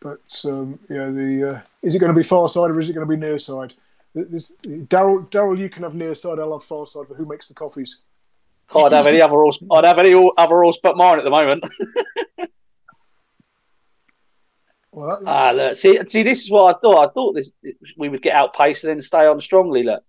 but 0.00 0.44
um, 0.44 0.78
yeah, 0.88 1.06
the 1.06 1.54
uh, 1.54 1.60
is 1.82 1.94
it 1.94 2.00
going 2.00 2.12
to 2.12 2.18
be 2.18 2.22
far 2.22 2.48
side 2.48 2.70
or 2.70 2.78
is 2.78 2.90
it 2.90 2.92
going 2.92 3.06
to 3.06 3.10
be 3.10 3.16
near 3.16 3.38
side? 3.38 3.74
Daryl, 4.14 5.30
Daryl, 5.30 5.58
you 5.58 5.70
can 5.70 5.84
have 5.84 5.94
near 5.94 6.14
side. 6.14 6.38
I'll 6.38 6.52
have 6.52 6.64
far 6.64 6.86
side. 6.86 7.06
But 7.08 7.16
who 7.16 7.24
makes 7.24 7.48
the 7.48 7.54
coffees? 7.54 7.98
I'd 8.74 8.92
have 8.92 9.06
any 9.06 9.20
other 9.20 9.34
horse. 9.34 9.62
I'd 9.70 9.84
have 9.84 9.98
any 9.98 10.12
other 10.36 10.62
horse 10.62 10.78
but 10.82 10.96
mine 10.96 11.18
at 11.18 11.24
the 11.24 11.30
moment. 11.30 11.64
Well, 14.92 15.22
ah, 15.26 15.52
look, 15.54 15.76
see, 15.76 15.98
see, 16.06 16.22
this 16.22 16.42
is 16.42 16.50
what 16.50 16.74
I 16.76 16.78
thought. 16.80 17.08
I 17.08 17.12
thought 17.12 17.34
this 17.34 17.52
we 17.96 18.08
would 18.08 18.22
get 18.22 18.34
outpaced 18.34 18.84
and 18.84 18.90
then 18.90 19.02
stay 19.02 19.26
on 19.26 19.40
strongly. 19.40 19.84
Look, 19.84 20.02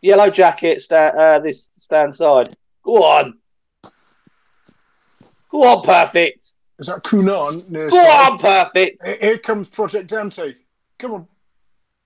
yellow 0.00 0.28
jacket, 0.28 0.82
stand, 0.82 1.16
uh, 1.16 1.38
this 1.38 1.64
stand 1.64 2.14
side. 2.14 2.48
Go 2.82 3.04
on, 3.04 3.38
go 5.50 5.62
on, 5.68 5.82
perfect. 5.82 6.54
Is 6.80 6.86
that 6.88 7.02
Kunan? 7.04 7.72
Go 7.90 7.96
on, 7.96 8.38
perfect. 8.38 9.04
Here 9.20 9.38
comes 9.38 9.68
Project 9.68 10.08
Dante. 10.10 10.54
Come 10.98 11.12
on, 11.12 11.28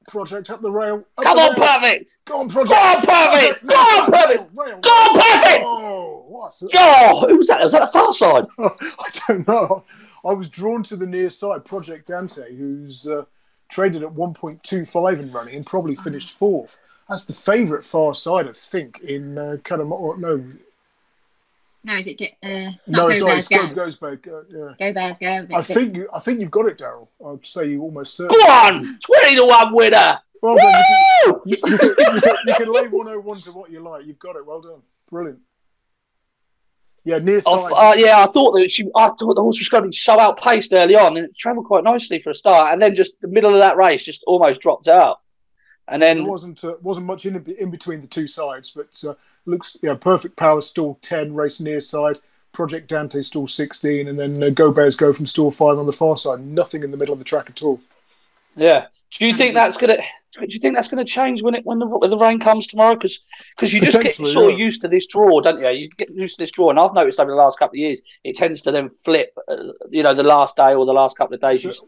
Project 0.07 0.51
up 0.51 0.61
the 0.61 0.71
rail. 0.71 1.05
Up 1.17 1.25
Come 1.25 1.37
the 1.39 1.43
on, 1.45 1.61
rail. 1.61 1.69
perfect. 1.81 2.19
Go 2.27 2.41
on, 2.41 2.49
Project. 2.51 2.71
Go 2.71 2.77
on, 2.77 3.03
perfect. 3.03 3.67
Go 3.67 3.75
on, 3.75 4.11
perfect. 4.11 4.51
Rail. 4.55 4.81
Go 4.81 4.91
on, 4.91 5.15
perfect. 5.21 5.65
Oh, 5.67 6.25
what's 6.29 6.63
Oh, 6.75 7.27
who 7.27 7.37
was 7.39 7.47
that? 7.49 7.63
Was 7.63 7.73
that 7.73 7.81
the 7.81 7.87
far 7.87 8.13
side? 8.13 8.45
I 8.59 9.09
don't 9.29 9.49
know. 9.49 9.85
I 10.25 10.33
was 10.33 10.49
drawn 10.49 10.83
to 10.85 10.97
the 10.97 11.07
near 11.07 11.31
side, 11.31 11.65
Project 11.65 12.09
Dante, 12.09 12.55
who's 12.55 13.07
uh, 13.07 13.25
traded 13.69 14.03
at 14.03 14.11
1.25 14.11 15.19
in 15.21 15.33
running 15.33 15.57
and 15.57 15.67
probably 15.67 15.97
finished 15.97 16.31
fourth. 16.31 16.77
That's 17.09 17.25
the 17.25 17.33
favourite 17.33 17.85
far 17.85 18.15
side, 18.15 18.49
I 18.49 18.53
think, 18.53 19.01
in 19.01 19.37
uh, 19.37 19.57
Kadam- 19.65 20.19
No. 20.19 20.45
No, 21.85 21.97
is 21.97 22.07
it? 22.07 22.21
Uh, 22.43 22.71
no, 22.87 23.09
go 23.09 23.41
sorry, 23.41 23.43
go, 23.69 23.75
goes 23.75 23.97
back. 23.97 24.29
Uh, 24.29 24.43
yeah. 24.49 24.75
Go 24.79 24.93
Bears, 24.93 25.19
go. 25.19 25.47
I 25.57 25.63
think 25.63 25.97
you. 25.97 26.09
I 26.15 26.21
think 26.21 26.39
you've 26.39 26.51
got 26.51 26.67
it, 26.67 26.79
Daryl. 26.79 27.09
I'd 27.27 27.45
say 27.45 27.71
you 27.71 27.83
almost 27.83 28.15
certainly. 28.15 28.41
Go 28.41 28.49
on, 28.49 28.99
twenty 29.01 29.35
to 29.35 29.45
one 29.45 29.75
winner. 29.75 30.21
Well 30.41 30.57
done. 30.57 31.41
You 31.45 31.57
can, 31.57 31.73
you, 31.73 31.79
can, 31.79 31.89
you, 31.89 32.21
can, 32.21 32.35
you 32.47 32.55
can 32.55 32.73
lay 32.73 32.87
101 32.89 33.41
to 33.43 33.53
what 33.53 33.71
you 33.71 33.81
like. 33.81 34.07
You've 34.07 34.19
got 34.19 34.35
it. 34.37 34.45
Well 34.47 34.61
done. 34.61 34.83
Brilliant. 35.11 35.39
Yeah, 37.05 37.19
near 37.19 37.41
side. 37.41 37.73
Uh, 37.75 37.95
yeah, 37.97 38.21
I 38.21 38.27
thought 38.27 38.53
that 38.53 38.71
she. 38.71 38.89
I 38.95 39.09
thought 39.09 39.35
the 39.35 39.43
horse 39.43 39.59
was 39.59 39.69
going 39.69 39.83
to 39.83 39.89
be 39.89 39.97
so 39.97 40.21
outpaced 40.21 40.73
early 40.73 40.95
on, 40.95 41.17
and 41.17 41.27
it 41.27 41.37
travelled 41.37 41.67
quite 41.67 41.83
nicely 41.83 42.21
for 42.21 42.31
a 42.31 42.35
start, 42.35 42.73
and 42.73 42.81
then 42.81 42.95
just 42.95 43.21
the 43.21 43.29
middle 43.29 43.53
of 43.53 43.59
that 43.59 43.77
race 43.77 44.05
just 44.05 44.23
almost 44.25 44.61
dropped 44.61 44.87
out. 44.87 45.21
And 45.89 46.01
then 46.01 46.19
there 46.19 46.27
wasn't 46.27 46.63
uh, 46.65 46.77
wasn't 46.81 47.07
much 47.07 47.27
in 47.27 47.45
in 47.59 47.71
between 47.71 48.01
the 48.03 48.07
two 48.07 48.29
sides, 48.29 48.71
but 48.71 49.03
uh, 49.05 49.15
looks 49.47 49.77
yeah, 49.83 49.95
perfect 49.95 50.37
power 50.37 50.61
stall 50.61 50.97
ten, 51.03 51.35
race 51.35 51.59
near 51.59 51.81
side. 51.81 52.19
Project 52.53 52.89
Dante 52.89 53.23
stall 53.23 53.49
sixteen, 53.49 54.07
and 54.07 54.19
then 54.19 54.41
uh, 54.41 54.51
Go 54.51 54.71
Bears 54.71 54.95
go 54.95 55.13
from 55.13 55.27
stall 55.27 55.51
five 55.51 55.79
on 55.79 55.87
the 55.87 55.93
far 55.93 56.17
side. 56.17 56.41
Nothing 56.41 56.85
in 56.85 56.93
the 56.93 56.97
middle 56.97 57.15
of 57.15 57.19
the 57.19 57.25
track 57.25 57.51
at 57.51 57.63
all. 57.63 57.81
Yeah. 58.55 58.87
Do 59.11 59.27
you 59.27 59.37
think 59.37 59.55
that's 59.55 59.77
gonna? 59.77 59.99
Do 60.33 60.47
you 60.49 60.59
think 60.59 60.75
that's 60.75 60.89
going 60.89 61.05
to 61.05 61.11
change 61.11 61.43
when 61.43 61.55
it 61.55 61.67
when 61.67 61.79
the 61.79 61.87
when 61.87 62.11
the 62.11 62.17
rain 62.17 62.39
comes 62.39 62.67
tomorrow? 62.67 62.95
Because 62.95 63.21
because 63.55 63.73
you 63.73 63.83
just 63.83 64.01
get 64.01 64.15
sort 64.15 64.49
yeah. 64.49 64.55
of 64.55 64.59
used 64.59 64.81
to 64.81 64.89
this 64.89 65.07
draw, 65.07 65.41
don't 65.41 65.61
you? 65.61 65.69
You 65.69 65.89
get 65.89 66.11
used 66.11 66.37
to 66.37 66.45
this 66.45 66.53
draw, 66.53 66.71
and 66.71 66.79
I've 66.79 66.95
noticed 66.95 67.21
over 67.21 67.31
the 67.31 67.37
last 67.37 67.59
couple 67.59 67.75
of 67.75 67.81
years 67.81 68.03
it 68.25 68.37
tends 68.37 68.63
to 68.63 68.73
then 68.73 68.89
flip. 68.89 69.37
Uh, 69.47 69.73
you 69.91 70.03
know, 70.03 70.15
the 70.15 70.23
last 70.23 70.57
day 70.57 70.75
or 70.75 70.87
the 70.87 70.93
last 70.93 71.19
couple 71.19 71.35
of 71.35 71.41
days. 71.41 71.63
So, 71.63 71.87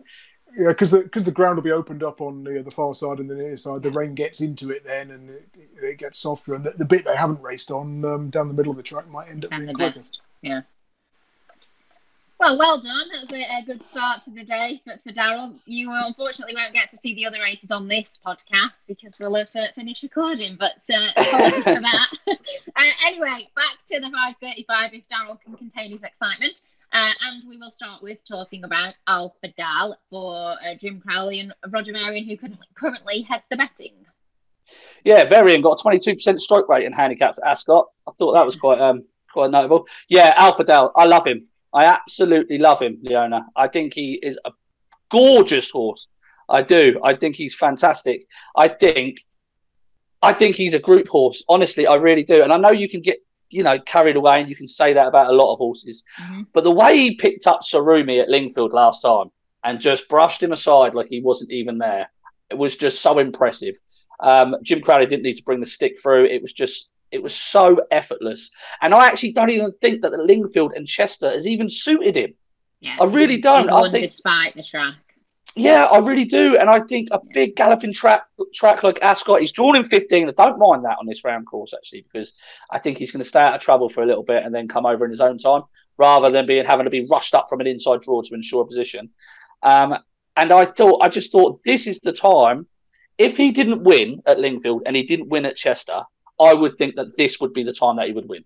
yeah, 0.56 0.68
because 0.68 0.90
the, 0.90 1.02
cause 1.04 1.22
the 1.24 1.32
ground 1.32 1.56
will 1.56 1.62
be 1.62 1.72
opened 1.72 2.02
up 2.02 2.20
on 2.20 2.44
the, 2.44 2.62
the 2.62 2.70
far 2.70 2.94
side 2.94 3.18
and 3.18 3.28
the 3.28 3.34
near 3.34 3.56
side. 3.56 3.82
The 3.82 3.90
rain 3.90 4.14
gets 4.14 4.40
into 4.40 4.70
it 4.70 4.84
then, 4.84 5.10
and 5.10 5.30
it, 5.30 5.48
it 5.82 5.98
gets 5.98 6.20
softer. 6.20 6.54
And 6.54 6.64
the, 6.64 6.72
the, 6.72 6.84
bit 6.84 7.04
they 7.04 7.16
haven't 7.16 7.40
raced 7.40 7.70
on 7.70 8.04
um, 8.04 8.30
down 8.30 8.48
the 8.48 8.54
middle 8.54 8.70
of 8.70 8.76
the 8.76 8.82
track 8.82 9.08
might 9.08 9.30
end 9.30 9.46
up 9.46 9.52
and 9.52 9.66
being 9.66 9.74
quicker. 9.74 10.00
Yeah. 10.42 10.60
Well, 12.40 12.58
well 12.58 12.80
done. 12.80 13.08
That 13.12 13.20
was 13.20 13.32
a, 13.32 13.42
a, 13.42 13.62
good 13.64 13.84
start 13.84 14.24
to 14.24 14.30
the 14.30 14.44
day 14.44 14.80
for, 14.84 14.94
for 15.04 15.12
Daryl. 15.12 15.56
You 15.66 15.90
unfortunately 15.92 16.54
won't 16.54 16.74
get 16.74 16.90
to 16.90 16.98
see 17.02 17.14
the 17.14 17.26
other 17.26 17.40
races 17.40 17.70
on 17.70 17.86
this 17.86 18.18
podcast 18.24 18.86
because 18.88 19.14
we'll 19.20 19.34
have 19.36 19.48
uh, 19.54 19.66
finished 19.74 20.02
recording, 20.02 20.56
but 20.58 20.72
uh, 20.92 21.08
apologies 21.16 21.64
for 21.64 21.80
that. 21.80 22.08
uh, 22.28 22.82
anyway, 23.06 23.44
back 23.54 23.78
to 23.88 24.00
the 24.00 24.10
535 24.10 24.94
if 24.94 25.04
Daryl 25.08 25.40
can 25.40 25.56
contain 25.56 25.92
his 25.92 26.02
excitement. 26.02 26.62
Uh, 26.92 27.10
and 27.22 27.42
we 27.48 27.56
will 27.56 27.70
start 27.70 28.02
with 28.02 28.18
talking 28.26 28.64
about 28.64 28.94
Alfadel 29.08 29.94
for 30.10 30.52
uh, 30.52 30.74
Jim 30.78 31.00
Crowley 31.00 31.40
and 31.40 31.52
Roger 31.70 31.92
Varian, 31.92 32.24
who 32.24 32.36
currently 32.74 33.22
heads 33.22 33.44
the 33.50 33.56
betting. 33.56 33.94
Yeah, 35.04 35.24
Varian 35.24 35.60
got 35.60 35.80
a 35.80 35.84
22% 35.84 36.38
stroke 36.40 36.68
rate 36.68 36.84
in 36.84 36.92
handicaps 36.92 37.38
at 37.38 37.50
Ascot. 37.50 37.86
I 38.06 38.12
thought 38.18 38.32
that 38.32 38.46
was 38.46 38.56
quite 38.56 38.80
um 38.80 39.02
quite 39.32 39.50
notable. 39.50 39.86
Yeah, 40.08 40.34
Alfadel, 40.36 40.92
I 40.94 41.04
love 41.04 41.26
him. 41.26 41.48
I 41.74 41.86
absolutely 41.86 42.58
love 42.58 42.80
him, 42.80 42.98
Leona. 43.02 43.46
I 43.56 43.68
think 43.68 43.92
he 43.92 44.14
is 44.14 44.38
a 44.44 44.52
gorgeous 45.10 45.70
horse. 45.70 46.06
I 46.48 46.62
do. 46.62 47.00
I 47.02 47.14
think 47.14 47.36
he's 47.36 47.54
fantastic. 47.54 48.26
I 48.56 48.68
think 48.68 49.18
I 50.22 50.32
think 50.32 50.56
he's 50.56 50.74
a 50.74 50.78
group 50.78 51.08
horse. 51.08 51.44
Honestly, 51.48 51.86
I 51.86 51.96
really 51.96 52.24
do. 52.24 52.42
And 52.42 52.52
I 52.52 52.56
know 52.56 52.70
you 52.70 52.88
can 52.88 53.00
get, 53.00 53.18
you 53.50 53.62
know, 53.62 53.78
carried 53.80 54.16
away 54.16 54.40
and 54.40 54.48
you 54.48 54.56
can 54.56 54.66
say 54.66 54.94
that 54.94 55.06
about 55.06 55.30
a 55.30 55.36
lot 55.36 55.52
of 55.52 55.58
horses. 55.58 56.02
Mm-hmm. 56.18 56.42
But 56.54 56.64
the 56.64 56.70
way 56.70 56.96
he 56.96 57.16
picked 57.16 57.46
up 57.46 57.60
Sarumi 57.60 58.22
at 58.22 58.30
Lingfield 58.30 58.72
last 58.72 59.02
time 59.02 59.30
and 59.64 59.80
just 59.80 60.08
brushed 60.08 60.42
him 60.42 60.52
aside 60.52 60.94
like 60.94 61.08
he 61.08 61.20
wasn't 61.20 61.50
even 61.50 61.76
there, 61.76 62.10
it 62.50 62.54
was 62.54 62.76
just 62.76 63.02
so 63.02 63.18
impressive. 63.18 63.74
Um, 64.20 64.56
Jim 64.62 64.80
Crowley 64.80 65.06
didn't 65.06 65.24
need 65.24 65.36
to 65.36 65.42
bring 65.42 65.60
the 65.60 65.66
stick 65.66 66.00
through. 66.00 66.24
It 66.24 66.40
was 66.40 66.52
just 66.52 66.90
it 67.14 67.22
was 67.22 67.34
so 67.34 67.80
effortless. 67.92 68.50
And 68.82 68.92
I 68.92 69.06
actually 69.06 69.32
don't 69.32 69.50
even 69.50 69.72
think 69.80 70.02
that 70.02 70.10
the 70.10 70.18
Lingfield 70.18 70.72
and 70.74 70.86
Chester 70.86 71.30
has 71.30 71.46
even 71.46 71.70
suited 71.70 72.16
him. 72.16 72.34
Yeah, 72.80 72.96
I 73.00 73.04
really 73.04 73.38
don't. 73.38 73.70
I 73.70 73.88
think, 73.90 74.02
despite 74.02 74.54
the 74.56 74.64
track. 74.64 74.96
Yeah, 75.54 75.84
I 75.84 75.98
really 75.98 76.24
do. 76.24 76.58
And 76.58 76.68
I 76.68 76.80
think 76.80 77.08
a 77.12 77.20
big 77.32 77.54
galloping 77.54 77.94
track 77.94 78.24
track 78.52 78.82
like 78.82 79.00
Ascot, 79.00 79.40
he's 79.40 79.52
drawn 79.52 79.76
in 79.76 79.84
15. 79.84 80.28
I 80.28 80.32
don't 80.32 80.58
mind 80.58 80.84
that 80.84 80.98
on 80.98 81.06
this 81.06 81.24
round 81.24 81.46
course, 81.46 81.72
actually, 81.72 82.04
because 82.12 82.32
I 82.72 82.80
think 82.80 82.98
he's 82.98 83.12
going 83.12 83.22
to 83.22 83.28
stay 83.28 83.38
out 83.38 83.54
of 83.54 83.60
trouble 83.60 83.88
for 83.88 84.02
a 84.02 84.06
little 84.06 84.24
bit 84.24 84.42
and 84.42 84.52
then 84.52 84.66
come 84.66 84.84
over 84.84 85.04
in 85.04 85.12
his 85.12 85.20
own 85.20 85.38
time 85.38 85.62
rather 85.96 86.30
than 86.30 86.46
being 86.46 86.64
having 86.64 86.84
to 86.84 86.90
be 86.90 87.06
rushed 87.08 87.36
up 87.36 87.48
from 87.48 87.60
an 87.60 87.68
inside 87.68 88.00
draw 88.00 88.22
to 88.22 88.34
ensure 88.34 88.62
a 88.62 88.66
position. 88.66 89.10
Um, 89.62 89.96
and 90.36 90.50
I 90.50 90.64
thought, 90.64 91.00
I 91.00 91.08
just 91.08 91.30
thought 91.30 91.62
this 91.64 91.86
is 91.86 92.00
the 92.00 92.12
time. 92.12 92.66
If 93.16 93.36
he 93.36 93.52
didn't 93.52 93.84
win 93.84 94.20
at 94.26 94.38
Lingfield 94.38 94.82
and 94.84 94.96
he 94.96 95.04
didn't 95.04 95.28
win 95.28 95.46
at 95.46 95.54
Chester, 95.54 96.02
I 96.40 96.54
would 96.54 96.76
think 96.78 96.96
that 96.96 97.16
this 97.16 97.40
would 97.40 97.52
be 97.52 97.62
the 97.62 97.72
time 97.72 97.96
that 97.96 98.06
he 98.06 98.12
would 98.12 98.28
win. 98.28 98.44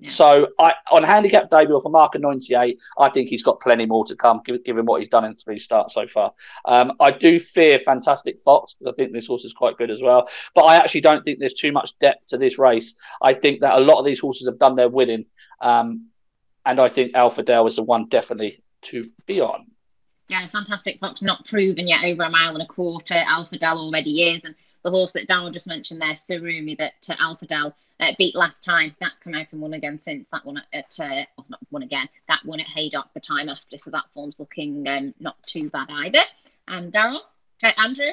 Yeah. 0.00 0.08
So 0.10 0.48
I, 0.58 0.74
on 0.90 1.02
handicap 1.02 1.50
debut 1.50 1.76
off 1.76 1.84
a 1.84 1.90
mark 1.90 2.14
of 2.14 2.22
98, 2.22 2.80
I 2.98 3.08
think 3.10 3.28
he's 3.28 3.42
got 3.42 3.60
plenty 3.60 3.84
more 3.84 4.04
to 4.06 4.16
come, 4.16 4.40
given 4.64 4.86
what 4.86 5.00
he's 5.00 5.10
done 5.10 5.26
in 5.26 5.34
three 5.34 5.58
starts 5.58 5.92
so 5.92 6.06
far. 6.06 6.32
Um, 6.64 6.92
I 7.00 7.10
do 7.10 7.38
fear 7.38 7.78
Fantastic 7.78 8.40
Fox 8.40 8.74
because 8.74 8.92
I 8.92 8.96
think 8.96 9.12
this 9.12 9.26
horse 9.26 9.44
is 9.44 9.52
quite 9.52 9.76
good 9.76 9.90
as 9.90 10.00
well. 10.00 10.28
But 10.54 10.62
I 10.62 10.76
actually 10.76 11.02
don't 11.02 11.22
think 11.22 11.38
there's 11.38 11.54
too 11.54 11.72
much 11.72 11.98
depth 11.98 12.28
to 12.28 12.38
this 12.38 12.58
race. 12.58 12.96
I 13.20 13.34
think 13.34 13.60
that 13.60 13.74
a 13.74 13.80
lot 13.80 13.98
of 13.98 14.06
these 14.06 14.20
horses 14.20 14.46
have 14.48 14.58
done 14.58 14.74
their 14.74 14.88
winning. 14.88 15.26
Um, 15.60 16.06
and 16.64 16.80
I 16.80 16.88
think 16.88 17.12
Alfadel 17.12 17.68
is 17.68 17.76
the 17.76 17.82
one 17.82 18.06
definitely 18.06 18.62
to 18.82 19.10
be 19.26 19.40
on. 19.40 19.66
Yeah, 20.28 20.46
Fantastic 20.48 20.98
Fox 21.00 21.20
not 21.20 21.44
proven 21.46 21.88
yet 21.88 22.04
over 22.04 22.22
a 22.22 22.30
mile 22.30 22.54
and 22.54 22.62
a 22.62 22.66
quarter. 22.66 23.14
Alfadel 23.14 23.76
already 23.76 24.30
is. 24.30 24.44
And 24.44 24.54
the 24.82 24.90
horse 24.90 25.12
that 25.12 25.28
Daryl 25.28 25.52
just 25.52 25.66
mentioned 25.66 26.00
there, 26.00 26.14
Sarumi, 26.14 26.76
that 26.78 26.94
uh, 27.08 27.14
Alpha 27.18 27.46
uh, 28.00 28.12
beat 28.18 28.34
last 28.34 28.64
time. 28.64 28.94
That's 29.00 29.20
come 29.20 29.34
out 29.34 29.52
and 29.52 29.60
won 29.60 29.74
again 29.74 29.98
since 29.98 30.26
that 30.32 30.44
one 30.44 30.62
at, 30.72 30.96
uh, 30.98 31.24
oh, 31.38 31.44
not 31.48 31.60
won 31.70 31.82
again, 31.82 32.08
that 32.28 32.44
one 32.44 32.60
at 32.60 32.66
Haydock 32.66 33.12
the 33.14 33.20
time 33.20 33.48
after. 33.48 33.76
So 33.76 33.90
that 33.90 34.04
form's 34.14 34.38
looking 34.38 34.88
um, 34.88 35.14
not 35.20 35.36
too 35.44 35.70
bad 35.70 35.88
either. 35.90 36.22
And 36.68 36.92
Daryl, 36.92 37.20
uh, 37.62 37.72
Andrew? 37.76 38.10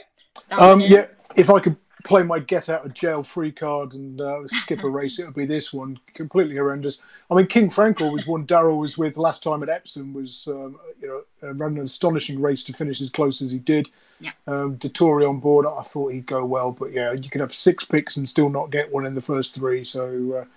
Um, 0.51 0.79
yeah, 0.79 1.07
if 1.35 1.49
I 1.49 1.59
could 1.59 1.77
play 2.03 2.23
my 2.23 2.39
get 2.39 2.69
out 2.69 2.85
of 2.85 2.93
jail 2.93 3.23
free 3.23 3.51
card 3.51 3.93
and 3.93 4.21
uh, 4.21 4.47
skip 4.47 4.83
a 4.83 4.89
race, 4.89 5.19
it 5.19 5.25
would 5.25 5.35
be 5.35 5.45
this 5.45 5.73
one. 5.73 5.99
Completely 6.13 6.55
horrendous. 6.55 6.99
I 7.29 7.35
mean, 7.35 7.47
King 7.47 7.69
Frankel 7.69 8.11
was 8.11 8.27
one 8.27 8.45
Daryl 8.45 8.77
was 8.77 8.97
with 8.97 9.17
last 9.17 9.43
time 9.43 9.63
at 9.63 9.69
Epsom. 9.69 10.13
Was 10.13 10.47
um, 10.47 10.79
you 11.01 11.07
know 11.41 11.51
ran 11.53 11.77
an 11.77 11.85
astonishing 11.85 12.41
race 12.41 12.63
to 12.65 12.73
finish 12.73 13.01
as 13.01 13.09
close 13.09 13.41
as 13.41 13.51
he 13.51 13.59
did. 13.59 13.89
Yeah. 14.19 14.31
Um, 14.47 14.77
Dettori 14.77 15.29
on 15.29 15.39
board, 15.39 15.65
I 15.65 15.83
thought 15.83 16.13
he'd 16.13 16.25
go 16.25 16.45
well, 16.45 16.71
but 16.71 16.91
yeah, 16.91 17.11
you 17.11 17.29
could 17.29 17.41
have 17.41 17.53
six 17.53 17.85
picks 17.85 18.17
and 18.17 18.27
still 18.27 18.49
not 18.49 18.71
get 18.71 18.91
one 18.91 19.05
in 19.05 19.13
the 19.13 19.21
first 19.21 19.53
three. 19.53 19.83
So 19.83 20.47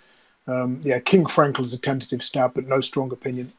uh, 0.46 0.52
um, 0.52 0.80
yeah, 0.82 0.98
King 0.98 1.24
Frankel 1.24 1.64
is 1.64 1.74
a 1.74 1.78
tentative 1.78 2.22
stab, 2.22 2.54
but 2.54 2.66
no 2.66 2.80
strong 2.80 3.12
opinion. 3.12 3.52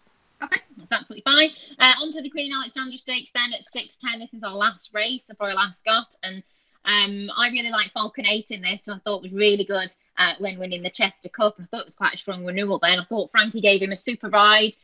Okay, 0.43 0.61
that's 0.77 0.91
absolutely 0.91 1.23
fine. 1.23 1.51
Uh, 1.77 1.93
on 2.01 2.11
to 2.11 2.21
the 2.21 2.29
Queen 2.29 2.51
Alexandra 2.51 2.97
Stakes 2.97 3.31
then 3.31 3.53
at 3.53 3.61
six 3.71 3.95
ten. 3.95 4.19
This 4.19 4.33
is 4.33 4.43
our 4.43 4.55
last 4.55 4.89
race 4.93 5.29
of 5.29 5.37
Royal 5.39 5.59
Ascot, 5.59 6.15
and 6.23 6.43
um, 6.85 7.29
I 7.37 7.49
really 7.49 7.69
like 7.69 7.91
Falcon 7.91 8.25
8 8.25 8.51
in 8.51 8.61
this, 8.61 8.83
so 8.83 8.93
I 8.93 8.99
thought 8.99 9.21
was 9.21 9.33
really 9.33 9.65
good 9.65 9.93
uh, 10.17 10.33
when 10.39 10.57
winning 10.57 10.81
the 10.81 10.89
Chester 10.89 11.29
Cup. 11.29 11.55
I 11.59 11.65
thought 11.65 11.81
it 11.81 11.85
was 11.85 11.95
quite 11.95 12.15
a 12.15 12.17
strong 12.17 12.45
renewal 12.45 12.79
then. 12.79 12.99
I 12.99 13.05
thought 13.05 13.31
Frankie 13.31 13.61
gave 13.61 13.81
him 13.81 13.91
a 13.91 13.97
super 13.97 14.29
ride. 14.29 14.75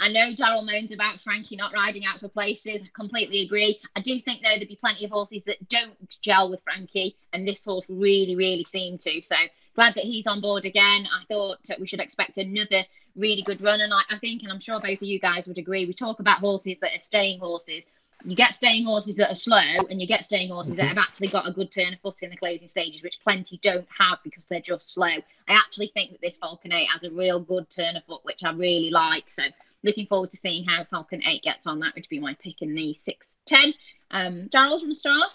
I 0.00 0.08
know 0.08 0.34
Daryl 0.34 0.66
moans 0.66 0.92
about 0.92 1.20
Frankie 1.20 1.56
not 1.56 1.72
riding 1.72 2.04
out 2.04 2.20
for 2.20 2.28
places. 2.28 2.82
I 2.84 2.90
completely 2.94 3.40
agree. 3.42 3.80
I 3.96 4.00
do 4.00 4.20
think 4.20 4.42
though 4.42 4.54
there'd 4.54 4.68
be 4.68 4.76
plenty 4.76 5.06
of 5.06 5.10
horses 5.10 5.42
that 5.46 5.66
don't 5.68 5.96
gel 6.20 6.50
with 6.50 6.62
Frankie, 6.62 7.16
and 7.32 7.48
this 7.48 7.64
horse 7.64 7.86
really, 7.88 8.36
really 8.36 8.64
seemed 8.64 9.00
to. 9.00 9.22
So 9.22 9.36
glad 9.74 9.94
that 9.94 10.04
he's 10.04 10.26
on 10.26 10.42
board 10.42 10.66
again. 10.66 11.08
I 11.10 11.24
thought 11.28 11.58
we 11.80 11.86
should 11.86 12.00
expect 12.00 12.36
another 12.36 12.84
really 13.16 13.42
good 13.42 13.62
run, 13.62 13.80
and 13.80 13.92
I, 13.92 14.02
I 14.10 14.18
think, 14.18 14.42
and 14.42 14.52
I'm 14.52 14.60
sure 14.60 14.78
both 14.78 15.00
of 15.00 15.02
you 15.02 15.18
guys 15.18 15.46
would 15.46 15.58
agree, 15.58 15.86
we 15.86 15.94
talk 15.94 16.20
about 16.20 16.38
horses 16.38 16.76
that 16.82 16.94
are 16.94 17.00
staying 17.00 17.40
horses 17.40 17.86
you 18.24 18.36
get 18.36 18.54
staying 18.54 18.84
horses 18.84 19.16
that 19.16 19.30
are 19.30 19.36
slow 19.36 19.56
and 19.56 20.00
you 20.00 20.06
get 20.06 20.24
staying 20.24 20.50
horses 20.50 20.76
that 20.76 20.82
mm-hmm. 20.82 20.96
have 20.96 20.98
actually 20.98 21.28
got 21.28 21.48
a 21.48 21.52
good 21.52 21.70
turn 21.70 21.92
of 21.92 22.00
foot 22.00 22.22
in 22.22 22.30
the 22.30 22.36
closing 22.36 22.68
stages, 22.68 23.02
which 23.02 23.18
plenty 23.22 23.58
don't 23.62 23.86
have 23.98 24.18
because 24.24 24.46
they're 24.46 24.60
just 24.60 24.92
slow. 24.92 25.06
I 25.06 25.22
actually 25.48 25.88
think 25.88 26.12
that 26.12 26.20
this 26.20 26.38
Falcon 26.38 26.72
8 26.72 26.86
has 26.86 27.04
a 27.04 27.10
real 27.10 27.40
good 27.40 27.68
turn 27.70 27.96
of 27.96 28.04
foot, 28.04 28.20
which 28.24 28.44
I 28.44 28.52
really 28.52 28.90
like. 28.90 29.30
So 29.30 29.42
looking 29.82 30.06
forward 30.06 30.30
to 30.32 30.38
seeing 30.38 30.64
how 30.64 30.84
Falcon 30.84 31.22
8 31.24 31.42
gets 31.42 31.66
on. 31.66 31.80
That 31.80 31.94
would 31.94 32.08
be 32.08 32.20
my 32.20 32.34
pick 32.34 32.62
in 32.62 32.74
the 32.74 32.94
6 32.94 33.32
10. 33.46 33.74
Um, 34.10 34.48
from 34.50 34.88
the 34.88 34.94
start? 34.94 35.30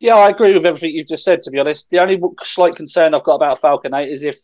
Yeah, 0.00 0.16
I 0.16 0.30
agree 0.30 0.52
with 0.54 0.66
everything 0.66 0.94
you've 0.94 1.06
just 1.06 1.24
said, 1.24 1.42
to 1.42 1.50
be 1.50 1.58
honest. 1.58 1.90
The 1.90 2.00
only 2.00 2.20
slight 2.42 2.74
concern 2.74 3.14
I've 3.14 3.24
got 3.24 3.36
about 3.36 3.60
Falcon 3.60 3.94
8 3.94 4.08
is 4.08 4.24
if 4.24 4.40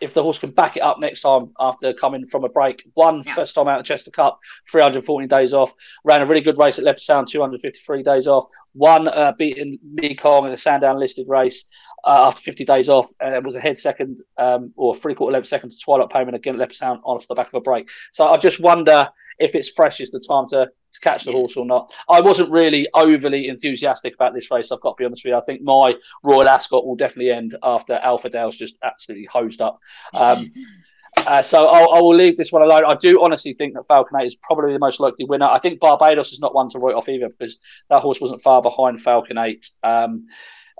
if 0.00 0.14
the 0.14 0.22
horse 0.22 0.38
can 0.38 0.50
back 0.50 0.76
it 0.76 0.80
up 0.80 0.98
next 0.98 1.20
time 1.20 1.50
after 1.58 1.92
coming 1.92 2.26
from 2.26 2.44
a 2.44 2.48
break. 2.48 2.82
One 2.94 3.22
yeah. 3.24 3.34
first 3.34 3.54
time 3.54 3.68
out 3.68 3.80
of 3.80 3.86
Chester 3.86 4.10
Cup, 4.10 4.38
314 4.70 5.28
days 5.28 5.52
off. 5.52 5.74
Ran 6.04 6.22
a 6.22 6.26
really 6.26 6.40
good 6.40 6.58
race 6.58 6.78
at 6.78 6.84
Leopardstown, 6.84 7.26
253 7.26 8.02
days 8.02 8.26
off. 8.26 8.46
One 8.72 9.08
uh, 9.08 9.32
beating 9.38 9.78
Mekong 9.92 10.46
in 10.46 10.52
a 10.52 10.56
Sandown 10.56 10.98
listed 10.98 11.28
race 11.28 11.66
uh, 12.04 12.26
after 12.28 12.40
50 12.40 12.64
days 12.64 12.88
off. 12.88 13.10
And 13.20 13.34
it 13.34 13.44
was 13.44 13.56
a 13.56 13.60
head 13.60 13.78
second 13.78 14.18
um, 14.38 14.72
or 14.76 14.94
three 14.94 15.14
quarter 15.14 15.32
length 15.32 15.48
second 15.48 15.70
to 15.70 15.78
Twilight 15.78 16.10
Payment 16.10 16.36
again 16.36 16.60
at 16.60 16.68
Leopardstown 16.68 17.00
off 17.04 17.26
the 17.28 17.34
back 17.34 17.48
of 17.48 17.54
a 17.54 17.60
break. 17.60 17.90
So 18.12 18.26
I 18.26 18.36
just 18.36 18.60
wonder 18.60 19.08
if 19.38 19.54
it's 19.54 19.70
fresh 19.70 20.00
is 20.00 20.10
the 20.10 20.20
time 20.20 20.46
to 20.48 20.70
to 20.92 21.00
catch 21.00 21.24
the 21.24 21.32
horse 21.32 21.56
or 21.56 21.64
not. 21.64 21.92
I 22.08 22.20
wasn't 22.20 22.50
really 22.50 22.88
overly 22.94 23.48
enthusiastic 23.48 24.14
about 24.14 24.34
this 24.34 24.50
race. 24.50 24.72
I've 24.72 24.80
got 24.80 24.96
to 24.96 25.00
be 25.00 25.04
honest 25.04 25.24
with 25.24 25.30
you. 25.30 25.36
I 25.36 25.42
think 25.42 25.62
my 25.62 25.94
Royal 26.24 26.48
Ascot 26.48 26.84
will 26.84 26.96
definitely 26.96 27.30
end 27.30 27.56
after 27.62 28.00
Alfadel's 28.02 28.56
just 28.56 28.78
absolutely 28.82 29.26
hosed 29.26 29.60
up. 29.60 29.78
Um, 30.12 30.52
uh, 31.26 31.42
so 31.42 31.66
I'll, 31.66 31.94
I 31.94 32.00
will 32.00 32.14
leave 32.14 32.36
this 32.36 32.52
one 32.52 32.62
alone. 32.62 32.84
I 32.86 32.94
do 32.94 33.22
honestly 33.22 33.52
think 33.52 33.74
that 33.74 33.86
Falcon 33.86 34.20
8 34.20 34.26
is 34.26 34.34
probably 34.36 34.72
the 34.72 34.78
most 34.78 35.00
likely 35.00 35.24
winner. 35.24 35.46
I 35.46 35.58
think 35.58 35.80
Barbados 35.80 36.32
is 36.32 36.40
not 36.40 36.54
one 36.54 36.68
to 36.70 36.78
write 36.78 36.94
off 36.94 37.08
either 37.08 37.28
because 37.28 37.58
that 37.88 38.00
horse 38.00 38.20
wasn't 38.20 38.42
far 38.42 38.62
behind 38.62 39.00
Falcon 39.00 39.38
8 39.38 39.70
um, 39.82 40.26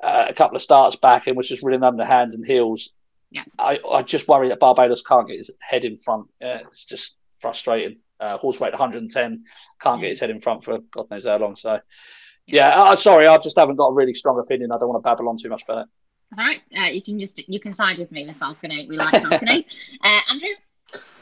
uh, 0.03 0.27
a 0.29 0.35
couple 0.35 0.57
of 0.57 0.63
starts 0.63 0.97
back 0.97 1.27
and 1.27 1.37
was 1.37 1.49
just 1.49 1.63
running 1.63 1.83
under 1.83 2.05
hands 2.05 2.35
and 2.35 2.45
heels. 2.45 2.91
Yeah. 3.31 3.45
I, 3.59 3.79
I 3.89 4.03
just 4.03 4.29
worry 4.29 4.49
that 4.49 4.59
Barbados 4.59 5.03
can't 5.03 5.29
get 5.29 5.39
his 5.39 5.51
head 5.61 5.85
in 5.85 5.97
front. 5.97 6.27
Uh, 6.43 6.59
it's 6.69 6.85
just 6.85 7.17
frustrating. 7.41 7.99
Uh, 8.19 8.37
horse 8.37 8.61
rate 8.61 8.73
110, 8.73 9.45
can't 9.81 10.01
get 10.01 10.11
his 10.11 10.21
head 10.21 10.31
in 10.31 10.41
front 10.41 10.63
for 10.63 10.79
God 10.91 11.11
knows 11.11 11.25
how 11.25 11.39
long. 11.39 11.57
So, 11.57 11.81
yeah, 12.47 12.95
sorry, 12.95 13.27
I 13.27 13.39
just 13.39 13.57
haven't 13.57 13.77
got 13.77 13.89
a 13.89 13.95
really 13.95 14.13
strong 14.13 14.39
opinion. 14.39 14.73
I 14.73 14.79
don't 14.79 14.91
want 14.91 15.03
to 15.03 15.09
babble 15.09 15.29
on 15.29 15.39
too 15.39 15.49
much 15.49 15.63
about 15.63 15.87
it. 15.87 15.89
All 16.39 16.45
right, 16.45 16.61
uh, 16.79 16.91
you 16.91 17.03
can 17.03 17.19
just 17.19 17.41
you 17.49 17.59
can 17.59 17.73
side 17.73 17.99
with 17.99 18.13
me 18.13 18.27
with 18.27 18.37
Falcon 18.37 18.73
8. 18.73 18.89
We 18.89 18.97
like 18.97 19.23
Falcon 19.23 19.49
8. 19.49 19.67
Uh, 20.05 20.21
Andrew. 20.31 20.49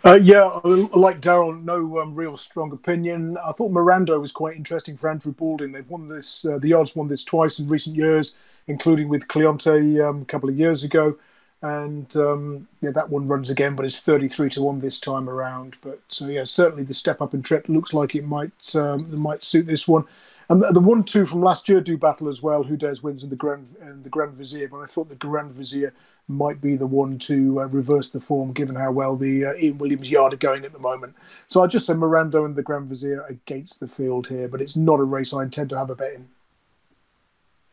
Uh, 0.05 0.19
yeah, 0.23 0.45
like 0.65 1.21
Daryl, 1.21 1.63
no 1.63 1.99
um, 2.01 2.15
real 2.15 2.37
strong 2.37 2.73
opinion. 2.73 3.37
I 3.39 3.53
thought 3.53 3.73
Miranda 3.73 4.19
was 4.19 4.31
quite 4.31 4.57
interesting 4.57 4.97
for 4.97 5.11
Andrew 5.11 5.33
Balding. 5.33 5.73
They've 5.73 5.89
won 5.89 6.09
this, 6.09 6.45
uh, 6.45 6.59
the 6.59 6.73
odds 6.73 6.95
won 6.95 7.09
this 7.09 7.25
twice 7.25 7.59
in 7.59 7.69
recent 7.69 7.97
years, 7.97 8.35
including 8.69 9.09
with 9.09 9.27
Cleonte 9.27 10.09
um, 10.09 10.23
a 10.23 10.25
couple 10.25 10.49
of 10.49 10.59
years 10.59 10.85
ago 10.85 11.17
and 11.63 12.17
um, 12.17 12.69
yeah, 12.81 12.91
that 12.91 13.11
one 13.11 13.27
runs 13.27 13.51
again, 13.51 13.75
but 13.75 13.85
it's 13.85 14.01
33 14.01 14.51
to 14.51 14.63
one 14.63 14.81
this 14.81 15.01
time 15.01 15.29
around. 15.29 15.77
But 15.81 16.01
so 16.09 16.29
yeah, 16.29 16.45
certainly 16.45 16.85
the 16.85 16.95
step 16.95 17.21
up 17.21 17.35
and 17.35 17.45
trip 17.45 17.69
looks 17.69 17.93
like 17.93 18.15
it 18.15 18.25
might 18.25 18.77
um, 18.77 19.21
might 19.21 19.43
suit 19.43 19.67
this 19.67 19.89
one. 19.89 20.05
And 20.51 20.63
the, 20.63 20.73
the 20.73 20.81
one 20.81 21.05
two 21.05 21.27
from 21.27 21.43
last 21.43 21.69
year 21.69 21.81
do 21.81 21.99
battle 21.99 22.29
as 22.29 22.43
well. 22.43 22.63
Who 22.63 22.77
dares 22.77 23.03
wins 23.03 23.23
in 23.23 23.29
the 23.29 23.37
Grand 23.37 23.77
and 23.83 24.03
the 24.03 24.09
Grand 24.09 24.35
Visir, 24.39 24.69
but 24.71 24.81
I 24.81 24.87
thought 24.87 25.11
the 25.11 25.17
Grand 25.17 25.55
Visir 25.55 25.93
might 26.27 26.61
be 26.61 26.77
the 26.77 26.87
one 26.87 27.19
to 27.21 27.61
uh, 27.61 27.67
reverse 27.67 28.09
the 28.11 28.21
form, 28.21 28.53
given 28.53 28.75
how 28.75 28.91
well 28.93 29.15
the 29.15 29.47
uh, 29.47 29.55
Ian 29.55 29.79
Williams 29.79 30.11
yard 30.11 30.33
are 30.33 30.39
going 30.39 30.65
at 30.65 30.73
the 30.73 30.79
moment. 30.79 31.15
So 31.49 31.63
I 31.63 31.67
just 31.67 31.87
say 31.87 31.93
Miranda 31.93 32.45
and 32.45 32.57
the 32.57 32.63
Grand 32.63 32.89
Visir 32.89 33.29
against 33.29 33.81
the 33.81 33.89
field 33.89 34.27
here, 34.27 34.49
but 34.49 34.63
it's 34.63 34.77
not 34.77 35.01
a 35.01 35.05
race 35.05 35.35
I 35.35 35.43
intend 35.43 35.69
to 35.71 35.79
have 35.79 35.91
a 35.91 35.95
bet 35.95 36.15
in. 36.15 36.29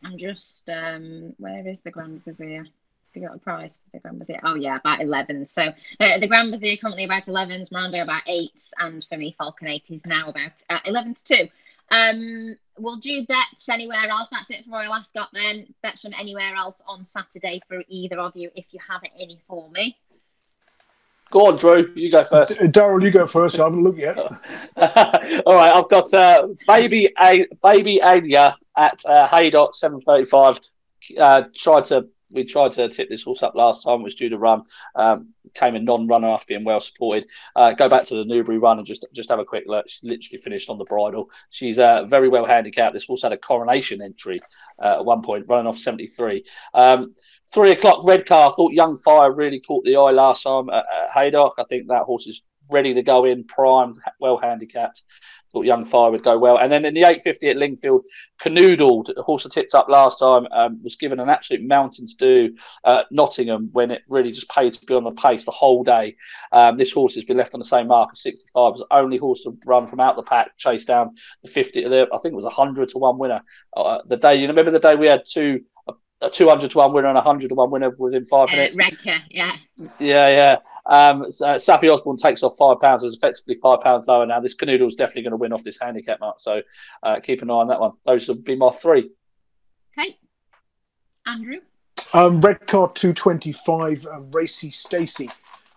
I'm 0.04 0.18
just 0.18 0.68
um, 0.68 1.34
where 1.38 1.66
is 1.66 1.80
the 1.80 1.90
Grand 1.90 2.24
Visir? 2.24 2.66
you 3.16 3.26
got 3.26 3.36
a 3.36 3.38
price 3.38 3.78
for 3.78 3.90
the 3.92 4.00
Grand 4.00 4.18
Visir? 4.18 4.38
Oh 4.44 4.54
yeah, 4.54 4.76
about 4.76 5.00
11. 5.00 5.46
So 5.46 5.62
uh, 5.62 6.18
the 6.18 6.28
Grand 6.28 6.52
Visir 6.52 6.78
currently 6.78 7.04
about 7.04 7.24
11s, 7.24 7.72
Miranda 7.72 8.02
about 8.02 8.22
8s, 8.26 8.50
and 8.78 9.04
for 9.08 9.16
me 9.16 9.34
Falcon 9.38 9.68
8 9.68 9.84
is 9.88 10.04
now 10.06 10.28
about 10.28 10.52
uh, 10.68 10.80
11 10.84 11.14
to 11.14 11.24
2. 11.24 11.34
Um, 11.90 12.56
we'll 12.78 12.96
do 12.96 13.24
bets 13.26 13.68
anywhere 13.68 14.08
else? 14.08 14.28
That's 14.30 14.50
it 14.50 14.64
for 14.64 14.72
Royal 14.72 14.94
Ascot 14.94 15.28
then. 15.32 15.72
Bets 15.82 16.02
from 16.02 16.12
anywhere 16.18 16.54
else 16.56 16.82
on 16.86 17.04
Saturday 17.04 17.60
for 17.68 17.82
either 17.88 18.18
of 18.18 18.36
you 18.36 18.50
if 18.54 18.66
you 18.72 18.80
have 18.88 19.02
any 19.18 19.40
for 19.46 19.70
me. 19.70 19.96
Go 21.30 21.48
on, 21.48 21.56
Drew. 21.56 21.92
You 21.94 22.10
go 22.10 22.22
first. 22.22 22.52
Daryl, 22.52 23.02
you 23.02 23.10
go 23.10 23.26
first. 23.26 23.58
I 23.58 23.64
haven't 23.64 23.82
looked 23.82 23.98
yet. 23.98 24.16
All 25.46 25.54
right, 25.54 25.74
I've 25.74 25.88
got 25.88 26.12
uh, 26.14 26.48
baby 26.68 27.08
a 27.20 27.46
baby 27.62 28.00
Adia 28.00 28.56
at 28.76 29.04
uh, 29.04 29.26
Haydock 29.26 29.74
seven 29.74 30.00
thirty 30.00 30.24
five. 30.24 30.60
Uh, 31.18 31.42
tried 31.54 31.84
to 31.86 32.08
we 32.30 32.44
tried 32.44 32.72
to 32.72 32.88
tip 32.88 33.08
this 33.08 33.22
horse 33.22 33.42
up 33.42 33.54
last 33.54 33.84
time. 33.84 34.00
It 34.00 34.04
was 34.04 34.14
due 34.14 34.28
to 34.28 34.38
run. 34.38 34.62
Um, 34.94 35.32
came 35.54 35.76
a 35.76 35.80
non-runner 35.80 36.28
after 36.28 36.46
being 36.48 36.64
well 36.64 36.80
supported. 36.80 37.28
Uh, 37.54 37.72
go 37.72 37.88
back 37.88 38.04
to 38.06 38.14
the 38.16 38.24
Newbury 38.24 38.58
run 38.58 38.78
and 38.78 38.86
just 38.86 39.04
just 39.12 39.30
have 39.30 39.38
a 39.38 39.44
quick 39.44 39.64
look. 39.66 39.88
She's 39.88 40.04
literally 40.04 40.38
finished 40.38 40.68
on 40.68 40.78
the 40.78 40.84
bridle. 40.84 41.30
She's 41.50 41.78
uh, 41.78 42.04
very 42.04 42.28
well 42.28 42.44
handicapped. 42.44 42.94
This 42.94 43.04
horse 43.04 43.22
had 43.22 43.32
a 43.32 43.38
coronation 43.38 44.02
entry 44.02 44.40
uh, 44.82 44.96
at 44.98 45.04
one 45.04 45.22
point, 45.22 45.46
running 45.48 45.66
off 45.66 45.78
73. 45.78 46.44
Um, 46.74 47.14
three 47.52 47.70
o'clock 47.70 48.04
red 48.04 48.26
car. 48.26 48.50
I 48.50 48.54
thought 48.54 48.72
Young 48.72 48.98
Fire 48.98 49.32
really 49.32 49.60
caught 49.60 49.84
the 49.84 49.96
eye 49.96 50.10
last 50.10 50.42
time 50.42 50.68
at, 50.70 50.84
at 50.94 51.10
Haydock. 51.12 51.54
I 51.58 51.64
think 51.64 51.88
that 51.88 52.02
horse 52.02 52.26
is 52.26 52.42
ready 52.70 52.92
to 52.94 53.02
go 53.02 53.24
in, 53.24 53.44
primed, 53.44 53.98
well 54.20 54.38
handicapped 54.38 55.02
Young 55.64 55.84
Fire 55.84 56.10
would 56.10 56.22
go 56.22 56.38
well. 56.38 56.58
And 56.58 56.70
then 56.70 56.84
in 56.84 56.94
the 56.94 57.00
850 57.00 57.48
at 57.48 57.56
Lingfield, 57.56 58.02
Canoodled, 58.40 59.14
the 59.14 59.22
horse 59.22 59.46
I 59.46 59.48
tipped 59.48 59.74
up 59.74 59.88
last 59.88 60.18
time, 60.18 60.46
um, 60.52 60.82
was 60.82 60.96
given 60.96 61.20
an 61.20 61.28
absolute 61.28 61.64
mountain 61.64 62.06
to 62.06 62.16
do 62.16 62.56
at 62.84 63.06
Nottingham 63.10 63.70
when 63.72 63.90
it 63.90 64.02
really 64.08 64.30
just 64.30 64.48
paid 64.48 64.72
to 64.72 64.86
be 64.86 64.94
on 64.94 65.04
the 65.04 65.12
pace 65.12 65.44
the 65.44 65.50
whole 65.50 65.82
day. 65.84 66.16
Um, 66.52 66.76
this 66.76 66.92
horse 66.92 67.14
has 67.14 67.24
been 67.24 67.36
left 67.36 67.54
on 67.54 67.60
the 67.60 67.66
same 67.66 67.88
mark 67.88 68.10
as 68.12 68.22
65. 68.22 68.68
It 68.68 68.72
was 68.72 68.86
the 68.88 68.96
only 68.96 69.16
horse 69.16 69.42
to 69.42 69.56
run 69.64 69.86
from 69.86 70.00
out 70.00 70.16
the 70.16 70.22
pack, 70.22 70.56
chase 70.58 70.84
down 70.84 71.14
the 71.42 71.48
50. 71.48 71.88
The, 71.88 72.08
I 72.12 72.18
think 72.18 72.32
it 72.32 72.36
was 72.36 72.44
100 72.44 72.88
to 72.90 72.98
1 72.98 73.18
winner. 73.18 73.42
Uh, 73.76 73.98
the 74.06 74.16
day, 74.16 74.36
you 74.36 74.48
remember 74.48 74.70
the 74.70 74.78
day 74.78 74.96
we 74.96 75.06
had 75.06 75.22
two 75.26 75.60
a 76.22 76.30
200 76.30 76.70
to 76.70 76.78
1 76.78 76.92
winner 76.92 77.08
and 77.08 77.18
a 77.18 77.20
100 77.20 77.48
to 77.48 77.54
1 77.54 77.70
winner 77.70 77.90
within 77.90 78.24
five 78.24 78.48
uh, 78.48 78.52
minutes. 78.52 78.76
Redcar, 78.76 79.18
yeah. 79.30 79.56
Yeah, 79.98 80.28
yeah. 80.28 80.58
Um, 80.86 81.30
so, 81.30 81.48
uh, 81.48 81.54
Saffie 81.56 81.92
Osborne 81.92 82.16
takes 82.16 82.42
off 82.42 82.56
five 82.56 82.80
pounds. 82.80 83.04
It's 83.04 83.16
effectively 83.16 83.54
five 83.54 83.80
pounds 83.80 84.06
lower 84.06 84.24
now. 84.24 84.40
This 84.40 84.56
Canoodle 84.56 84.88
is 84.88 84.96
definitely 84.96 85.22
going 85.22 85.32
to 85.32 85.36
win 85.36 85.52
off 85.52 85.62
this 85.62 85.78
handicap 85.80 86.20
mark. 86.20 86.40
So 86.40 86.62
uh, 87.02 87.20
keep 87.20 87.42
an 87.42 87.50
eye 87.50 87.54
on 87.54 87.68
that 87.68 87.80
one. 87.80 87.92
Those 88.06 88.28
would 88.28 88.44
be 88.44 88.56
my 88.56 88.70
three. 88.70 89.10
Okay. 89.98 90.18
Andrew? 91.26 91.58
Um, 92.12 92.40
Redcar 92.40 92.92
225, 92.92 94.06
uh, 94.06 94.20
Racy 94.32 94.70
Stacey. 94.70 95.30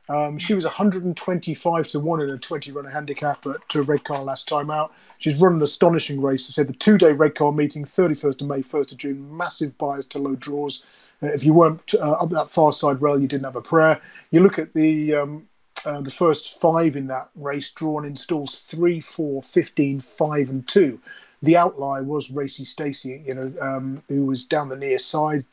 Um, 0.10 0.39
she 0.39 0.55
was 0.55 0.66
125 0.66 1.88
to 1.89 1.99
1 1.99 2.22
in 2.22 2.30
a 2.32 2.38
20 2.38 2.72
runner 2.72 2.89
handicap 2.89 3.45
at 3.45 3.76
uh, 3.76 3.84
Redcar 3.84 4.24
last 4.24 4.47
time 4.47 4.72
out. 4.72 4.91
She's 5.20 5.38
run 5.38 5.53
an 5.53 5.62
astonishing 5.62 6.20
race. 6.20 6.49
I 6.49 6.53
said 6.53 6.68
the 6.68 6.74
two 6.74 6.97
day 6.97 7.12
Redcar 7.12 7.51
meeting, 7.51 7.86
31st 7.86 8.41
of 8.41 8.47
May, 8.47 8.62
1st 8.62 8.91
of 8.91 8.97
June, 8.97 9.38
massive 9.38 9.78
bias 9.78 10.07
to 10.07 10.20
low 10.20 10.36
draws. 10.36 10.84
Uh, 11.22 11.28
if 11.28 11.43
you 11.43 11.53
weren't 11.53 11.93
uh, 11.93 12.14
up 12.14 12.30
that 12.32 12.49
far 12.49 12.74
side 12.74 13.01
rail, 13.01 13.22
you 13.22 13.28
didn't 13.28 13.45
have 13.45 13.55
a 13.55 13.62
prayer. 13.62 14.01
You 14.32 14.41
look 14.41 14.57
at 14.57 14.74
the 14.74 15.14
um, 15.14 15.47
uh, 15.86 16.01
the 16.01 16.12
first 16.12 16.60
five 16.60 16.95
in 16.97 17.07
that 17.07 17.30
race, 17.36 17.72
drawn 17.72 18.03
in 18.03 18.18
stalls 18.18 18.60
3, 18.60 18.99
4, 18.99 19.41
15, 19.41 19.99
5, 20.01 20.49
and 20.49 20.68
2 20.68 20.99
the 21.41 21.55
outlier 21.55 22.03
was 22.03 22.32
Racy 22.32 22.66
Stacey, 22.66 23.24
you 23.26 23.34
know, 23.34 23.47
um, 23.62 24.03
who 24.10 24.26
was 24.26 24.43
down 24.43 24.70
the 24.70 24.76
near 24.76 24.97
side. 24.97 25.45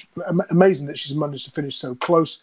Amazing 0.50 0.88
that 0.88 0.98
she's 0.98 1.16
managed 1.16 1.44
to 1.46 1.52
finish 1.52 1.76
so 1.76 1.94
close. 1.94 2.42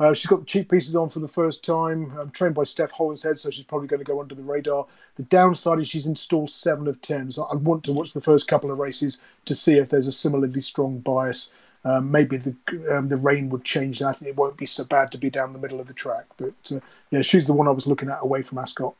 Uh, 0.00 0.14
she's 0.14 0.26
got 0.26 0.40
the 0.40 0.46
cheekpieces 0.46 1.00
on 1.00 1.10
for 1.10 1.20
the 1.20 1.28
first 1.28 1.62
time. 1.62 2.30
Trained 2.32 2.54
by 2.54 2.64
Steph 2.64 2.92
Hollinshead, 2.92 3.38
so 3.38 3.50
she's 3.50 3.64
probably 3.64 3.86
going 3.86 4.00
to 4.00 4.04
go 4.04 4.20
under 4.20 4.34
the 4.34 4.42
radar. 4.42 4.86
The 5.16 5.24
downside 5.24 5.78
is 5.78 5.88
she's 5.88 6.06
installed 6.06 6.50
seven 6.50 6.88
of 6.88 7.02
ten. 7.02 7.30
So 7.30 7.44
I 7.44 7.54
want 7.54 7.84
to 7.84 7.92
watch 7.92 8.14
the 8.14 8.22
first 8.22 8.48
couple 8.48 8.70
of 8.70 8.78
races 8.78 9.22
to 9.44 9.54
see 9.54 9.74
if 9.74 9.90
there's 9.90 10.06
a 10.06 10.12
similarly 10.12 10.62
strong 10.62 10.98
bias. 11.00 11.52
Um, 11.84 12.10
maybe 12.10 12.38
the 12.38 12.56
um, 12.90 13.08
the 13.08 13.16
rain 13.16 13.50
would 13.50 13.64
change 13.64 13.98
that, 13.98 14.20
and 14.20 14.28
it 14.28 14.36
won't 14.36 14.56
be 14.56 14.66
so 14.66 14.84
bad 14.84 15.12
to 15.12 15.18
be 15.18 15.30
down 15.30 15.52
the 15.52 15.58
middle 15.58 15.80
of 15.80 15.86
the 15.86 15.94
track. 15.94 16.24
But 16.38 16.72
uh, 16.74 16.80
yeah, 17.10 17.20
she's 17.20 17.46
the 17.46 17.52
one 17.52 17.68
I 17.68 17.72
was 17.72 17.86
looking 17.86 18.10
at 18.10 18.18
away 18.22 18.42
from 18.42 18.58
Ascot. 18.58 18.94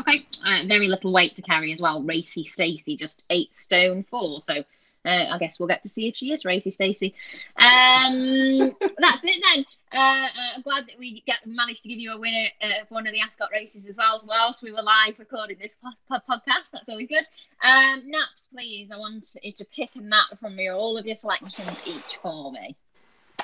Okay, 0.00 0.26
uh, 0.44 0.62
very 0.66 0.88
little 0.88 1.12
weight 1.12 1.36
to 1.36 1.42
carry 1.42 1.72
as 1.72 1.80
well. 1.80 2.02
Racy 2.02 2.44
Stacey, 2.44 2.96
just 2.96 3.22
eight 3.30 3.54
stone 3.54 4.04
four. 4.10 4.40
So 4.40 4.64
uh, 5.04 5.26
I 5.34 5.38
guess 5.38 5.58
we'll 5.58 5.68
get 5.68 5.82
to 5.82 5.88
see 5.88 6.08
if 6.08 6.16
she 6.16 6.32
is 6.32 6.44
Racy 6.44 6.70
Stacey. 6.70 7.14
Um, 7.56 8.58
that's 8.98 9.20
it 9.22 9.44
then. 9.44 9.64
Uh, 9.92 9.98
uh, 9.98 10.28
I'm 10.56 10.62
glad 10.62 10.86
that 10.88 10.98
we 10.98 11.22
get 11.26 11.46
managed 11.46 11.82
to 11.84 11.88
give 11.88 11.98
you 11.98 12.12
a 12.12 12.18
winner 12.18 12.48
uh, 12.62 12.84
for 12.88 12.94
one 12.94 13.06
of 13.06 13.12
the 13.12 13.20
Ascot 13.20 13.50
races 13.52 13.86
as 13.86 13.96
well. 13.96 14.20
whilst 14.26 14.62
we 14.62 14.72
were 14.72 14.82
live 14.82 15.18
recording 15.18 15.56
this 15.60 15.74
po- 15.82 16.20
podcast, 16.28 16.70
that's 16.72 16.88
always 16.88 17.08
good. 17.08 17.24
Um, 17.62 18.02
naps, 18.06 18.48
please. 18.52 18.90
I 18.90 18.96
want 18.96 19.36
you 19.42 19.52
to 19.52 19.64
pick 19.66 19.90
a 19.94 20.00
nap 20.00 20.38
from 20.40 20.58
your 20.58 20.74
all 20.74 20.96
of 20.96 21.06
your 21.06 21.14
selections 21.14 21.78
each 21.86 22.16
for 22.22 22.50
me. 22.50 22.74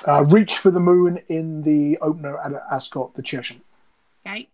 Uh, 0.05 0.25
reach 0.29 0.57
for 0.57 0.71
the 0.71 0.79
moon 0.79 1.19
in 1.29 1.61
the 1.61 1.97
opener 1.99 2.39
at 2.39 2.51
Ascot, 2.71 3.13
the 3.13 3.21
Chesham. 3.21 3.61
Okay. 4.25 4.49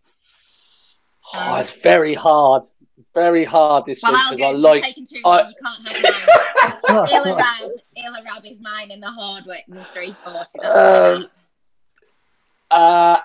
Oh, 1.33 1.55
it's 1.55 1.71
very 1.71 2.13
hard. 2.13 2.65
It's 2.97 3.09
very 3.13 3.43
hard 3.43 3.85
this 3.85 4.01
well, 4.01 4.13
week 4.13 4.21
because 4.31 4.41
I 4.41 4.51
like. 4.57 4.83
I... 4.83 4.87
You 4.87 5.05
can't 5.05 5.87
have 5.87 6.81
mine. 6.89 7.09
Ila 7.11 7.35
Rab, 7.35 7.71
Ila 7.95 8.23
Rab 8.25 8.45
is 8.45 8.59
mine 8.59 8.89
in 8.91 8.99
the 8.99 9.07
Hardwicke 9.07 9.67
the 9.67 9.85
340. 9.93 10.59
Um, 10.59 11.27
uh, 12.71 13.19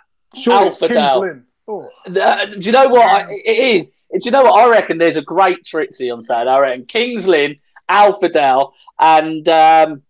Alpha 0.46 0.88
Down. 0.88 1.44
Oh. 1.66 1.88
Uh, 2.06 2.46
do 2.46 2.60
you 2.60 2.72
know 2.72 2.88
what? 2.88 3.06
I, 3.06 3.32
it 3.32 3.76
is. 3.76 3.92
Do 4.12 4.18
you 4.22 4.30
know 4.30 4.42
what? 4.42 4.62
I 4.62 4.68
reckon 4.68 4.98
there's 4.98 5.16
a 5.16 5.22
great 5.22 5.64
Trixie 5.64 6.10
on 6.10 6.22
Saturday. 6.22 6.50
I 6.50 6.58
reckon 6.58 6.84
Kings 6.84 7.26
Lynn, 7.26 7.56
Alfadel, 7.88 8.72
and 8.98 9.48
um, 9.48 10.02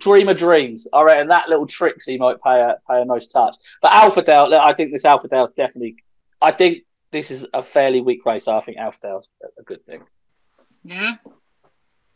Dream 0.00 0.28
of 0.28 0.36
Dreams. 0.36 0.88
I 0.92 1.02
reckon 1.02 1.28
that 1.28 1.48
little 1.48 1.66
Trixie 1.66 2.18
might 2.18 2.42
pay 2.42 2.60
a 2.60 2.78
pay 2.88 3.02
a 3.02 3.04
nice 3.04 3.28
touch. 3.28 3.56
But 3.80 3.92
Alfadel, 3.92 4.52
I 4.58 4.72
think 4.72 4.92
this 4.92 5.04
Alfadel 5.04 5.44
is 5.44 5.50
definitely. 5.50 5.96
I 6.42 6.50
think 6.50 6.83
this 7.14 7.30
is 7.30 7.46
a 7.54 7.62
fairly 7.62 8.00
weak 8.00 8.26
race. 8.26 8.48
I 8.48 8.58
think 8.58 8.76
Alfadel's 8.76 9.28
a 9.56 9.62
good 9.62 9.86
thing. 9.86 10.02
Yeah. 10.82 11.14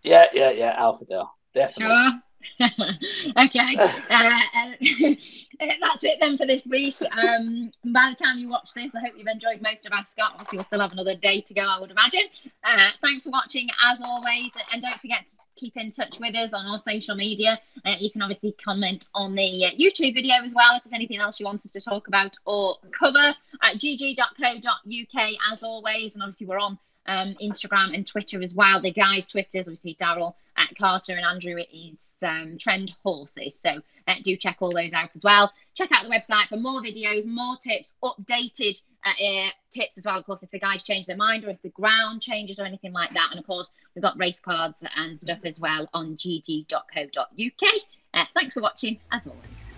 Yeah, 0.02 0.26
yeah, 0.32 0.50
yeah. 0.50 0.76
Alfadel, 0.76 1.28
definitely. 1.54 1.94
Sure. 1.94 2.20
okay, 2.60 3.76
uh, 4.10 4.40
uh, 4.54 4.72
that's 5.60 6.02
it 6.02 6.18
then 6.20 6.36
for 6.36 6.46
this 6.46 6.66
week. 6.66 6.96
Um, 7.12 7.70
by 7.92 8.10
the 8.16 8.24
time 8.24 8.38
you 8.38 8.48
watch 8.48 8.70
this, 8.74 8.94
I 8.94 9.00
hope 9.00 9.14
you've 9.16 9.26
enjoyed 9.26 9.62
most 9.62 9.86
of 9.86 9.92
Ascot. 9.92 10.32
Obviously, 10.34 10.58
we'll 10.58 10.64
still 10.66 10.80
have 10.80 10.92
another 10.92 11.14
day 11.14 11.40
to 11.40 11.54
go, 11.54 11.62
I 11.62 11.80
would 11.80 11.90
imagine. 11.90 12.24
Uh, 12.64 12.90
thanks 13.00 13.24
for 13.24 13.30
watching, 13.30 13.68
as 13.84 13.98
always, 14.02 14.50
and 14.72 14.82
don't 14.82 15.00
forget 15.00 15.26
to 15.30 15.36
keep 15.56 15.76
in 15.76 15.90
touch 15.90 16.18
with 16.20 16.34
us 16.36 16.52
on 16.52 16.66
our 16.66 16.78
social 16.78 17.14
media. 17.14 17.58
Uh, 17.84 17.94
you 17.98 18.10
can 18.10 18.22
obviously 18.22 18.54
comment 18.64 19.08
on 19.14 19.34
the 19.34 19.66
uh, 19.66 19.70
YouTube 19.70 20.14
video 20.14 20.34
as 20.44 20.54
well 20.54 20.76
if 20.76 20.84
there's 20.84 20.92
anything 20.92 21.18
else 21.18 21.38
you 21.38 21.46
want 21.46 21.64
us 21.64 21.72
to 21.72 21.80
talk 21.80 22.08
about 22.08 22.36
or 22.44 22.76
cover 22.98 23.34
at 23.62 23.76
gg.co.uk, 23.76 25.32
as 25.52 25.62
always. 25.62 26.14
And 26.14 26.22
obviously, 26.22 26.46
we're 26.46 26.58
on 26.58 26.78
um, 27.06 27.36
Instagram 27.42 27.94
and 27.94 28.06
Twitter 28.06 28.42
as 28.42 28.54
well. 28.54 28.80
The 28.80 28.92
guys' 28.92 29.26
Twitters, 29.26 29.66
obviously, 29.68 29.96
Daryl 30.00 30.34
at 30.56 30.76
Carter 30.76 31.14
and 31.14 31.24
Andrew 31.24 31.56
is 31.56 31.96
um, 32.22 32.58
Trend 32.58 32.92
Horses. 33.02 33.54
So 33.62 33.80
uh, 34.06 34.14
do 34.22 34.36
check 34.36 34.56
all 34.60 34.72
those 34.72 34.92
out 34.92 35.14
as 35.14 35.24
well. 35.24 35.52
Check 35.74 35.90
out 35.92 36.04
the 36.04 36.10
website 36.10 36.48
for 36.48 36.56
more 36.56 36.80
videos, 36.80 37.26
more 37.26 37.56
tips, 37.56 37.92
updated 38.02 38.82
uh, 39.04 39.24
uh, 39.24 39.50
tips 39.70 39.98
as 39.98 40.04
well. 40.04 40.18
Of 40.18 40.26
course, 40.26 40.42
if 40.42 40.50
the 40.50 40.58
guys 40.58 40.82
change 40.82 41.06
their 41.06 41.16
mind 41.16 41.44
or 41.44 41.50
if 41.50 41.62
the 41.62 41.68
ground 41.70 42.22
changes 42.22 42.58
or 42.58 42.64
anything 42.64 42.92
like 42.92 43.10
that. 43.10 43.28
And 43.30 43.38
of 43.38 43.46
course, 43.46 43.70
we've 43.94 44.02
got 44.02 44.18
race 44.18 44.40
cards 44.40 44.84
and 44.96 45.18
stuff 45.18 45.40
as 45.44 45.60
well 45.60 45.88
on 45.94 46.16
gg.co.uk. 46.16 47.74
Uh, 48.14 48.24
thanks 48.34 48.54
for 48.54 48.62
watching, 48.62 48.98
as 49.12 49.26
always. 49.26 49.77